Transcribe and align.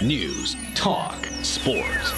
News, 0.00 0.54
talk, 0.76 1.16
sports. 1.42 2.12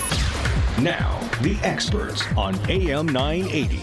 Now, 0.79 1.19
the 1.41 1.59
experts 1.63 2.23
on 2.37 2.55
AM 2.69 3.07
980. 3.07 3.81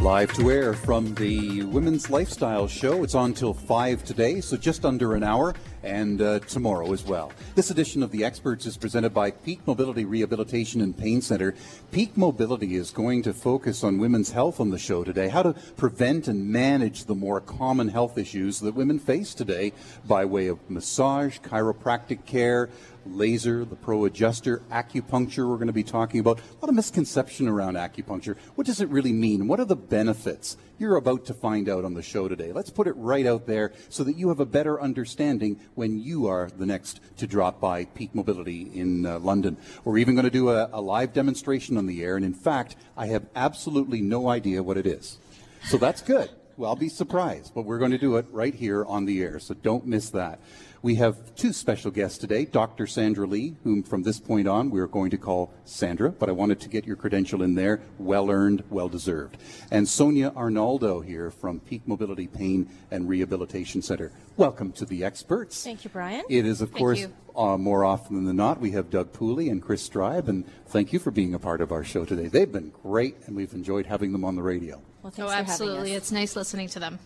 Live 0.00 0.32
to 0.34 0.52
air 0.52 0.72
from 0.74 1.12
the 1.16 1.64
Women's 1.64 2.08
Lifestyle 2.08 2.68
Show. 2.68 3.02
It's 3.02 3.16
on 3.16 3.34
till 3.34 3.52
5 3.52 4.04
today, 4.04 4.40
so 4.40 4.56
just 4.56 4.84
under 4.84 5.16
an 5.16 5.24
hour, 5.24 5.56
and 5.82 6.20
uh, 6.20 6.38
tomorrow 6.40 6.92
as 6.92 7.04
well. 7.04 7.32
This 7.54 7.70
edition 7.70 8.02
of 8.02 8.10
The 8.10 8.24
Experts 8.24 8.66
is 8.66 8.76
presented 8.76 9.14
by 9.14 9.30
Peak 9.30 9.60
Mobility 9.66 10.04
Rehabilitation 10.04 10.80
and 10.80 10.96
Pain 10.96 11.20
Center. 11.20 11.54
Peak 11.92 12.16
Mobility 12.16 12.74
is 12.76 12.90
going 12.90 13.22
to 13.22 13.32
focus 13.32 13.84
on 13.84 13.98
women's 13.98 14.30
health 14.30 14.60
on 14.60 14.70
the 14.70 14.78
show 14.78 15.04
today, 15.04 15.28
how 15.28 15.42
to 15.42 15.54
prevent 15.76 16.28
and 16.28 16.48
manage 16.48 17.04
the 17.04 17.14
more 17.14 17.40
common 17.40 17.88
health 17.88 18.18
issues 18.18 18.60
that 18.60 18.74
women 18.74 18.98
face 18.98 19.34
today 19.34 19.72
by 20.06 20.24
way 20.24 20.46
of 20.46 20.58
massage, 20.70 21.38
chiropractic 21.40 22.24
care, 22.24 22.68
laser, 23.06 23.64
the 23.64 23.76
Pro 23.76 24.04
Adjuster, 24.04 24.62
acupuncture. 24.70 25.48
We're 25.48 25.56
going 25.56 25.66
to 25.68 25.72
be 25.72 25.82
talking 25.82 26.20
about 26.20 26.38
a 26.38 26.54
lot 26.60 26.68
of 26.68 26.74
misconception 26.74 27.48
around 27.48 27.74
acupuncture. 27.74 28.36
What 28.54 28.66
does 28.66 28.80
it 28.80 28.88
really 28.88 29.12
mean? 29.12 29.48
What 29.48 29.60
are 29.60 29.64
the 29.64 29.76
benefits? 29.76 30.56
You're 30.78 30.96
about 30.96 31.24
to 31.26 31.34
find 31.34 31.70
out 31.70 31.86
on 31.86 31.94
the 31.94 32.02
show 32.02 32.28
today. 32.28 32.52
Let's 32.52 32.68
put 32.68 32.86
it 32.86 32.94
right 32.96 33.26
out 33.26 33.46
there 33.46 33.72
so 33.88 34.04
that 34.04 34.16
you 34.16 34.28
have 34.28 34.40
a 34.40 34.46
better 34.46 34.78
understanding 34.78 35.58
when 35.74 35.98
you 35.98 36.26
are 36.26 36.50
the 36.50 36.66
next 36.66 37.00
to 37.16 37.26
drop 37.26 37.60
by 37.60 37.86
Peak 37.86 38.14
Mobility 38.14 38.70
in 38.74 39.06
uh, 39.06 39.18
London. 39.20 39.56
We're 39.84 39.96
even 39.96 40.14
going 40.14 40.26
to 40.26 40.30
do 40.30 40.50
a, 40.50 40.68
a 40.74 40.80
live 40.82 41.14
demonstration 41.14 41.78
on 41.78 41.86
the 41.86 42.02
air, 42.04 42.16
and 42.16 42.26
in 42.26 42.34
fact, 42.34 42.76
I 42.94 43.06
have 43.06 43.24
absolutely 43.34 44.02
no 44.02 44.28
idea 44.28 44.62
what 44.62 44.76
it 44.76 44.86
is. 44.86 45.16
So 45.64 45.78
that's 45.78 46.02
good. 46.02 46.28
Well, 46.58 46.68
I'll 46.68 46.76
be 46.76 46.90
surprised, 46.90 47.54
but 47.54 47.62
we're 47.62 47.78
going 47.78 47.92
to 47.92 47.98
do 47.98 48.16
it 48.16 48.26
right 48.30 48.54
here 48.54 48.84
on 48.84 49.06
the 49.06 49.22
air, 49.22 49.38
so 49.38 49.54
don't 49.54 49.86
miss 49.86 50.10
that. 50.10 50.40
We 50.86 50.94
have 50.94 51.34
two 51.34 51.52
special 51.52 51.90
guests 51.90 52.16
today 52.16 52.44
Dr. 52.44 52.86
Sandra 52.86 53.26
Lee, 53.26 53.56
whom 53.64 53.82
from 53.82 54.04
this 54.04 54.20
point 54.20 54.46
on 54.46 54.70
we're 54.70 54.86
going 54.86 55.10
to 55.10 55.18
call 55.18 55.52
Sandra, 55.64 56.12
but 56.12 56.28
I 56.28 56.32
wanted 56.32 56.60
to 56.60 56.68
get 56.68 56.86
your 56.86 56.94
credential 56.94 57.42
in 57.42 57.56
there. 57.56 57.80
Well 57.98 58.30
earned, 58.30 58.62
well 58.70 58.88
deserved. 58.88 59.36
And 59.72 59.88
Sonia 59.88 60.32
Arnaldo 60.36 61.00
here 61.00 61.32
from 61.32 61.58
Peak 61.58 61.82
Mobility 61.88 62.28
Pain 62.28 62.68
and 62.92 63.08
Rehabilitation 63.08 63.82
Center. 63.82 64.12
Welcome 64.36 64.70
to 64.74 64.84
the 64.84 65.02
experts. 65.02 65.64
Thank 65.64 65.82
you, 65.82 65.90
Brian. 65.90 66.22
It 66.28 66.46
is, 66.46 66.60
of 66.60 66.68
Thank 66.68 66.78
course, 66.78 67.06
uh, 67.34 67.58
more 67.58 67.84
often 67.84 68.24
than 68.24 68.36
not, 68.36 68.60
we 68.60 68.70
have 68.70 68.88
Doug 68.88 69.12
Pooley 69.12 69.50
and 69.50 69.60
Chris 69.60 69.88
Stribe, 69.88 70.28
and 70.28 70.44
thank 70.68 70.92
you 70.92 71.00
for 71.00 71.10
being 71.10 71.34
a 71.34 71.38
part 71.40 71.60
of 71.60 71.72
our 71.72 71.82
show 71.82 72.04
today. 72.04 72.28
They've 72.28 72.52
been 72.52 72.70
great, 72.84 73.16
and 73.26 73.34
we've 73.34 73.54
enjoyed 73.54 73.86
having 73.86 74.12
them 74.12 74.24
on 74.24 74.36
the 74.36 74.42
radio. 74.44 74.80
Well, 75.02 75.10
thanks 75.10 75.18
Oh, 75.18 75.26
for 75.26 75.34
having 75.34 75.50
absolutely. 75.50 75.90
us. 75.94 75.96
It's 75.96 76.12
nice 76.12 76.36
listening 76.36 76.68
to 76.68 76.78
them. 76.78 77.00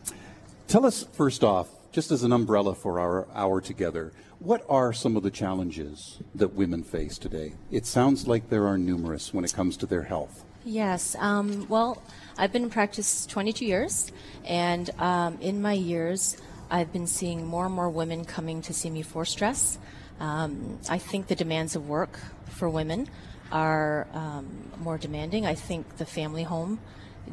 Tell 0.68 0.84
us 0.84 1.06
first 1.14 1.42
off, 1.42 1.68
just 1.92 2.10
as 2.10 2.22
an 2.22 2.32
umbrella 2.32 2.74
for 2.74 3.00
our 3.00 3.26
hour 3.34 3.60
together, 3.60 4.12
what 4.38 4.64
are 4.68 4.92
some 4.92 5.16
of 5.16 5.22
the 5.22 5.30
challenges 5.30 6.18
that 6.34 6.54
women 6.54 6.82
face 6.82 7.18
today? 7.18 7.54
It 7.70 7.86
sounds 7.86 8.26
like 8.26 8.48
there 8.48 8.66
are 8.66 8.78
numerous 8.78 9.34
when 9.34 9.44
it 9.44 9.52
comes 9.52 9.76
to 9.78 9.86
their 9.86 10.02
health. 10.02 10.44
Yes. 10.64 11.16
Um, 11.18 11.66
well, 11.68 12.02
I've 12.38 12.52
been 12.52 12.64
in 12.64 12.70
practice 12.70 13.26
22 13.26 13.64
years, 13.64 14.12
and 14.44 14.90
um, 15.00 15.38
in 15.40 15.60
my 15.60 15.72
years, 15.72 16.36
I've 16.70 16.92
been 16.92 17.06
seeing 17.06 17.46
more 17.46 17.66
and 17.66 17.74
more 17.74 17.90
women 17.90 18.24
coming 18.24 18.62
to 18.62 18.72
see 18.72 18.90
me 18.90 19.02
for 19.02 19.24
stress. 19.24 19.78
Um, 20.20 20.78
I 20.88 20.98
think 20.98 21.26
the 21.26 21.34
demands 21.34 21.76
of 21.76 21.88
work 21.88 22.18
for 22.46 22.68
women 22.68 23.08
are 23.50 24.06
um, 24.12 24.70
more 24.78 24.98
demanding. 24.98 25.46
I 25.46 25.54
think 25.54 25.96
the 25.96 26.06
family 26.06 26.44
home, 26.44 26.78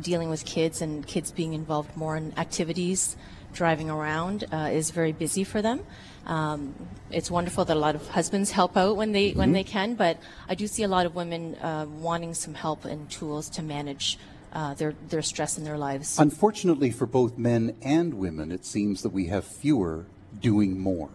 dealing 0.02 0.30
with 0.30 0.46
kids 0.46 0.82
and 0.82 1.06
kids 1.06 1.32
being 1.32 1.54
involved 1.54 1.96
more 1.96 2.16
in 2.16 2.34
activities, 2.40 3.18
driving 3.58 3.90
around, 3.90 4.46
uh, 4.52 4.70
is 4.72 4.92
very 4.92 5.12
busy 5.12 5.44
for 5.44 5.62
them. 5.62 5.80
Um, 6.28 6.76
it's 7.10 7.32
wonderful 7.32 7.66
that 7.66 7.76
a 7.76 7.80
lot 7.80 7.96
of 7.96 8.08
husbands 8.10 8.52
help 8.52 8.78
out 8.78 8.98
when 8.98 9.12
they 9.14 9.32
when 9.32 9.54
they 9.54 9.64
can, 9.64 9.96
but 9.96 10.18
I 10.52 10.56
do 10.56 10.68
see 10.68 10.84
a 10.84 10.88
lot 10.88 11.06
of 11.06 11.16
women 11.16 11.56
uh, 11.56 11.86
wanting 12.08 12.34
some 12.34 12.54
help 12.54 12.86
and 12.86 13.10
tools 13.10 13.50
to 13.52 13.62
manage 13.64 14.20
uh, 14.52 14.74
their 14.76 14.94
their 15.10 15.22
stress 15.22 15.58
in 15.58 15.64
their 15.64 15.78
lives. 15.78 16.20
Unfortunately 16.20 16.92
for 16.92 17.08
both 17.08 17.38
men 17.38 17.76
and 17.82 18.14
women, 18.14 18.52
it 18.52 18.66
seems 18.66 19.02
that 19.04 19.14
we 19.14 19.28
have 19.28 19.46
fewer 19.46 20.06
doing 20.42 20.80
more. 20.80 21.10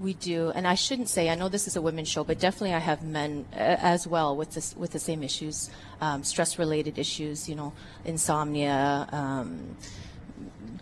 We 0.00 0.14
do, 0.14 0.50
and 0.56 0.66
I 0.66 0.76
shouldn't 0.76 1.10
say. 1.10 1.28
I 1.28 1.34
know 1.34 1.48
this 1.50 1.66
is 1.68 1.76
a 1.76 1.82
women's 1.82 2.08
show, 2.08 2.24
but 2.24 2.40
definitely 2.40 2.74
I 2.74 2.80
have 2.80 3.04
men 3.04 3.44
uh, 3.52 3.94
as 3.94 4.06
well 4.06 4.34
with 4.34 4.50
this 4.56 4.74
with 4.74 4.90
the 4.90 4.98
same 4.98 5.22
issues, 5.22 5.70
um, 6.00 6.24
stress-related 6.24 6.98
issues. 6.98 7.48
You 7.48 7.54
know, 7.54 7.72
insomnia, 8.04 9.06
um, 9.12 9.76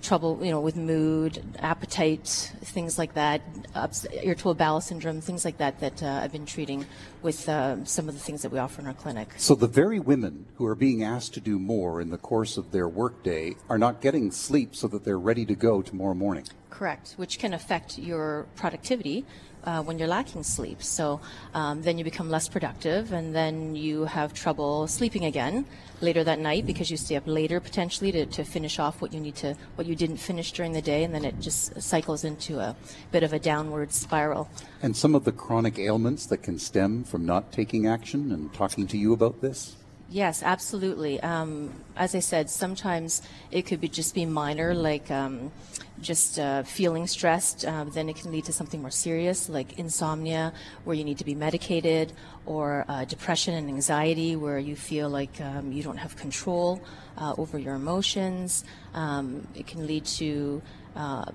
trouble, 0.02 0.38
you 0.42 0.50
know, 0.50 0.60
with 0.60 0.76
mood, 0.76 1.42
appetite, 1.58 2.52
things 2.62 2.98
like 2.98 3.14
that, 3.14 3.42
ups- 3.74 4.06
irritable 4.12 4.54
bowel 4.54 4.80
syndrome, 4.80 5.20
things 5.20 5.44
like 5.44 5.58
that. 5.58 5.80
That 5.80 6.02
uh, 6.02 6.20
I've 6.22 6.32
been 6.32 6.46
treating 6.46 6.86
with 7.22 7.48
uh, 7.48 7.84
some 7.84 8.08
of 8.08 8.14
the 8.14 8.20
things 8.20 8.42
that 8.42 8.52
we 8.52 8.58
offer 8.58 8.80
in 8.80 8.86
our 8.86 8.94
clinic. 8.94 9.34
So 9.36 9.54
the 9.54 9.66
very 9.66 9.98
women 9.98 10.46
who 10.56 10.66
are 10.66 10.74
being 10.74 11.02
asked 11.02 11.34
to 11.34 11.40
do 11.40 11.58
more 11.58 12.00
in 12.00 12.10
the 12.10 12.18
course 12.18 12.56
of 12.56 12.70
their 12.70 12.88
workday 12.88 13.56
are 13.68 13.78
not 13.78 14.00
getting 14.00 14.30
sleep 14.30 14.74
so 14.74 14.86
that 14.88 15.04
they're 15.04 15.18
ready 15.18 15.44
to 15.46 15.54
go 15.54 15.82
tomorrow 15.82 16.14
morning. 16.14 16.44
Correct, 16.70 17.14
which 17.16 17.38
can 17.38 17.54
affect 17.54 17.98
your 17.98 18.46
productivity 18.54 19.24
uh, 19.68 19.82
when 19.82 19.98
you're 19.98 20.08
lacking 20.08 20.42
sleep. 20.42 20.82
So 20.82 21.20
um, 21.52 21.82
then 21.82 21.98
you 21.98 22.04
become 22.04 22.30
less 22.30 22.48
productive, 22.48 23.12
and 23.12 23.34
then 23.34 23.76
you 23.76 24.06
have 24.06 24.32
trouble 24.32 24.86
sleeping 24.86 25.24
again 25.26 25.66
later 26.00 26.24
that 26.24 26.38
night 26.38 26.64
because 26.64 26.90
you 26.90 26.96
stay 26.96 27.16
up 27.16 27.26
later 27.26 27.60
potentially 27.60 28.10
to, 28.12 28.24
to 28.24 28.44
finish 28.44 28.78
off 28.78 29.02
what 29.02 29.12
you 29.12 29.20
need 29.20 29.36
to 29.36 29.56
what 29.74 29.86
you 29.86 29.94
didn't 29.94 30.16
finish 30.16 30.52
during 30.52 30.72
the 30.72 30.82
day, 30.82 31.04
and 31.04 31.12
then 31.14 31.24
it 31.24 31.38
just 31.40 31.80
cycles 31.82 32.24
into 32.24 32.58
a 32.58 32.74
bit 33.12 33.22
of 33.22 33.32
a 33.32 33.38
downward 33.38 33.92
spiral. 33.92 34.48
And 34.80 34.96
some 34.96 35.14
of 35.14 35.24
the 35.24 35.32
chronic 35.32 35.78
ailments 35.78 36.26
that 36.26 36.38
can 36.38 36.58
stem 36.58 37.04
from 37.04 37.26
not 37.26 37.52
taking 37.52 37.86
action 37.86 38.32
and 38.32 38.52
talking 38.54 38.86
to 38.86 38.96
you 38.96 39.12
about 39.12 39.42
this? 39.42 39.76
Yes, 40.10 40.42
absolutely. 40.42 41.20
Um, 41.20 41.84
as 41.94 42.14
I 42.14 42.20
said, 42.20 42.48
sometimes 42.48 43.20
it 43.50 43.66
could 43.66 43.80
be 43.80 43.88
just 43.88 44.14
be 44.14 44.24
minor, 44.24 44.72
like 44.74 45.10
um, 45.10 45.52
just 46.00 46.38
uh, 46.38 46.62
feeling 46.62 47.06
stressed. 47.06 47.64
Uh, 47.64 47.84
then 47.84 48.08
it 48.08 48.16
can 48.16 48.32
lead 48.32 48.44
to 48.44 48.52
something 48.52 48.80
more 48.80 48.90
serious, 48.90 49.48
like 49.48 49.78
insomnia, 49.78 50.52
where 50.84 50.96
you 50.96 51.04
need 51.04 51.18
to 51.18 51.24
be 51.24 51.34
medicated, 51.34 52.12
or 52.46 52.84
uh, 52.88 53.04
depression 53.04 53.54
and 53.54 53.68
anxiety, 53.68 54.36
where 54.36 54.58
you 54.58 54.76
feel 54.76 55.08
like 55.08 55.40
um, 55.40 55.72
you 55.72 55.82
don't 55.82 55.96
have 55.98 56.16
control 56.16 56.80
uh, 57.16 57.34
over 57.38 57.58
your 57.58 57.74
emotions. 57.74 58.64
Um, 58.94 59.46
it 59.54 59.66
can 59.66 59.86
lead 59.86 60.04
to 60.20 60.62
uh, 60.96 61.26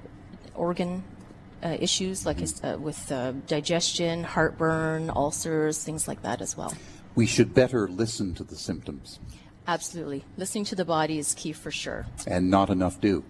organ 0.56 1.04
uh, 1.64 1.78
issues, 1.80 2.26
like 2.26 2.38
uh, 2.64 2.78
with 2.80 3.12
uh, 3.12 3.32
digestion, 3.48 4.24
heartburn, 4.24 5.10
ulcers, 5.10 5.84
things 5.84 6.08
like 6.08 6.22
that 6.24 6.42
as 6.42 6.58
well. 6.58 6.74
We 7.16 7.26
should 7.26 7.54
better 7.54 7.88
listen 7.88 8.34
to 8.36 8.44
the 8.44 8.56
symptoms, 8.56 9.20
Absolutely. 9.66 10.26
Listening 10.36 10.66
to 10.66 10.76
the 10.76 10.84
body 10.84 11.18
is 11.20 11.34
key 11.36 11.54
for 11.54 11.72
sure. 11.72 12.06
and 12.28 12.50
not 12.50 12.70
enough 12.70 13.00
do. 13.00 13.24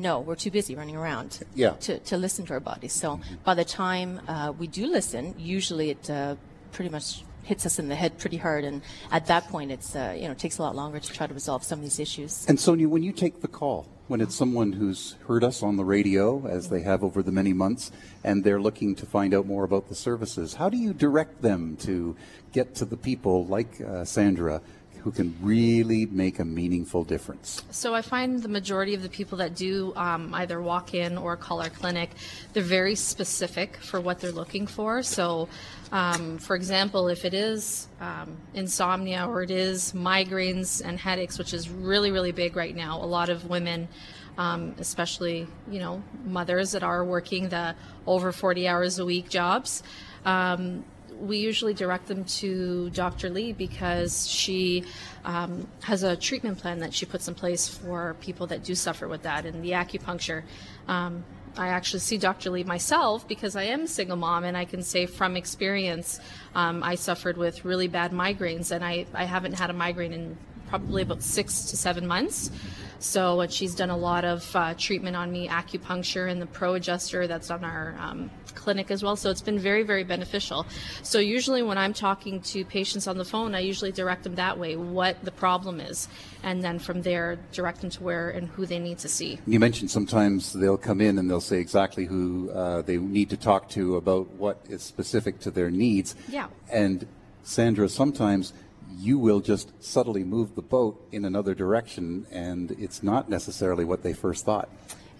No, 0.00 0.20
we're 0.20 0.36
too 0.36 0.50
busy 0.50 0.74
running 0.76 0.96
around 0.96 1.40
Yeah. 1.54 1.70
to, 1.80 1.98
to 1.98 2.16
listen 2.16 2.46
to 2.46 2.52
our 2.54 2.60
bodies. 2.60 2.92
So 2.92 3.20
by 3.44 3.54
the 3.54 3.64
time 3.64 4.20
uh, 4.28 4.52
we 4.56 4.66
do 4.68 4.86
listen, 4.86 5.34
usually 5.38 5.90
it 5.90 6.08
uh, 6.08 6.36
pretty 6.72 6.90
much 6.90 7.24
hits 7.42 7.64
us 7.66 7.78
in 7.78 7.88
the 7.88 7.94
head 7.94 8.18
pretty 8.18 8.36
hard. 8.36 8.62
And 8.64 8.82
at 9.10 9.26
that 9.26 9.48
point, 9.48 9.72
it's, 9.72 9.96
uh, 9.96 10.14
you 10.16 10.26
know, 10.26 10.32
it 10.32 10.38
takes 10.38 10.58
a 10.58 10.62
lot 10.62 10.76
longer 10.76 11.00
to 11.00 11.12
try 11.12 11.26
to 11.26 11.34
resolve 11.34 11.64
some 11.64 11.78
of 11.80 11.82
these 11.82 11.98
issues. 11.98 12.46
And 12.46 12.60
Sonia, 12.60 12.88
when 12.88 13.02
you 13.02 13.10
take 13.12 13.40
the 13.40 13.48
call, 13.48 13.86
when 14.06 14.20
it's 14.20 14.34
someone 14.34 14.72
who's 14.72 15.16
heard 15.26 15.42
us 15.42 15.62
on 15.62 15.76
the 15.76 15.84
radio, 15.84 16.46
as 16.46 16.68
they 16.68 16.82
have 16.82 17.02
over 17.02 17.22
the 17.22 17.32
many 17.32 17.52
months, 17.52 17.90
and 18.22 18.44
they're 18.44 18.60
looking 18.60 18.94
to 18.96 19.06
find 19.06 19.34
out 19.34 19.46
more 19.46 19.64
about 19.64 19.88
the 19.88 19.94
services, 19.94 20.54
how 20.54 20.68
do 20.68 20.76
you 20.76 20.92
direct 20.94 21.42
them 21.42 21.76
to 21.80 22.16
get 22.52 22.74
to 22.76 22.84
the 22.84 22.96
people 22.96 23.46
like 23.46 23.80
uh, 23.80 24.04
Sandra 24.04 24.60
who 24.98 25.10
can 25.10 25.34
really 25.40 26.06
make 26.06 26.38
a 26.38 26.44
meaningful 26.44 27.04
difference? 27.04 27.62
So 27.70 27.94
I 27.94 28.02
find 28.02 28.42
the 28.42 28.48
majority 28.48 28.94
of 28.94 29.02
the 29.02 29.08
people 29.08 29.38
that 29.38 29.54
do 29.54 29.92
um, 29.96 30.34
either 30.34 30.60
walk 30.60 30.94
in 30.94 31.16
or 31.16 31.36
call 31.36 31.62
our 31.62 31.70
clinic, 31.70 32.10
they're 32.52 32.62
very 32.62 32.94
specific 32.94 33.76
for 33.76 34.00
what 34.00 34.20
they're 34.20 34.32
looking 34.32 34.66
for. 34.66 35.02
So, 35.02 35.48
um, 35.92 36.38
for 36.38 36.56
example, 36.56 37.08
if 37.08 37.24
it 37.24 37.34
is 37.34 37.88
um, 38.00 38.36
insomnia 38.54 39.26
or 39.26 39.42
it 39.42 39.50
is 39.50 39.92
migraines 39.92 40.82
and 40.84 40.98
headaches, 40.98 41.38
which 41.38 41.54
is 41.54 41.68
really, 41.68 42.10
really 42.10 42.32
big 42.32 42.56
right 42.56 42.74
now, 42.74 43.02
a 43.02 43.06
lot 43.06 43.28
of 43.28 43.48
women. 43.48 43.88
Um, 44.36 44.76
especially, 44.78 45.48
you 45.68 45.80
know, 45.80 46.00
mothers 46.24 46.70
that 46.70 46.84
are 46.84 47.04
working 47.04 47.48
the 47.48 47.74
over 48.06 48.30
40 48.30 48.68
hours 48.68 49.00
a 49.00 49.04
week 49.04 49.28
jobs, 49.28 49.82
um, 50.24 50.84
we 51.20 51.38
usually 51.38 51.74
direct 51.74 52.06
them 52.06 52.24
to 52.24 52.90
Dr. 52.90 53.30
Lee 53.30 53.52
because 53.52 54.28
she 54.28 54.84
um, 55.24 55.66
has 55.82 56.02
a 56.02 56.16
treatment 56.16 56.58
plan 56.58 56.78
that 56.78 56.94
she 56.94 57.06
puts 57.06 57.28
in 57.28 57.34
place 57.34 57.68
for 57.68 58.14
people 58.20 58.46
that 58.48 58.64
do 58.64 58.74
suffer 58.74 59.08
with 59.08 59.22
that. 59.22 59.44
And 59.44 59.64
the 59.64 59.72
acupuncture, 59.72 60.42
um, 60.86 61.24
I 61.56 61.68
actually 61.68 62.00
see 62.00 62.18
Dr. 62.18 62.50
Lee 62.50 62.64
myself 62.64 63.26
because 63.26 63.56
I 63.56 63.64
am 63.64 63.82
a 63.82 63.86
single 63.88 64.16
mom, 64.16 64.44
and 64.44 64.56
I 64.56 64.64
can 64.64 64.82
say 64.82 65.06
from 65.06 65.36
experience, 65.36 66.20
um, 66.54 66.82
I 66.82 66.94
suffered 66.94 67.36
with 67.36 67.64
really 67.64 67.88
bad 67.88 68.12
migraines, 68.12 68.70
and 68.70 68.84
I, 68.84 69.06
I 69.12 69.24
haven't 69.24 69.54
had 69.54 69.70
a 69.70 69.72
migraine 69.72 70.12
in 70.12 70.36
probably 70.68 71.02
about 71.02 71.22
six 71.22 71.64
to 71.70 71.76
seven 71.76 72.06
months. 72.06 72.50
So 72.98 73.46
she's 73.48 73.74
done 73.74 73.90
a 73.90 73.96
lot 73.96 74.24
of 74.24 74.54
uh, 74.54 74.74
treatment 74.74 75.16
on 75.16 75.30
me, 75.30 75.48
acupuncture 75.48 76.30
and 76.30 76.42
the 76.42 76.46
Pro 76.46 76.74
Adjuster 76.74 77.26
that's 77.26 77.50
on 77.50 77.64
our 77.64 77.96
um, 77.98 78.30
clinic 78.54 78.90
as 78.90 79.02
well. 79.02 79.16
So 79.16 79.30
it's 79.30 79.40
been 79.40 79.58
very, 79.58 79.82
very 79.82 80.04
beneficial. 80.04 80.66
So 81.02 81.18
usually 81.18 81.62
when 81.62 81.78
I'm 81.78 81.92
talking 81.92 82.40
to 82.42 82.64
patients 82.64 83.06
on 83.06 83.16
the 83.16 83.24
phone, 83.24 83.54
I 83.54 83.60
usually 83.60 83.92
direct 83.92 84.24
them 84.24 84.34
that 84.34 84.58
way, 84.58 84.76
what 84.76 85.24
the 85.24 85.30
problem 85.30 85.80
is, 85.80 86.08
and 86.42 86.62
then 86.62 86.78
from 86.78 87.02
there 87.02 87.38
direct 87.52 87.80
them 87.80 87.90
to 87.90 88.02
where 88.02 88.30
and 88.30 88.48
who 88.48 88.66
they 88.66 88.78
need 88.78 88.98
to 88.98 89.08
see. 89.08 89.38
You 89.46 89.60
mentioned 89.60 89.90
sometimes 89.90 90.52
they'll 90.52 90.76
come 90.76 91.00
in 91.00 91.18
and 91.18 91.30
they'll 91.30 91.40
say 91.40 91.58
exactly 91.58 92.06
who 92.06 92.50
uh, 92.50 92.82
they 92.82 92.96
need 92.96 93.30
to 93.30 93.36
talk 93.36 93.68
to 93.70 93.96
about 93.96 94.28
what 94.32 94.60
is 94.68 94.82
specific 94.82 95.38
to 95.40 95.50
their 95.50 95.70
needs. 95.70 96.14
Yeah. 96.28 96.48
And 96.70 97.06
Sandra, 97.42 97.88
sometimes 97.88 98.52
you 98.98 99.18
will 99.18 99.40
just 99.40 99.72
subtly 99.82 100.24
move 100.24 100.54
the 100.54 100.62
boat 100.62 101.00
in 101.12 101.24
another 101.24 101.54
direction, 101.54 102.26
and 102.30 102.72
it's 102.72 103.02
not 103.02 103.28
necessarily 103.28 103.84
what 103.84 104.02
they 104.02 104.12
first 104.12 104.44
thought. 104.44 104.68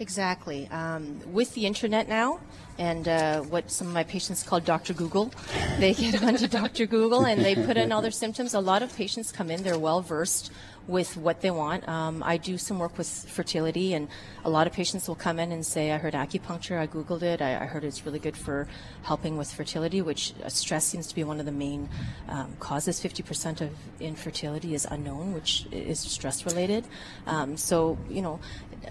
Exactly. 0.01 0.69
Um, 0.69 1.21
with 1.33 1.55
the 1.55 1.67
internet 1.67 2.09
now, 2.09 2.41
and 2.79 3.09
uh, 3.09 3.41
what 3.43 3.71
some 3.71 3.89
of 3.89 3.95
my 3.95 4.05
patients 4.05 4.43
call 4.43 4.61
Dr. 4.61 4.95
Google, 4.95 5.33
they 5.79 5.95
get 5.95 6.23
onto 6.29 6.47
Dr. 6.47 6.87
Google 6.87 7.27
and 7.27 7.45
they 7.45 7.57
put 7.57 7.77
in 7.77 7.91
all 7.91 8.01
their 8.01 8.13
symptoms. 8.13 8.55
A 8.55 8.61
lot 8.61 8.83
of 8.83 8.95
patients 8.97 9.33
come 9.33 9.51
in, 9.51 9.63
they're 9.65 9.79
well 9.79 10.01
versed 10.01 10.53
with 10.89 11.17
what 11.19 11.43
they 11.43 11.51
want. 11.51 11.87
Um, 11.87 12.23
I 12.25 12.39
do 12.39 12.57
some 12.57 12.79
work 12.79 12.97
with 12.97 13.07
fertility, 13.29 13.93
and 13.93 14.09
a 14.45 14.51
lot 14.51 14.67
of 14.67 14.73
patients 14.73 15.07
will 15.07 15.15
come 15.15 15.39
in 15.39 15.53
and 15.53 15.65
say, 15.65 15.93
I 15.93 15.99
heard 15.99 16.15
acupuncture, 16.15 16.79
I 16.79 16.87
Googled 16.87 17.23
it, 17.23 17.43
I, 17.43 17.55
I 17.57 17.67
heard 17.67 17.85
it's 17.85 18.07
really 18.07 18.19
good 18.19 18.37
for 18.37 18.67
helping 19.03 19.37
with 19.37 19.53
fertility, 19.53 20.01
which 20.01 20.33
uh, 20.43 20.49
stress 20.49 20.87
seems 20.87 21.07
to 21.09 21.15
be 21.15 21.23
one 21.23 21.39
of 21.39 21.47
the 21.47 21.53
main 21.53 21.91
um, 22.29 22.57
causes. 22.59 23.01
50% 23.01 23.61
of 23.61 23.71
infertility 24.01 24.75
is 24.75 24.87
unknown, 24.91 25.35
which 25.35 25.67
is 25.71 26.01
stress 26.01 26.47
related. 26.47 26.87
Um, 27.27 27.59
so, 27.59 27.99
you 28.09 28.23
know, 28.23 28.41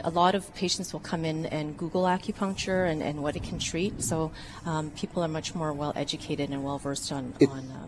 a 0.01 0.11
lot 0.11 0.35
of 0.35 0.53
patients 0.53 0.93
will 0.93 0.99
come 0.99 1.25
in 1.25 1.47
and 1.47 1.75
Google 1.77 2.03
acupuncture 2.03 2.89
and, 2.89 3.01
and 3.01 3.23
what 3.23 3.35
it 3.35 3.43
can 3.43 3.57
treat. 3.57 4.01
So 4.01 4.31
um, 4.65 4.91
people 4.91 5.23
are 5.23 5.27
much 5.27 5.55
more 5.55 5.73
well 5.73 5.93
educated 5.95 6.51
and 6.51 6.63
well 6.63 6.77
versed 6.77 7.11
on. 7.11 7.33
It, 7.39 7.49
on 7.49 7.59
um, 7.71 7.86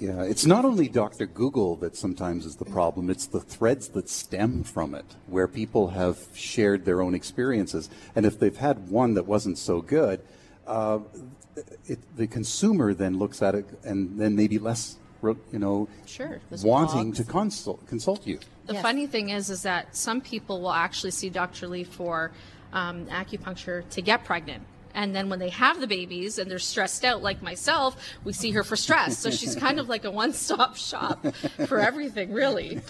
yeah, 0.00 0.22
it's 0.22 0.46
not 0.46 0.64
only 0.64 0.88
Dr. 0.88 1.26
Google 1.26 1.76
that 1.76 1.96
sometimes 1.96 2.44
is 2.46 2.56
the 2.56 2.64
problem, 2.64 3.10
it's 3.10 3.26
the 3.26 3.40
threads 3.40 3.88
that 3.88 4.08
stem 4.08 4.64
from 4.64 4.94
it, 4.94 5.04
where 5.26 5.46
people 5.48 5.88
have 5.88 6.18
shared 6.34 6.84
their 6.84 7.00
own 7.00 7.14
experiences. 7.14 7.88
And 8.14 8.26
if 8.26 8.38
they've 8.38 8.56
had 8.56 8.88
one 8.88 9.14
that 9.14 9.26
wasn't 9.26 9.58
so 9.58 9.80
good, 9.80 10.20
uh, 10.66 11.00
it, 11.86 11.98
the 12.16 12.26
consumer 12.26 12.94
then 12.94 13.18
looks 13.18 13.42
at 13.42 13.54
it 13.54 13.66
and 13.84 14.18
then 14.18 14.34
maybe 14.34 14.58
less, 14.58 14.96
you 15.22 15.36
know, 15.58 15.88
sure, 16.06 16.40
wanting 16.62 17.12
blogs. 17.12 17.16
to 17.16 17.24
consult, 17.24 17.86
consult 17.86 18.26
you. 18.26 18.38
The 18.66 18.74
Yes. 18.74 18.82
funny 18.82 19.06
thing 19.06 19.30
is, 19.30 19.50
is 19.50 19.62
that 19.62 19.94
some 19.94 20.20
people 20.20 20.60
will 20.60 20.72
actually 20.72 21.10
see 21.10 21.28
Dr. 21.28 21.68
Lee 21.68 21.84
for 21.84 22.30
um, 22.72 23.06
acupuncture 23.06 23.88
to 23.90 24.02
get 24.02 24.24
pregnant. 24.24 24.62
And 24.94 25.14
then 25.14 25.28
when 25.28 25.38
they 25.38 25.48
have 25.50 25.80
the 25.80 25.86
babies 25.86 26.38
and 26.38 26.50
they're 26.50 26.58
stressed 26.58 27.04
out, 27.04 27.22
like 27.22 27.42
myself, 27.42 27.96
we 28.24 28.32
see 28.32 28.50
her 28.52 28.62
for 28.62 28.76
stress. 28.76 29.18
So 29.18 29.30
she's 29.30 29.54
kind 29.56 29.80
of 29.80 29.88
like 29.88 30.04
a 30.04 30.10
one-stop 30.10 30.76
shop 30.76 31.24
for 31.66 31.78
everything, 31.78 32.32
really. 32.32 32.80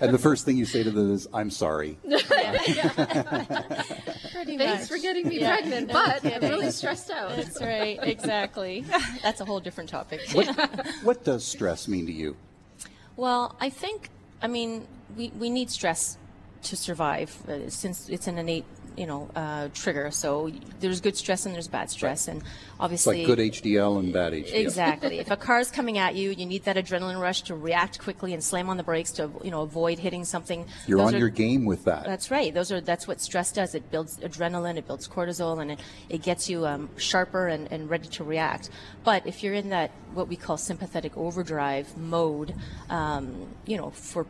And 0.00 0.14
the 0.14 0.18
first 0.18 0.44
thing 0.44 0.56
you 0.56 0.64
say 0.64 0.82
to 0.82 0.90
them 0.90 1.12
is, 1.12 1.28
I'm 1.34 1.50
sorry. 1.50 1.98
Pretty 4.32 4.58
Thanks 4.58 4.88
for 4.88 4.98
getting 4.98 5.28
me 5.28 5.38
pregnant, 5.38 5.92
but 5.92 6.24
I'm 6.24 6.42
really 6.42 6.70
stressed 6.70 7.10
out. 7.10 7.36
That's 7.36 7.60
right, 7.60 7.98
exactly. 8.02 8.84
That's 9.22 9.40
a 9.40 9.44
whole 9.44 9.60
different 9.60 9.90
topic. 9.90 10.20
What, 10.32 10.46
what 11.02 11.24
does 11.24 11.44
stress 11.44 11.88
mean 11.88 12.06
to 12.06 12.12
you? 12.12 12.36
Well, 13.16 13.56
I 13.60 13.68
think, 13.68 14.10
I 14.40 14.46
mean, 14.48 14.86
we, 15.16 15.30
we 15.38 15.50
need 15.50 15.70
stress 15.70 16.18
to 16.62 16.76
survive 16.76 17.36
uh, 17.48 17.68
since 17.68 18.08
it's 18.08 18.26
an 18.26 18.38
innate, 18.38 18.64
you 18.96 19.06
know, 19.06 19.30
uh, 19.34 19.68
trigger. 19.74 20.10
So 20.10 20.50
there's 20.80 21.00
good 21.00 21.16
stress 21.16 21.46
and 21.46 21.54
there's 21.54 21.68
bad 21.68 21.90
stress. 21.90 22.28
And 22.28 22.40
It's 22.42 22.48
obviously. 22.80 23.18
like 23.18 23.26
good 23.26 23.38
HDL 23.38 23.98
and 23.98 24.12
bad 24.12 24.32
HDL. 24.32 24.54
Exactly. 24.54 25.18
if 25.20 25.30
a 25.30 25.36
car 25.36 25.60
is 25.60 25.70
coming 25.70 25.98
at 25.98 26.14
you, 26.14 26.30
you 26.30 26.46
need 26.46 26.64
that 26.64 26.76
adrenaline 26.76 27.20
rush 27.20 27.42
to 27.42 27.54
react 27.54 27.98
quickly 28.00 28.32
and 28.34 28.42
slam 28.42 28.68
on 28.68 28.76
the 28.76 28.82
brakes 28.82 29.12
to, 29.12 29.30
you 29.42 29.50
know, 29.50 29.62
avoid 29.62 29.98
hitting 29.98 30.24
something. 30.24 30.66
You're 30.86 30.98
Those 30.98 31.08
on 31.08 31.14
are- 31.14 31.18
your 31.18 31.28
game 31.28 31.64
with 31.64 31.84
that. 31.84 32.04
That's 32.04 32.30
right. 32.30 32.52
Those 32.52 32.70
are 32.72 32.80
that's 32.80 33.06
what 33.08 33.20
stress 33.20 33.52
does. 33.52 33.74
It 33.74 33.90
builds 33.90 34.18
adrenaline, 34.18 34.76
it 34.76 34.86
builds 34.86 35.08
cortisol, 35.08 35.60
and 35.60 35.72
it, 35.72 35.80
it 36.08 36.22
gets 36.22 36.48
you 36.48 36.66
um, 36.66 36.88
sharper 36.96 37.48
and, 37.48 37.70
and 37.72 37.88
ready 37.88 38.08
to 38.08 38.24
react. 38.24 38.70
But 39.04 39.26
if 39.26 39.42
you're 39.42 39.54
in 39.54 39.70
that 39.70 39.90
what 40.14 40.28
we 40.28 40.36
call 40.36 40.56
sympathetic 40.56 41.16
overdrive 41.16 41.96
mode, 41.96 42.54
um, 42.90 43.48
you 43.66 43.76
know, 43.76 43.90
for 43.90 44.26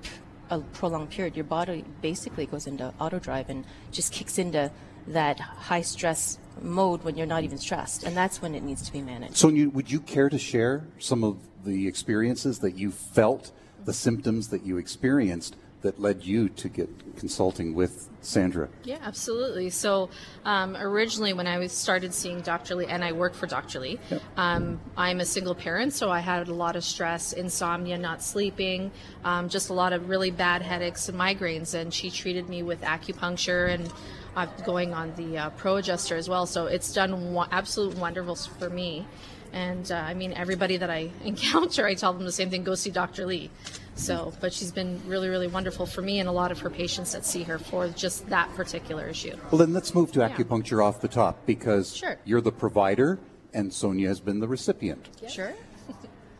a 0.50 0.58
prolonged 0.58 1.10
period, 1.10 1.36
your 1.36 1.44
body 1.44 1.84
basically 2.00 2.46
goes 2.46 2.66
into 2.66 2.92
auto 3.00 3.18
drive 3.18 3.48
and 3.48 3.64
just 3.90 4.12
kicks 4.12 4.38
into 4.38 4.70
that 5.06 5.40
high 5.40 5.82
stress 5.82 6.38
mode 6.60 7.02
when 7.02 7.16
you're 7.16 7.26
not 7.26 7.44
even 7.44 7.58
stressed, 7.58 8.04
and 8.04 8.16
that's 8.16 8.40
when 8.40 8.54
it 8.54 8.62
needs 8.62 8.82
to 8.82 8.92
be 8.92 9.00
managed. 9.00 9.36
So, 9.36 9.48
would 9.48 9.90
you 9.90 10.00
care 10.00 10.28
to 10.28 10.38
share 10.38 10.84
some 10.98 11.24
of 11.24 11.38
the 11.64 11.88
experiences 11.88 12.60
that 12.60 12.76
you 12.76 12.90
felt, 12.90 13.50
the 13.84 13.92
symptoms 13.92 14.48
that 14.48 14.64
you 14.64 14.76
experienced 14.76 15.56
that 15.82 16.00
led 16.00 16.25
you 16.25 16.49
to 16.49 16.69
get 16.69 16.88
consulting 17.17 17.75
with 17.75 18.08
Sandra? 18.20 18.69
Yeah, 18.84 18.99
absolutely. 19.02 19.70
So 19.70 20.11
um, 20.44 20.76
originally, 20.76 21.32
when 21.32 21.46
I 21.46 21.58
was 21.58 21.73
started 21.73 22.14
seeing 22.14 22.40
Dr. 22.40 22.76
Lee, 22.76 22.87
and 22.87 23.05
I 23.05 23.12
work 23.12 23.34
for 23.34 23.46
Dr. 23.46 23.81
Lee, 23.81 23.99
um, 24.37 24.81
I'm 24.96 25.20
a 25.20 25.25
single 25.25 25.55
parent, 25.55 25.93
so 25.93 26.11
I 26.11 26.20
had 26.20 26.49
a 26.49 26.55
lot 26.55 26.76
of 26.76 26.84
stress, 26.84 27.32
insomnia, 27.32 27.99
not 27.99 28.23
sleeping, 28.23 28.90
um, 29.25 29.49
just 29.49 29.70
a 29.70 29.75
lot 29.75 29.93
of 29.93 30.08
really 30.08 30.31
bad 30.31 30.62
headaches 30.62 31.08
and 31.08 31.19
migraines. 31.19 31.75
And 31.75 31.93
she 31.93 32.11
treated 32.11 32.49
me 32.49 32.62
with 32.62 32.81
acupuncture 32.82 33.73
and 33.73 33.93
uh, 34.37 34.46
going 34.64 34.94
on 34.94 35.14
the 35.17 35.38
uh, 35.38 35.50
Pro 35.50 35.76
Adjuster 35.76 36.17
as 36.17 36.28
well. 36.28 36.46
So 36.46 36.67
it's 36.67 36.93
done 36.93 37.35
wo- 37.35 37.46
absolute 37.50 37.96
wonderfuls 37.96 38.49
for 38.58 38.70
me. 38.70 39.06
And 39.52 39.90
uh, 39.93 39.96
I 39.96 40.14
mean, 40.14 40.32
everybody 40.32 40.78
that 40.78 40.90
I 40.90 41.11
encounter, 41.25 41.87
I 41.87 41.94
tell 41.94 42.12
them 42.12 42.25
the 42.25 42.32
same 42.32 42.50
thing: 42.50 42.64
go 42.64 42.75
see 42.75 42.90
Dr. 42.90 43.26
Lee. 43.26 43.50
So, 43.94 44.32
but 44.40 44.52
she's 44.52 44.72
been 44.72 45.00
really, 45.06 45.28
really 45.28 45.46
wonderful 45.46 45.86
for 45.86 46.02
me 46.02 46.18
and 46.18 46.28
a 46.28 46.32
lot 46.32 46.50
of 46.50 46.58
her 46.60 46.70
patients 46.70 47.12
that 47.12 47.24
see 47.24 47.42
her 47.42 47.58
for 47.58 47.88
just 47.88 48.28
that 48.30 48.52
particular 48.54 49.06
issue. 49.06 49.36
Well, 49.50 49.58
then 49.58 49.72
let's 49.72 49.94
move 49.94 50.12
to 50.12 50.20
acupuncture 50.20 50.84
off 50.84 51.00
the 51.00 51.08
top 51.08 51.44
because 51.46 51.94
Sure. 51.94 52.18
you're 52.24 52.40
the 52.40 52.52
provider 52.52 53.20
and 53.52 53.72
Sonia 53.72 54.08
has 54.08 54.20
been 54.20 54.40
the 54.40 54.48
recipient. 54.48 55.08
Sure. 55.28 55.52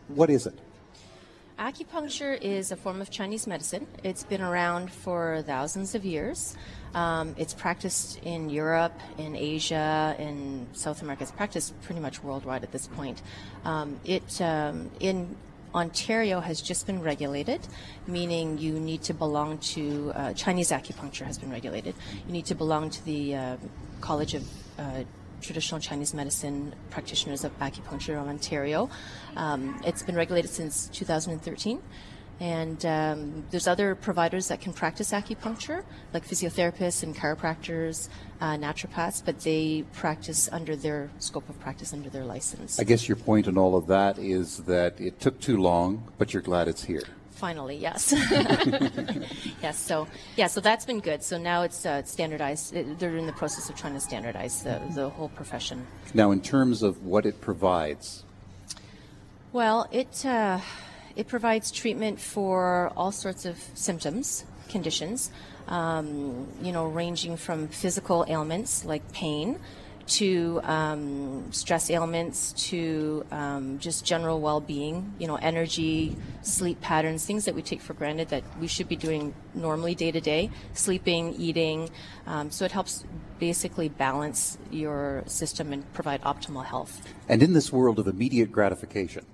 What 0.09 0.29
is 0.29 0.45
it? 0.45 0.59
Acupuncture 1.57 2.39
is 2.41 2.71
a 2.71 2.75
form 2.75 2.99
of 2.99 3.09
Chinese 3.09 3.47
medicine. 3.47 3.87
It's 4.03 4.23
been 4.23 4.41
around 4.41 4.91
for 4.91 5.43
thousands 5.45 5.95
of 5.95 6.03
years. 6.03 6.57
Um, 6.93 7.35
it's 7.37 7.53
practiced 7.53 8.19
in 8.23 8.49
Europe, 8.49 8.99
in 9.17 9.35
Asia, 9.35 10.15
in 10.19 10.67
South 10.73 11.01
America. 11.01 11.23
It's 11.23 11.31
practiced 11.31 11.79
pretty 11.83 12.01
much 12.01 12.21
worldwide 12.21 12.63
at 12.63 12.71
this 12.71 12.87
point. 12.87 13.21
Um, 13.65 13.99
it 14.03 14.41
um, 14.41 14.91
in 14.99 15.35
Ontario 15.73 16.39
has 16.39 16.61
just 16.61 16.85
been 16.85 17.01
regulated, 17.01 17.61
meaning 18.07 18.57
you 18.57 18.79
need 18.79 19.01
to 19.03 19.13
belong 19.13 19.57
to 19.59 20.11
uh, 20.15 20.33
Chinese 20.33 20.71
acupuncture 20.71 21.25
has 21.25 21.37
been 21.37 21.51
regulated. 21.51 21.95
You 22.27 22.33
need 22.33 22.45
to 22.45 22.55
belong 22.55 22.89
to 22.91 23.05
the 23.05 23.35
uh, 23.35 23.57
College 24.01 24.35
of 24.35 24.43
uh, 24.77 25.03
traditional 25.41 25.79
Chinese 25.79 26.13
medicine 26.13 26.73
practitioners 26.89 27.43
of 27.43 27.57
acupuncture 27.59 28.19
of 28.19 28.27
Ontario. 28.27 28.89
Um, 29.35 29.81
it's 29.85 30.03
been 30.03 30.15
regulated 30.15 30.49
since 30.49 30.87
2013. 30.89 31.81
And 32.39 32.85
um, 32.85 33.45
there's 33.51 33.67
other 33.67 33.95
providers 33.95 34.47
that 34.47 34.59
can 34.59 34.73
practice 34.73 35.11
acupuncture, 35.11 35.83
like 36.13 36.27
physiotherapists 36.27 37.03
and 37.03 37.15
chiropractors, 37.15 38.09
uh, 38.41 38.57
naturopaths, 38.57 39.23
but 39.23 39.39
they 39.41 39.85
practice 39.93 40.49
under 40.51 40.75
their 40.75 41.09
scope 41.19 41.47
of 41.47 41.59
practice, 41.59 41.93
under 41.93 42.09
their 42.09 42.25
license. 42.25 42.79
I 42.79 42.83
guess 42.83 43.07
your 43.07 43.15
point 43.15 43.47
in 43.47 43.57
all 43.57 43.75
of 43.75 43.87
that 43.87 44.17
is 44.17 44.57
that 44.63 44.99
it 44.99 45.19
took 45.19 45.39
too 45.39 45.57
long, 45.57 46.11
but 46.17 46.33
you're 46.33 46.41
glad 46.41 46.67
it's 46.67 46.83
here. 46.83 47.03
Finally, 47.31 47.77
yes. 47.77 48.13
yes, 49.61 49.79
so 49.79 50.07
yeah, 50.35 50.47
so 50.47 50.61
that's 50.61 50.85
been 50.85 50.99
good. 50.99 51.23
So 51.23 51.37
now 51.37 51.63
it's 51.63 51.85
uh, 51.85 52.03
standardized. 52.03 52.73
They're 52.99 53.17
in 53.17 53.25
the 53.25 53.33
process 53.33 53.69
of 53.69 53.75
trying 53.75 53.93
to 53.95 53.99
standardize 53.99 54.63
the, 54.63 54.81
the 54.93 55.09
whole 55.09 55.29
profession. 55.29 55.85
Now, 56.13 56.31
in 56.31 56.41
terms 56.41 56.83
of 56.83 57.03
what 57.03 57.25
it 57.25 57.41
provides, 57.41 58.23
Well, 59.51 59.87
it 59.91 60.25
uh, 60.25 60.59
it 61.15 61.27
provides 61.27 61.71
treatment 61.71 62.19
for 62.19 62.91
all 62.95 63.11
sorts 63.11 63.45
of 63.45 63.57
symptoms, 63.73 64.45
conditions, 64.69 65.31
um, 65.67 66.47
you 66.61 66.71
know, 66.71 66.87
ranging 66.87 67.37
from 67.37 67.67
physical 67.67 68.25
ailments 68.27 68.83
like 68.85 69.11
pain 69.13 69.59
to 70.05 70.59
um, 70.63 71.51
stress 71.51 71.89
ailments 71.89 72.51
to 72.53 73.25
um, 73.31 73.79
just 73.79 74.03
general 74.03 74.41
well-being, 74.41 75.13
you 75.17 75.27
know, 75.27 75.35
energy, 75.37 76.15
sleep 76.41 76.81
patterns, 76.81 77.25
things 77.25 77.45
that 77.45 77.55
we 77.55 77.61
take 77.61 77.79
for 77.79 77.93
granted 77.93 78.27
that 78.29 78.43
we 78.59 78.67
should 78.67 78.89
be 78.89 78.97
doing 78.97 79.33
normally 79.53 79.95
day 79.95 80.11
to 80.11 80.19
day, 80.19 80.49
sleeping, 80.73 81.33
eating. 81.35 81.89
Um, 82.27 82.51
so 82.51 82.65
it 82.65 82.71
helps 82.71 83.05
basically 83.39 83.87
balance 83.87 84.57
your 84.71 85.23
system 85.25 85.71
and 85.71 85.91
provide 85.93 86.21
optimal 86.23 86.65
health. 86.65 87.07
and 87.29 87.41
in 87.41 87.53
this 87.53 87.71
world 87.71 87.97
of 87.97 88.07
immediate 88.07 88.51
gratification, 88.51 89.25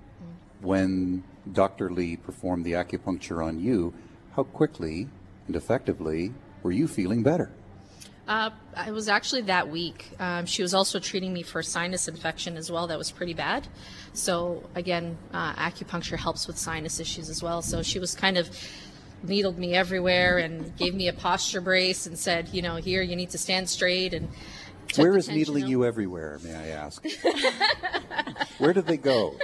when 0.60 1.24
Dr. 1.52 1.90
Lee 1.90 2.16
performed 2.16 2.64
the 2.64 2.72
acupuncture 2.72 3.44
on 3.44 3.58
you, 3.58 3.94
how 4.36 4.44
quickly 4.44 5.08
and 5.46 5.56
effectively 5.56 6.32
were 6.62 6.72
you 6.72 6.86
feeling 6.86 7.22
better? 7.22 7.50
Uh, 8.28 8.50
it 8.86 8.92
was 8.92 9.08
actually 9.08 9.42
that 9.42 9.68
week. 9.68 10.08
Um, 10.20 10.46
she 10.46 10.62
was 10.62 10.72
also 10.72 11.00
treating 11.00 11.32
me 11.32 11.42
for 11.42 11.62
sinus 11.62 12.06
infection 12.06 12.56
as 12.56 12.70
well. 12.70 12.86
That 12.86 12.98
was 12.98 13.10
pretty 13.10 13.34
bad. 13.34 13.66
So 14.12 14.68
again, 14.76 15.18
uh, 15.32 15.54
acupuncture 15.54 16.16
helps 16.16 16.46
with 16.46 16.56
sinus 16.56 17.00
issues 17.00 17.28
as 17.28 17.42
well. 17.42 17.60
So 17.60 17.82
she 17.82 17.98
was 17.98 18.14
kind 18.14 18.38
of 18.38 18.48
needled 19.22 19.58
me 19.58 19.74
everywhere 19.74 20.38
and 20.38 20.76
gave 20.76 20.94
me 20.94 21.08
a 21.08 21.12
posture 21.12 21.60
brace 21.60 22.06
and 22.06 22.16
said, 22.16 22.48
you 22.52 22.62
know, 22.62 22.76
here 22.76 23.02
you 23.02 23.16
need 23.16 23.30
to 23.30 23.38
stand 23.38 23.68
straight 23.68 24.14
and. 24.14 24.28
Where 24.96 25.16
is 25.16 25.28
needling 25.28 25.64
out. 25.64 25.70
you 25.70 25.84
everywhere, 25.84 26.40
may 26.42 26.54
I 26.54 26.68
ask? 26.68 27.04
Where 28.58 28.72
did 28.72 28.86
they 28.86 28.96
go? 28.96 29.36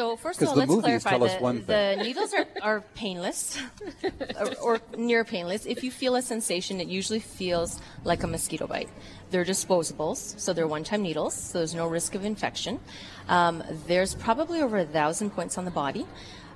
So 0.00 0.16
first 0.16 0.40
of 0.40 0.48
all, 0.48 0.56
let's 0.56 0.74
clarify 0.74 1.16
us 1.16 1.34
the, 1.34 1.42
one 1.42 1.60
thing. 1.60 1.98
the 1.98 2.02
needles 2.02 2.32
are, 2.32 2.46
are 2.62 2.80
painless 2.94 3.60
or, 4.40 4.54
or 4.62 4.80
near 4.96 5.24
painless. 5.24 5.66
If 5.66 5.84
you 5.84 5.90
feel 5.90 6.16
a 6.16 6.22
sensation, 6.22 6.80
it 6.80 6.88
usually 6.88 7.20
feels 7.20 7.78
like 8.02 8.22
a 8.22 8.26
mosquito 8.26 8.66
bite. 8.66 8.88
They're 9.30 9.44
disposables, 9.44 10.40
so 10.40 10.54
they're 10.54 10.66
one-time 10.66 11.02
needles, 11.02 11.34
so 11.34 11.58
there's 11.58 11.74
no 11.74 11.86
risk 11.86 12.14
of 12.14 12.24
infection. 12.24 12.80
Um, 13.28 13.62
there's 13.86 14.14
probably 14.14 14.62
over 14.62 14.78
a 14.78 14.86
thousand 14.86 15.32
points 15.32 15.58
on 15.58 15.66
the 15.66 15.70
body. 15.70 16.06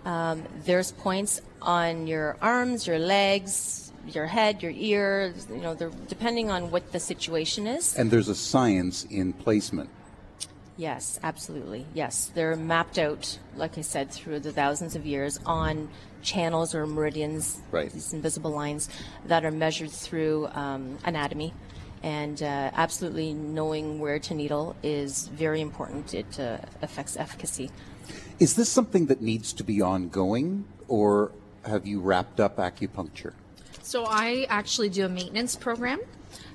Um, 0.06 0.44
there's 0.64 0.92
points 0.92 1.42
on 1.60 2.06
your 2.06 2.38
arms, 2.40 2.86
your 2.86 2.98
legs, 2.98 3.92
your 4.06 4.24
head, 4.24 4.62
your 4.62 4.72
ears. 4.74 5.46
You 5.50 5.60
know, 5.60 5.74
they're, 5.74 5.92
depending 6.08 6.50
on 6.50 6.70
what 6.70 6.92
the 6.92 7.00
situation 7.00 7.66
is. 7.66 7.94
And 7.94 8.10
there's 8.10 8.30
a 8.30 8.34
science 8.34 9.04
in 9.10 9.34
placement. 9.34 9.90
Yes, 10.76 11.20
absolutely. 11.22 11.86
Yes, 11.94 12.32
they're 12.34 12.56
mapped 12.56 12.98
out, 12.98 13.38
like 13.56 13.78
I 13.78 13.82
said, 13.82 14.10
through 14.10 14.40
the 14.40 14.52
thousands 14.52 14.96
of 14.96 15.06
years 15.06 15.38
on 15.46 15.88
channels 16.22 16.74
or 16.74 16.86
meridians, 16.86 17.60
Right. 17.70 17.90
these 17.92 18.12
invisible 18.12 18.50
lines 18.50 18.88
that 19.26 19.44
are 19.44 19.50
measured 19.52 19.90
through 19.90 20.48
um, 20.48 20.98
anatomy. 21.04 21.52
And 22.02 22.42
uh, 22.42 22.70
absolutely 22.74 23.32
knowing 23.32 23.98
where 23.98 24.18
to 24.18 24.34
needle 24.34 24.76
is 24.82 25.28
very 25.28 25.60
important. 25.60 26.12
It 26.12 26.38
uh, 26.38 26.58
affects 26.82 27.16
efficacy. 27.16 27.70
Is 28.38 28.56
this 28.56 28.68
something 28.68 29.06
that 29.06 29.22
needs 29.22 29.52
to 29.54 29.64
be 29.64 29.80
ongoing, 29.80 30.66
or 30.88 31.32
have 31.64 31.86
you 31.86 32.00
wrapped 32.00 32.40
up 32.40 32.56
acupuncture? 32.56 33.32
So 33.80 34.04
I 34.06 34.46
actually 34.50 34.88
do 34.90 35.06
a 35.06 35.08
maintenance 35.08 35.56
program. 35.56 36.00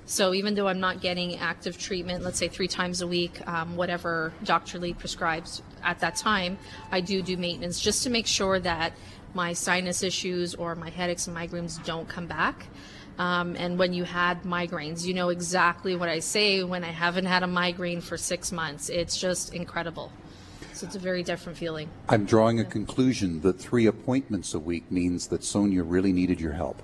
So 0.09 0.33
even 0.33 0.55
though 0.55 0.67
I'm 0.67 0.79
not 0.79 1.01
getting 1.01 1.37
active 1.37 1.77
treatment, 1.77 2.23
let's 2.23 2.39
say 2.39 2.47
three 2.47 2.67
times 2.67 3.01
a 3.01 3.07
week, 3.07 3.47
um, 3.47 3.77
whatever 3.77 4.33
Dr. 4.43 4.79
Lee 4.79 4.95
prescribes 4.95 5.61
at 5.83 5.99
that 5.99 6.15
time, 6.15 6.57
I 6.91 6.99
do 6.99 7.21
do 7.21 7.37
maintenance 7.37 7.79
just 7.79 8.01
to 8.03 8.09
make 8.09 8.25
sure 8.25 8.59
that 8.59 8.93
my 9.35 9.53
sinus 9.53 10.01
issues 10.01 10.55
or 10.55 10.73
my 10.73 10.89
headaches 10.89 11.27
and 11.27 11.37
migraines 11.37 11.85
don't 11.85 12.09
come 12.09 12.25
back. 12.25 12.65
Um, 13.19 13.55
and 13.55 13.77
when 13.77 13.93
you 13.93 14.03
had 14.03 14.41
migraines, 14.41 15.05
you 15.05 15.13
know 15.13 15.29
exactly 15.29 15.95
what 15.95 16.09
I 16.09 16.21
say 16.21 16.63
when 16.63 16.83
I 16.83 16.89
haven't 16.89 17.25
had 17.25 17.43
a 17.43 17.47
migraine 17.47 18.01
for 18.01 18.17
six 18.17 18.51
months. 18.51 18.89
It's 18.89 19.15
just 19.15 19.53
incredible. 19.53 20.11
So 20.73 20.87
it's 20.87 20.95
a 20.95 20.99
very 20.99 21.21
different 21.21 21.55
feeling. 21.55 21.87
I'm 22.07 22.25
drawing 22.25 22.59
a 22.59 22.65
conclusion 22.65 23.41
that 23.41 23.59
three 23.59 23.85
appointments 23.85 24.55
a 24.55 24.59
week 24.59 24.91
means 24.91 25.27
that 25.27 25.43
Sonia 25.43 25.83
really 25.83 26.13
needed 26.13 26.41
your 26.41 26.53
help. 26.53 26.81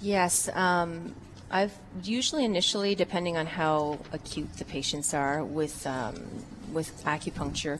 Yes, 0.00 0.48
um, 0.54 1.14
I've 1.52 1.78
usually 2.02 2.46
initially, 2.46 2.94
depending 2.94 3.36
on 3.36 3.44
how 3.44 3.98
acute 4.10 4.54
the 4.54 4.64
patients 4.64 5.12
are 5.12 5.44
with 5.44 5.86
um, 5.86 6.14
with 6.72 7.04
acupuncture, 7.04 7.78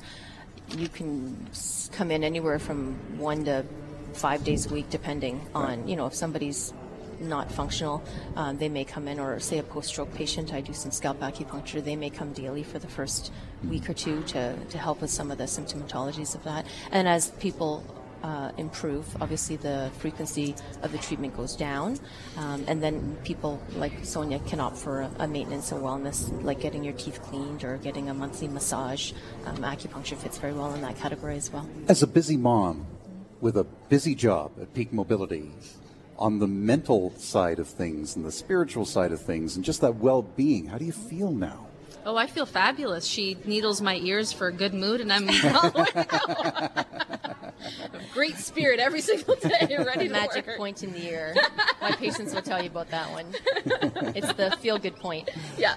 you 0.77 0.89
can 0.89 1.49
come 1.91 2.11
in 2.11 2.23
anywhere 2.23 2.59
from 2.59 2.95
one 3.19 3.47
to 3.47 3.65
five 4.13 4.45
days 4.45 4.67
a 4.67 4.75
week, 4.75 4.91
depending 4.91 5.41
on 5.55 5.89
you 5.89 5.97
know 5.97 6.07
if 6.07 6.15
somebody's 6.15 6.75
not 7.19 7.51
functional, 7.51 8.03
um, 8.37 8.59
they 8.59 8.69
may 8.69 8.85
come 8.85 9.09
in, 9.09 9.19
or 9.19 9.39
say 9.41 9.59
a 9.59 9.63
post-stroke 9.63 10.13
patient, 10.13 10.53
I 10.53 10.61
do 10.61 10.73
some 10.73 10.91
scalp 10.91 11.21
acupuncture. 11.21 11.83
They 11.83 11.97
may 11.97 12.11
come 12.11 12.33
daily 12.33 12.65
for 12.65 12.79
the 12.79 12.89
first 12.89 13.33
week 13.69 13.89
or 13.89 13.95
two 13.95 14.23
to, 14.25 14.57
to 14.57 14.79
help 14.79 15.01
with 15.01 15.11
some 15.11 15.31
of 15.31 15.39
the 15.39 15.45
symptomatologies 15.45 16.35
of 16.35 16.43
that. 16.45 16.67
And 16.91 17.07
as 17.07 17.31
people 17.33 17.85
uh, 18.23 18.53
improve, 18.57 19.05
obviously 19.21 19.57
the 19.57 19.91
frequency 19.99 20.55
of 20.83 20.93
the 20.93 20.99
treatment 20.99 21.37
goes 21.37 21.57
down, 21.57 21.99
um, 22.37 22.65
and 22.69 22.83
then 22.83 23.17
people 23.25 23.61
like 23.77 23.93
Sonia 24.05 24.39
can 24.41 24.61
opt 24.61 24.77
for 24.77 25.03
a, 25.03 25.11
a 25.21 25.29
maintenance 25.29 25.73
and 25.73 25.83
wellness, 25.83 26.31
like 26.43 26.61
getting 26.61 26.85
your 26.85 26.95
teeth 26.95 27.21
cleaned 27.23 27.65
or 27.65 27.77
getting 27.79 28.09
a 28.09 28.15
monthly 28.15 28.49
massage. 28.49 29.13
Um, 29.47 29.59
acupuncture 29.59 30.17
fits 30.17 30.39
very 30.39 30.53
well 30.53 30.73
in 30.75 30.81
that 30.83 30.97
category 30.97 31.37
as 31.37 31.53
well. 31.53 31.69
As 31.89 32.03
a 32.03 32.07
busy 32.07 32.37
mom 32.37 32.87
with 33.41 33.57
a 33.57 33.65
busy 33.65 34.15
job 34.15 34.53
at 34.61 34.73
Peak 34.73 34.93
Mobility, 34.93 35.51
on 36.19 36.39
the 36.39 36.47
mental 36.47 37.11
side 37.17 37.59
of 37.59 37.67
things 37.67 38.15
and 38.15 38.25
the 38.25 38.31
spiritual 38.31 38.85
side 38.85 39.11
of 39.11 39.21
things 39.21 39.57
and 39.57 39.65
just 39.65 39.81
that 39.81 39.97
well-being, 39.97 40.67
how 40.67 40.79
do 40.79 40.85
you 40.85 40.93
feel 40.93 41.33
now? 41.33 41.67
Oh, 42.05 42.17
I 42.17 42.27
feel 42.27 42.47
fabulous. 42.47 43.07
She 43.07 43.37
needles 43.45 43.81
my 43.81 43.97
ears 43.97 44.33
for 44.33 44.49
a 44.49 44.53
good 44.53 44.75
mood, 44.75 45.01
and 45.01 45.13
I'm 45.13 45.29
all 45.29 45.71
the 45.71 45.87
way 45.95 46.05
out. 46.11 46.87
Great 48.13 48.37
spirit 48.37 48.81
every 48.81 49.01
single 49.01 49.37
day, 49.37 49.77
ready 49.79 50.09
to 50.09 50.13
Magic 50.13 50.47
work. 50.47 50.57
point 50.57 50.83
in 50.83 50.93
the 50.93 51.07
ear. 51.07 51.35
My 51.81 51.93
patients 51.93 52.35
will 52.35 52.43
tell 52.43 52.61
you 52.61 52.69
about 52.69 52.91
that 52.91 53.11
one. 53.13 53.27
It's 54.17 54.33
the 54.33 54.51
feel-good 54.61 54.97
point. 54.97 55.31
Yeah. 55.57 55.77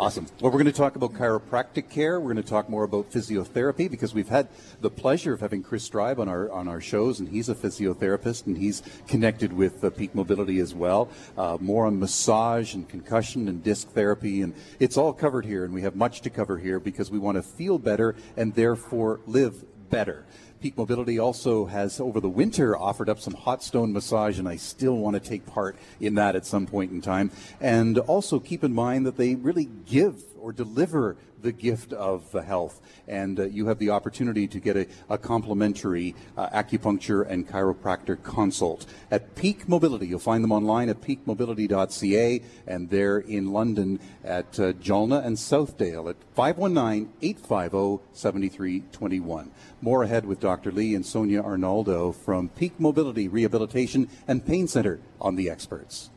Awesome. 0.00 0.26
Well, 0.40 0.50
we're 0.50 0.56
going 0.62 0.64
to 0.64 0.72
talk 0.72 0.96
about 0.96 1.12
chiropractic 1.12 1.90
care. 1.90 2.18
We're 2.18 2.32
going 2.32 2.42
to 2.42 2.50
talk 2.50 2.70
more 2.70 2.84
about 2.84 3.10
physiotherapy 3.10 3.90
because 3.90 4.14
we've 4.14 4.30
had 4.30 4.48
the 4.80 4.88
pleasure 4.88 5.34
of 5.34 5.40
having 5.40 5.62
Chris 5.62 5.86
Stribe 5.86 6.18
on 6.18 6.26
our 6.26 6.50
on 6.50 6.68
our 6.68 6.80
shows, 6.80 7.20
and 7.20 7.28
he's 7.28 7.50
a 7.50 7.54
physiotherapist 7.54 8.46
and 8.46 8.56
he's 8.56 8.82
connected 9.06 9.52
with 9.52 9.84
uh, 9.84 9.90
Peak 9.90 10.14
Mobility 10.14 10.58
as 10.58 10.74
well. 10.74 11.10
Uh, 11.36 11.58
more 11.60 11.84
on 11.84 12.00
massage 12.00 12.72
and 12.72 12.88
concussion 12.88 13.46
and 13.46 13.62
disc 13.62 13.90
therapy, 13.90 14.40
and 14.40 14.54
it's 14.78 14.96
all 14.96 15.12
covered 15.12 15.44
here. 15.44 15.66
And 15.66 15.74
we 15.74 15.82
have 15.82 15.96
much 15.96 16.22
to 16.22 16.30
cover 16.30 16.56
here 16.56 16.80
because 16.80 17.10
we 17.10 17.18
want 17.18 17.36
to 17.36 17.42
feel 17.42 17.78
better 17.78 18.16
and 18.38 18.54
therefore 18.54 19.20
live 19.26 19.66
better. 19.90 20.24
Peak 20.60 20.76
Mobility 20.76 21.18
also 21.18 21.64
has, 21.66 22.00
over 22.00 22.20
the 22.20 22.28
winter, 22.28 22.76
offered 22.76 23.08
up 23.08 23.18
some 23.18 23.32
hot 23.34 23.62
stone 23.62 23.92
massage, 23.92 24.38
and 24.38 24.46
I 24.46 24.56
still 24.56 24.96
want 24.96 25.14
to 25.14 25.20
take 25.20 25.46
part 25.46 25.76
in 26.00 26.16
that 26.16 26.36
at 26.36 26.44
some 26.44 26.66
point 26.66 26.92
in 26.92 27.00
time. 27.00 27.30
And 27.60 27.98
also 27.98 28.38
keep 28.38 28.62
in 28.62 28.74
mind 28.74 29.06
that 29.06 29.16
they 29.16 29.34
really 29.36 29.68
give 29.86 30.22
or 30.38 30.52
deliver 30.52 31.16
the 31.42 31.52
gift 31.52 31.92
of 31.92 32.32
health. 32.32 32.80
And 33.08 33.40
uh, 33.40 33.44
you 33.44 33.66
have 33.66 33.78
the 33.78 33.90
opportunity 33.90 34.46
to 34.48 34.60
get 34.60 34.76
a, 34.76 34.86
a 35.08 35.18
complimentary 35.18 36.14
uh, 36.36 36.48
acupuncture 36.50 37.28
and 37.28 37.48
chiropractor 37.48 38.22
consult 38.22 38.86
at 39.10 39.34
Peak 39.34 39.68
Mobility. 39.68 40.06
You'll 40.06 40.18
find 40.18 40.44
them 40.44 40.52
online 40.52 40.88
at 40.88 41.00
peakmobility.ca 41.00 42.42
and 42.66 42.90
they're 42.90 43.18
in 43.18 43.52
London 43.52 44.00
at 44.24 44.58
uh, 44.60 44.72
Jalna 44.74 45.24
and 45.24 45.36
Southdale 45.36 46.10
at 46.10 46.16
519 46.34 47.12
850 47.22 48.04
7321. 48.12 49.50
More 49.80 50.02
ahead 50.02 50.26
with 50.26 50.40
Dr. 50.40 50.49
Lee 50.50 50.94
and 50.96 51.06
Sonia 51.06 51.42
Arnaldo 51.42 52.10
from 52.10 52.48
Peak 52.48 52.72
Mobility 52.78 53.28
Rehabilitation 53.28 54.08
and 54.26 54.44
Pain 54.44 54.66
Center 54.66 54.98
on 55.20 55.36
the 55.36 55.48
experts. 55.48 56.10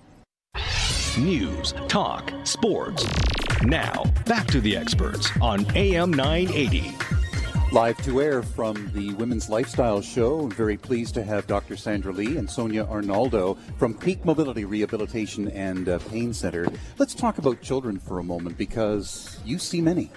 News, 1.17 1.73
talk, 1.87 2.33
sports. 2.43 3.07
Now, 3.61 4.05
back 4.25 4.47
to 4.47 4.59
the 4.59 4.75
experts 4.75 5.29
on 5.39 5.65
AM 5.75 6.11
980. 6.11 6.91
Live 7.71 8.03
to 8.03 8.21
air 8.21 8.41
from 8.41 8.91
the 8.93 9.13
Women's 9.13 9.49
Lifestyle 9.49 10.01
Show. 10.01 10.41
I'm 10.41 10.51
very 10.51 10.77
pleased 10.77 11.13
to 11.13 11.23
have 11.23 11.45
Dr. 11.45 11.77
Sandra 11.77 12.11
Lee 12.11 12.37
and 12.37 12.49
Sonia 12.49 12.85
Arnaldo 12.85 13.57
from 13.77 13.93
Peak 13.93 14.25
Mobility 14.25 14.65
Rehabilitation 14.65 15.49
and 15.49 15.87
uh, 15.87 15.99
Pain 16.09 16.33
Center. 16.33 16.67
Let's 16.97 17.13
talk 17.13 17.37
about 17.37 17.61
children 17.61 17.99
for 17.99 18.17
a 18.17 18.23
moment 18.23 18.57
because 18.57 19.39
you 19.45 19.59
see 19.59 19.81
many. 19.81 20.11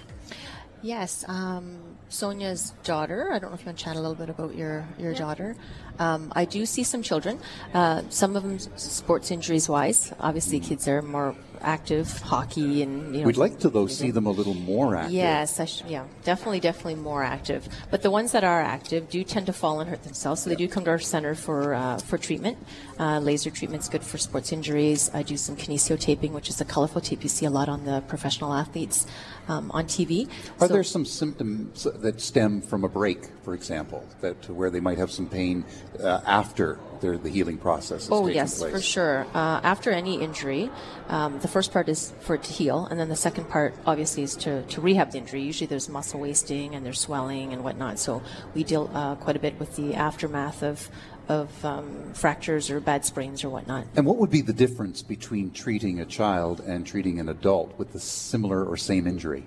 Yes, 0.81 1.25
um, 1.27 1.86
Sonia's 2.09 2.73
daughter. 2.83 3.31
I 3.31 3.39
don't 3.39 3.51
know 3.51 3.55
if 3.55 3.61
you 3.61 3.67
want 3.67 3.77
to 3.77 3.83
chat 3.83 3.95
a 3.95 3.99
little 3.99 4.15
bit 4.15 4.29
about 4.29 4.55
your 4.55 4.85
your 4.97 5.13
daughter. 5.13 5.55
Um, 5.99 6.31
I 6.35 6.45
do 6.45 6.65
see 6.65 6.83
some 6.83 7.01
children. 7.01 7.39
Uh, 7.73 8.03
some 8.09 8.35
of 8.35 8.43
them 8.43 8.59
sports 8.77 9.31
injuries 9.31 9.67
wise. 9.67 10.13
Obviously, 10.19 10.59
kids 10.59 10.87
are 10.87 11.01
more 11.01 11.35
active, 11.61 12.11
hockey, 12.21 12.81
and 12.83 13.13
you 13.15 13.21
know. 13.21 13.27
We'd 13.27 13.37
like 13.37 13.59
to, 13.59 13.69
though, 13.69 13.87
see 13.87 14.11
them 14.11 14.25
a 14.25 14.31
little 14.31 14.53
more 14.53 14.95
active. 14.95 15.13
Yes, 15.13 15.59
I 15.59 15.65
sh- 15.65 15.83
yeah, 15.87 16.05
definitely, 16.23 16.59
definitely 16.59 16.95
more 16.95 17.23
active. 17.23 17.67
But 17.91 18.01
the 18.01 18.11
ones 18.11 18.31
that 18.33 18.43
are 18.43 18.61
active 18.61 19.09
do 19.09 19.23
tend 19.23 19.45
to 19.47 19.53
fall 19.53 19.79
and 19.79 19.89
hurt 19.89 20.03
themselves, 20.03 20.41
so 20.43 20.49
they 20.49 20.55
do 20.55 20.67
come 20.67 20.83
to 20.85 20.91
our 20.91 20.99
center 20.99 21.35
for 21.35 21.73
uh, 21.73 21.97
for 21.99 22.17
treatment. 22.17 22.57
Uh, 22.99 23.19
laser 23.19 23.49
treatment's 23.51 23.87
good 23.89 24.03
for 24.03 24.17
sports 24.17 24.51
injuries. 24.51 25.09
I 25.13 25.21
do 25.23 25.37
some 25.37 25.55
kinesio 25.55 25.99
taping, 25.99 26.33
which 26.33 26.49
is 26.49 26.59
a 26.61 26.65
colorful 26.65 26.99
tape 27.01 27.21
you 27.23 27.29
see 27.29 27.45
a 27.45 27.49
lot 27.51 27.69
on 27.69 27.85
the 27.85 28.01
professional 28.07 28.53
athletes 28.53 29.05
um, 29.47 29.69
on 29.71 29.85
TV. 29.85 30.27
Are 30.59 30.67
So- 30.67 30.73
there 30.73 30.83
some 30.83 31.05
symptoms 31.05 31.83
that 31.83 32.19
stem 32.21 32.61
from 32.61 32.83
a 32.83 32.89
break, 32.89 33.19
for 33.43 33.53
example, 33.53 34.03
that 34.21 34.49
where 34.49 34.69
they 34.69 34.79
might 34.79 34.97
have 34.97 35.11
some 35.11 35.27
pain 35.29 35.63
uh, 36.01 36.21
after 36.25 36.79
the 37.01 37.29
healing 37.29 37.57
process? 37.57 38.03
Is 38.03 38.09
Oh 38.11 38.27
yes, 38.27 38.59
place? 38.59 38.71
for 38.71 38.81
sure. 38.81 39.27
Uh, 39.33 39.61
after 39.63 39.91
any 39.91 40.21
injury, 40.21 40.69
um, 41.09 41.39
the 41.39 41.47
first 41.47 41.71
part 41.71 41.89
is 41.89 42.13
for 42.21 42.35
it 42.35 42.43
to 42.43 42.53
heal, 42.53 42.87
and 42.89 42.99
then 42.99 43.09
the 43.09 43.15
second 43.15 43.49
part, 43.49 43.73
obviously, 43.85 44.23
is 44.23 44.35
to, 44.37 44.63
to 44.63 44.81
rehab 44.81 45.11
the 45.11 45.17
injury. 45.17 45.41
Usually, 45.41 45.67
there's 45.67 45.89
muscle 45.89 46.19
wasting 46.19 46.75
and 46.75 46.85
there's 46.85 46.99
swelling 46.99 47.53
and 47.53 47.63
whatnot. 47.63 47.99
So 47.99 48.21
we 48.53 48.63
deal 48.63 48.89
uh, 48.93 49.15
quite 49.15 49.35
a 49.35 49.39
bit 49.39 49.59
with 49.59 49.75
the 49.75 49.95
aftermath 49.95 50.63
of 50.63 50.89
of 51.27 51.65
um, 51.65 52.13
fractures 52.13 52.69
or 52.69 52.79
bad 52.79 53.03
sprains 53.05 53.43
or 53.43 53.49
whatnot. 53.49 53.85
And 53.95 54.05
what 54.05 54.17
would 54.17 54.29
be 54.29 54.41
the 54.41 54.53
difference 54.53 55.01
between 55.01 55.51
treating 55.51 55.99
a 55.99 56.05
child 56.05 56.61
and 56.61 56.85
treating 56.87 57.19
an 57.19 57.29
adult 57.29 57.77
with 57.77 57.93
a 57.95 57.99
similar 57.99 58.63
or 58.63 58.77
same 58.77 59.07
injury? 59.07 59.43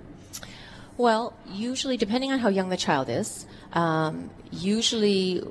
Well, 0.96 1.32
usually, 1.48 1.96
depending 1.96 2.30
on 2.30 2.40
how 2.40 2.50
young 2.50 2.68
the 2.68 2.76
child 2.76 3.08
is, 3.08 3.46
um, 3.72 4.28
usually 4.50 5.42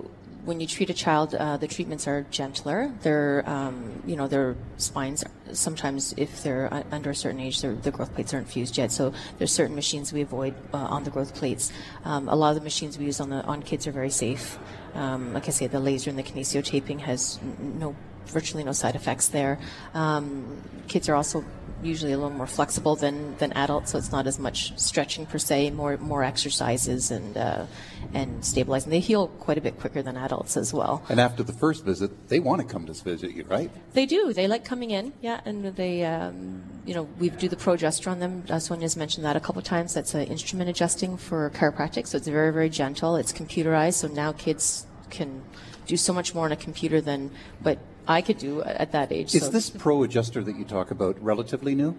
when 0.46 0.60
you 0.60 0.68
treat 0.68 0.90
a 0.90 0.94
child, 0.94 1.36
uh, 1.36 1.58
the 1.58 1.68
treatments 1.68 2.08
are 2.08 2.26
gentler. 2.32 2.94
Their, 3.02 3.48
um, 3.48 4.02
you 4.06 4.16
know, 4.16 4.28
their 4.28 4.56
spines. 4.78 5.24
Sometimes, 5.52 6.14
if 6.18 6.44
they're 6.44 6.84
under 6.92 7.10
a 7.10 7.16
certain 7.16 7.40
age, 7.40 7.62
the 7.62 7.92
growth 7.92 8.14
plates 8.14 8.34
aren't 8.34 8.50
fused 8.50 8.78
yet. 8.78 8.92
So 8.92 9.14
there's 9.38 9.52
certain 9.52 9.76
machines 9.76 10.14
we 10.14 10.22
avoid 10.22 10.56
uh, 10.74 10.78
on 10.78 11.04
the 11.04 11.10
growth 11.10 11.36
plates. 11.36 11.72
Um, 12.04 12.30
a 12.30 12.36
lot 12.36 12.50
of 12.50 12.56
the 12.56 12.64
machines 12.64 12.98
we 12.98 13.06
use 13.06 13.20
on 13.20 13.30
the 13.30 13.44
on 13.44 13.62
kids 13.64 13.88
are 13.88 13.92
very 13.92 14.10
safe. 14.10 14.58
Um, 14.94 15.34
like 15.34 15.48
I 15.48 15.52
say, 15.52 15.68
the 15.68 15.80
laser 15.80 16.10
and 16.10 16.18
the 16.18 16.24
kinesio 16.24 16.64
taping 16.64 17.00
has 17.00 17.40
no 17.60 17.96
virtually 18.28 18.64
no 18.64 18.72
side 18.72 18.96
effects 18.96 19.28
there. 19.30 19.60
Um, 19.94 20.62
kids 20.88 21.10
are 21.10 21.16
also 21.16 21.44
usually 21.84 22.12
a 22.12 22.18
little 22.18 22.36
more 22.36 22.48
flexible 22.48 22.96
than, 22.96 23.36
than 23.38 23.54
adults, 23.54 23.92
so 23.92 23.98
it's 23.98 24.12
not 24.12 24.28
as 24.28 24.40
much 24.40 24.78
stretching 24.80 25.26
per 25.26 25.38
se, 25.38 25.72
more 25.72 25.98
more 25.98 26.24
exercises 26.24 27.12
and 27.12 27.38
uh, 27.38 27.66
and 28.14 28.44
stabilizing. 28.44 28.90
They 28.90 29.00
heal 29.00 29.28
quite 29.28 29.58
a 29.58 29.62
bit 29.62 29.80
quicker 29.80 30.02
than 30.02 30.18
adults 30.18 30.58
as 30.58 30.74
well. 30.74 31.04
And 31.10 31.20
after 31.20 31.44
the 31.44 31.54
first 31.54 31.86
visit, 31.86 32.30
they 32.30 32.40
want 32.40 32.62
to 32.62 32.68
come 32.68 32.86
to 32.86 32.94
visit 32.94 33.32
you, 33.32 33.44
right? 33.46 33.72
They 33.94 34.06
do. 34.06 34.34
They 34.34 34.48
like 34.48 34.66
coming 34.66 34.92
in, 34.92 35.14
yeah, 35.22 35.42
and 35.46 35.66
they, 35.76 36.06
um, 36.06 36.64
you 36.86 36.94
know, 36.94 37.04
we 37.20 37.30
do 37.30 37.48
the 37.48 37.56
ProAdjuster 37.56 38.12
on 38.12 38.20
them. 38.20 38.44
Uh, 38.50 38.60
Sonia's 38.60 38.96
mentioned 38.96 39.26
that 39.26 39.36
a 39.36 39.40
couple 39.40 39.60
of 39.60 39.66
times. 39.66 39.94
That's 39.94 40.14
an 40.14 40.24
instrument 40.28 40.70
adjusting 40.70 41.18
for 41.18 41.50
chiropractic, 41.52 42.08
so 42.08 42.18
it's 42.18 42.28
very 42.28 42.52
very 42.52 42.70
gentle. 42.70 43.16
It's 43.16 43.34
computerized, 43.34 43.96
so 43.96 44.08
now 44.08 44.32
kids 44.32 44.86
can 45.10 45.44
do 45.88 45.98
so 45.98 46.14
much 46.14 46.36
more 46.36 46.46
on 46.46 46.52
a 46.52 46.56
computer 46.56 47.02
than 47.02 47.32
but 47.64 47.80
I 48.10 48.22
could 48.22 48.40
do 48.40 48.64
at 48.64 48.92
that 48.92 49.12
age. 49.12 49.36
Is 49.36 49.46
so. 49.46 49.52
this 49.52 49.70
ProAdjuster 49.70 50.44
that 50.44 50.58
you 50.58 50.66
talk 50.66 50.90
about 50.90 51.22
relatively 51.24 51.76
new? 51.76 51.96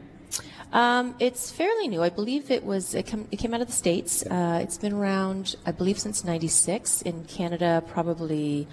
Um, 0.73 1.15
it's 1.21 1.51
fairly 1.51 1.87
new. 1.89 2.03
I 2.03 2.11
believe 2.11 2.51
it 2.51 2.65
was 2.65 2.95
it, 2.95 3.07
com- 3.07 3.29
it 3.31 3.37
came 3.37 3.55
out 3.55 3.61
of 3.61 3.69
the 3.69 3.73
states. 3.73 4.25
Uh, 4.27 4.59
it's 4.63 4.77
been 4.77 4.93
around, 4.93 5.55
I 5.65 5.73
believe, 5.73 5.99
since 5.99 6.25
'96 6.25 7.03
in 7.03 7.25
Canada, 7.25 7.83
probably 7.87 8.67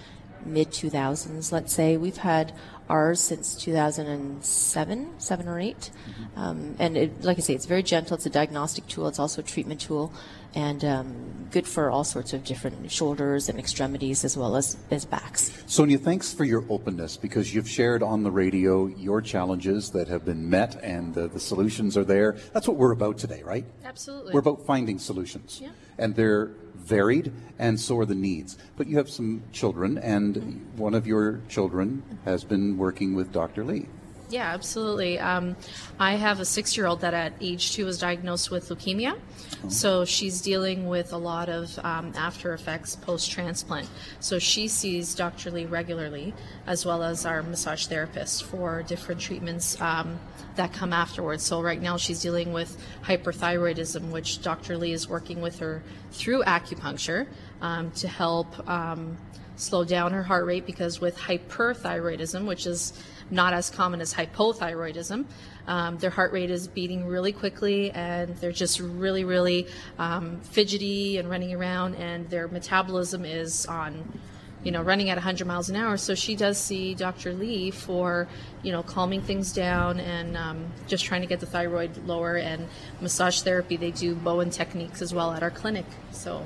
mid 0.44 0.70
2000s. 0.70 1.52
Let's 1.52 1.72
say 1.72 1.96
we've 1.96 2.16
had 2.16 2.52
ours 2.88 3.20
since 3.20 3.54
2007, 3.56 5.14
seven 5.18 5.48
or 5.48 5.60
8 5.60 5.76
mm-hmm. 5.76 6.40
um, 6.40 6.74
and 6.78 6.96
it, 6.96 7.22
like 7.22 7.36
I 7.36 7.40
say, 7.40 7.54
it's 7.54 7.66
very 7.66 7.82
gentle. 7.82 8.16
It's 8.16 8.26
a 8.26 8.30
diagnostic 8.30 8.86
tool. 8.86 9.08
It's 9.08 9.18
also 9.18 9.42
a 9.42 9.44
treatment 9.44 9.80
tool, 9.80 10.12
and 10.58 10.84
um, 10.84 11.46
good 11.52 11.68
for 11.68 11.88
all 11.88 12.02
sorts 12.02 12.32
of 12.32 12.42
different 12.42 12.90
shoulders 12.90 13.48
and 13.48 13.60
extremities 13.60 14.24
as 14.24 14.36
well 14.36 14.56
as, 14.56 14.76
as 14.90 15.04
backs. 15.04 15.52
Sonia, 15.66 15.98
thanks 15.98 16.34
for 16.34 16.44
your 16.44 16.64
openness 16.68 17.16
because 17.16 17.54
you've 17.54 17.68
shared 17.68 18.02
on 18.02 18.24
the 18.24 18.30
radio 18.30 18.86
your 18.86 19.22
challenges 19.22 19.90
that 19.90 20.08
have 20.08 20.24
been 20.24 20.50
met 20.50 20.82
and 20.82 21.16
uh, 21.16 21.28
the 21.28 21.38
solutions 21.38 21.96
are 21.96 22.04
there. 22.04 22.32
That's 22.52 22.66
what 22.66 22.76
we're 22.76 22.92
about 22.92 23.18
today, 23.18 23.42
right? 23.44 23.64
Absolutely. 23.84 24.32
We're 24.34 24.40
about 24.40 24.66
finding 24.66 24.98
solutions. 24.98 25.60
Yeah. 25.62 25.70
And 25.96 26.16
they're 26.16 26.50
varied, 26.74 27.32
and 27.58 27.78
so 27.78 27.98
are 27.98 28.04
the 28.04 28.14
needs. 28.14 28.58
But 28.76 28.86
you 28.88 28.96
have 28.96 29.08
some 29.08 29.42
children, 29.52 29.98
and 29.98 30.66
one 30.76 30.94
of 30.94 31.06
your 31.06 31.40
children 31.48 32.02
has 32.24 32.44
been 32.44 32.78
working 32.78 33.14
with 33.14 33.32
Dr. 33.32 33.64
Lee. 33.64 33.88
Yeah, 34.30 34.52
absolutely. 34.52 35.18
Um, 35.18 35.56
I 35.98 36.16
have 36.16 36.38
a 36.38 36.44
six 36.44 36.76
year 36.76 36.86
old 36.86 37.00
that 37.00 37.14
at 37.14 37.32
age 37.40 37.72
two 37.72 37.86
was 37.86 37.98
diagnosed 37.98 38.50
with 38.50 38.68
leukemia. 38.68 39.18
Oh. 39.64 39.68
So 39.70 40.04
she's 40.04 40.42
dealing 40.42 40.86
with 40.86 41.14
a 41.14 41.16
lot 41.16 41.48
of 41.48 41.78
um, 41.78 42.12
after 42.14 42.52
effects 42.52 42.94
post 42.94 43.30
transplant. 43.30 43.88
So 44.20 44.38
she 44.38 44.68
sees 44.68 45.14
Dr. 45.14 45.50
Lee 45.50 45.64
regularly, 45.64 46.34
as 46.66 46.84
well 46.84 47.02
as 47.02 47.24
our 47.24 47.42
massage 47.42 47.86
therapist 47.86 48.44
for 48.44 48.82
different 48.82 49.20
treatments 49.20 49.80
um, 49.80 50.20
that 50.56 50.74
come 50.74 50.92
afterwards. 50.92 51.42
So 51.42 51.62
right 51.62 51.80
now 51.80 51.96
she's 51.96 52.20
dealing 52.20 52.52
with 52.52 52.76
hyperthyroidism, 53.04 54.10
which 54.10 54.42
Dr. 54.42 54.76
Lee 54.76 54.92
is 54.92 55.08
working 55.08 55.40
with 55.40 55.58
her 55.60 55.82
through 56.12 56.42
acupuncture 56.42 57.26
um, 57.62 57.90
to 57.92 58.08
help 58.08 58.68
um, 58.68 59.16
slow 59.56 59.84
down 59.84 60.12
her 60.12 60.22
heart 60.22 60.46
rate 60.46 60.66
because 60.66 61.00
with 61.00 61.16
hyperthyroidism, 61.16 62.46
which 62.46 62.66
is 62.66 62.92
not 63.30 63.52
as 63.52 63.70
common 63.70 64.00
as 64.00 64.14
hypothyroidism. 64.14 65.24
Um, 65.66 65.98
their 65.98 66.10
heart 66.10 66.32
rate 66.32 66.50
is 66.50 66.66
beating 66.66 67.06
really 67.06 67.32
quickly 67.32 67.90
and 67.90 68.34
they're 68.36 68.52
just 68.52 68.80
really, 68.80 69.24
really 69.24 69.66
um, 69.98 70.40
fidgety 70.40 71.18
and 71.18 71.28
running 71.28 71.54
around, 71.54 71.94
and 71.96 72.28
their 72.30 72.48
metabolism 72.48 73.24
is 73.24 73.66
on 73.66 74.18
you 74.64 74.72
know, 74.72 74.82
running 74.82 75.08
at 75.08 75.16
100 75.16 75.46
miles 75.46 75.68
an 75.70 75.76
hour. 75.76 75.96
So 75.96 76.14
she 76.14 76.34
does 76.34 76.58
see 76.58 76.94
Dr. 76.94 77.32
Lee 77.32 77.70
for, 77.70 78.28
you 78.62 78.72
know, 78.72 78.82
calming 78.82 79.22
things 79.22 79.52
down 79.52 80.00
and 80.00 80.36
um, 80.36 80.66
just 80.86 81.04
trying 81.04 81.20
to 81.20 81.26
get 81.26 81.40
the 81.40 81.46
thyroid 81.46 81.96
lower 82.06 82.36
and 82.36 82.66
massage 83.00 83.40
therapy. 83.42 83.76
They 83.76 83.92
do 83.92 84.14
Bowen 84.14 84.50
techniques 84.50 85.00
as 85.00 85.14
well 85.14 85.32
at 85.32 85.42
our 85.42 85.50
clinic. 85.50 85.86
So, 86.10 86.44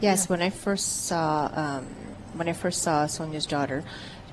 yes, 0.00 0.24
yeah. 0.24 0.26
when 0.28 0.42
I 0.42 0.50
first 0.50 1.06
saw 1.06 1.50
um, 1.54 1.86
when 2.34 2.48
I 2.48 2.52
first 2.52 2.82
saw 2.82 3.06
Sonia's 3.06 3.46
daughter, 3.46 3.82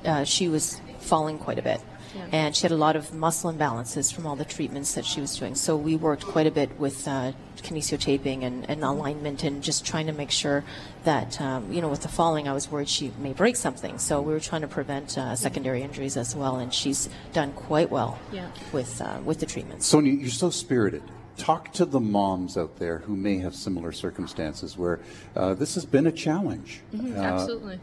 uh, 0.04 0.26
she 0.26 0.50
was 0.50 0.82
falling 1.06 1.38
quite 1.38 1.60
a 1.60 1.62
bit. 1.62 1.82
Yeah. 2.16 2.28
And 2.32 2.56
she 2.56 2.64
had 2.64 2.72
a 2.72 2.78
lot 2.78 2.96
of 2.96 3.14
muscle 3.14 3.52
imbalances 3.52 4.14
from 4.14 4.26
all 4.26 4.36
the 4.36 4.46
treatments 4.46 4.94
that 4.94 5.06
she 5.06 5.20
was 5.20 5.38
doing. 5.38 5.54
So 5.56 5.76
we 5.76 5.98
worked 5.98 6.24
quite 6.24 6.48
a 6.48 6.52
bit 6.52 6.80
with 6.80 7.08
uh, 7.08 7.34
kinesio 7.58 8.00
taping 8.00 8.44
and, 8.44 8.70
and, 8.70 8.84
alignment 8.84 9.44
and 9.44 9.62
just 9.62 9.86
trying 9.86 10.08
to 10.08 10.14
make 10.14 10.32
sure 10.32 10.64
that, 11.04 11.42
um, 11.42 11.72
you 11.74 11.82
know, 11.82 11.90
with 11.90 12.04
the 12.04 12.08
falling, 12.08 12.48
I 12.48 12.54
was 12.54 12.72
worried 12.72 12.88
she 12.88 13.12
may 13.20 13.34
break 13.34 13.58
something. 13.58 13.98
So 13.98 14.22
we 14.22 14.32
were 14.32 14.40
trying 14.40 14.62
to 14.62 14.68
prevent 14.68 15.18
uh, 15.18 15.36
secondary 15.36 15.82
injuries 15.82 16.16
as 16.16 16.36
well. 16.36 16.58
And 16.58 16.74
she's 16.74 17.10
done 17.34 17.52
quite 17.52 17.92
well 17.92 18.18
yeah. 18.32 18.50
with, 18.72 19.02
uh, 19.02 19.20
with 19.26 19.40
the 19.40 19.46
treatments. 19.46 19.86
Sonia, 19.86 20.14
you're 20.14 20.30
so 20.30 20.50
spirited 20.50 21.04
talk 21.38 21.74
to 21.74 21.86
the 21.86 22.00
moms 22.00 22.58
out 22.58 22.78
there 22.78 23.00
who 23.00 23.16
may 23.16 23.38
have 23.38 23.54
similar 23.54 23.92
circumstances 23.92 24.78
where 24.78 25.02
uh, 25.36 25.54
this 25.54 25.76
has 25.76 25.86
been 25.86 26.08
a 26.08 26.12
challenge. 26.12 26.82
Mm-hmm, 26.94 27.20
uh, 27.20 27.22
absolutely. 27.22 27.80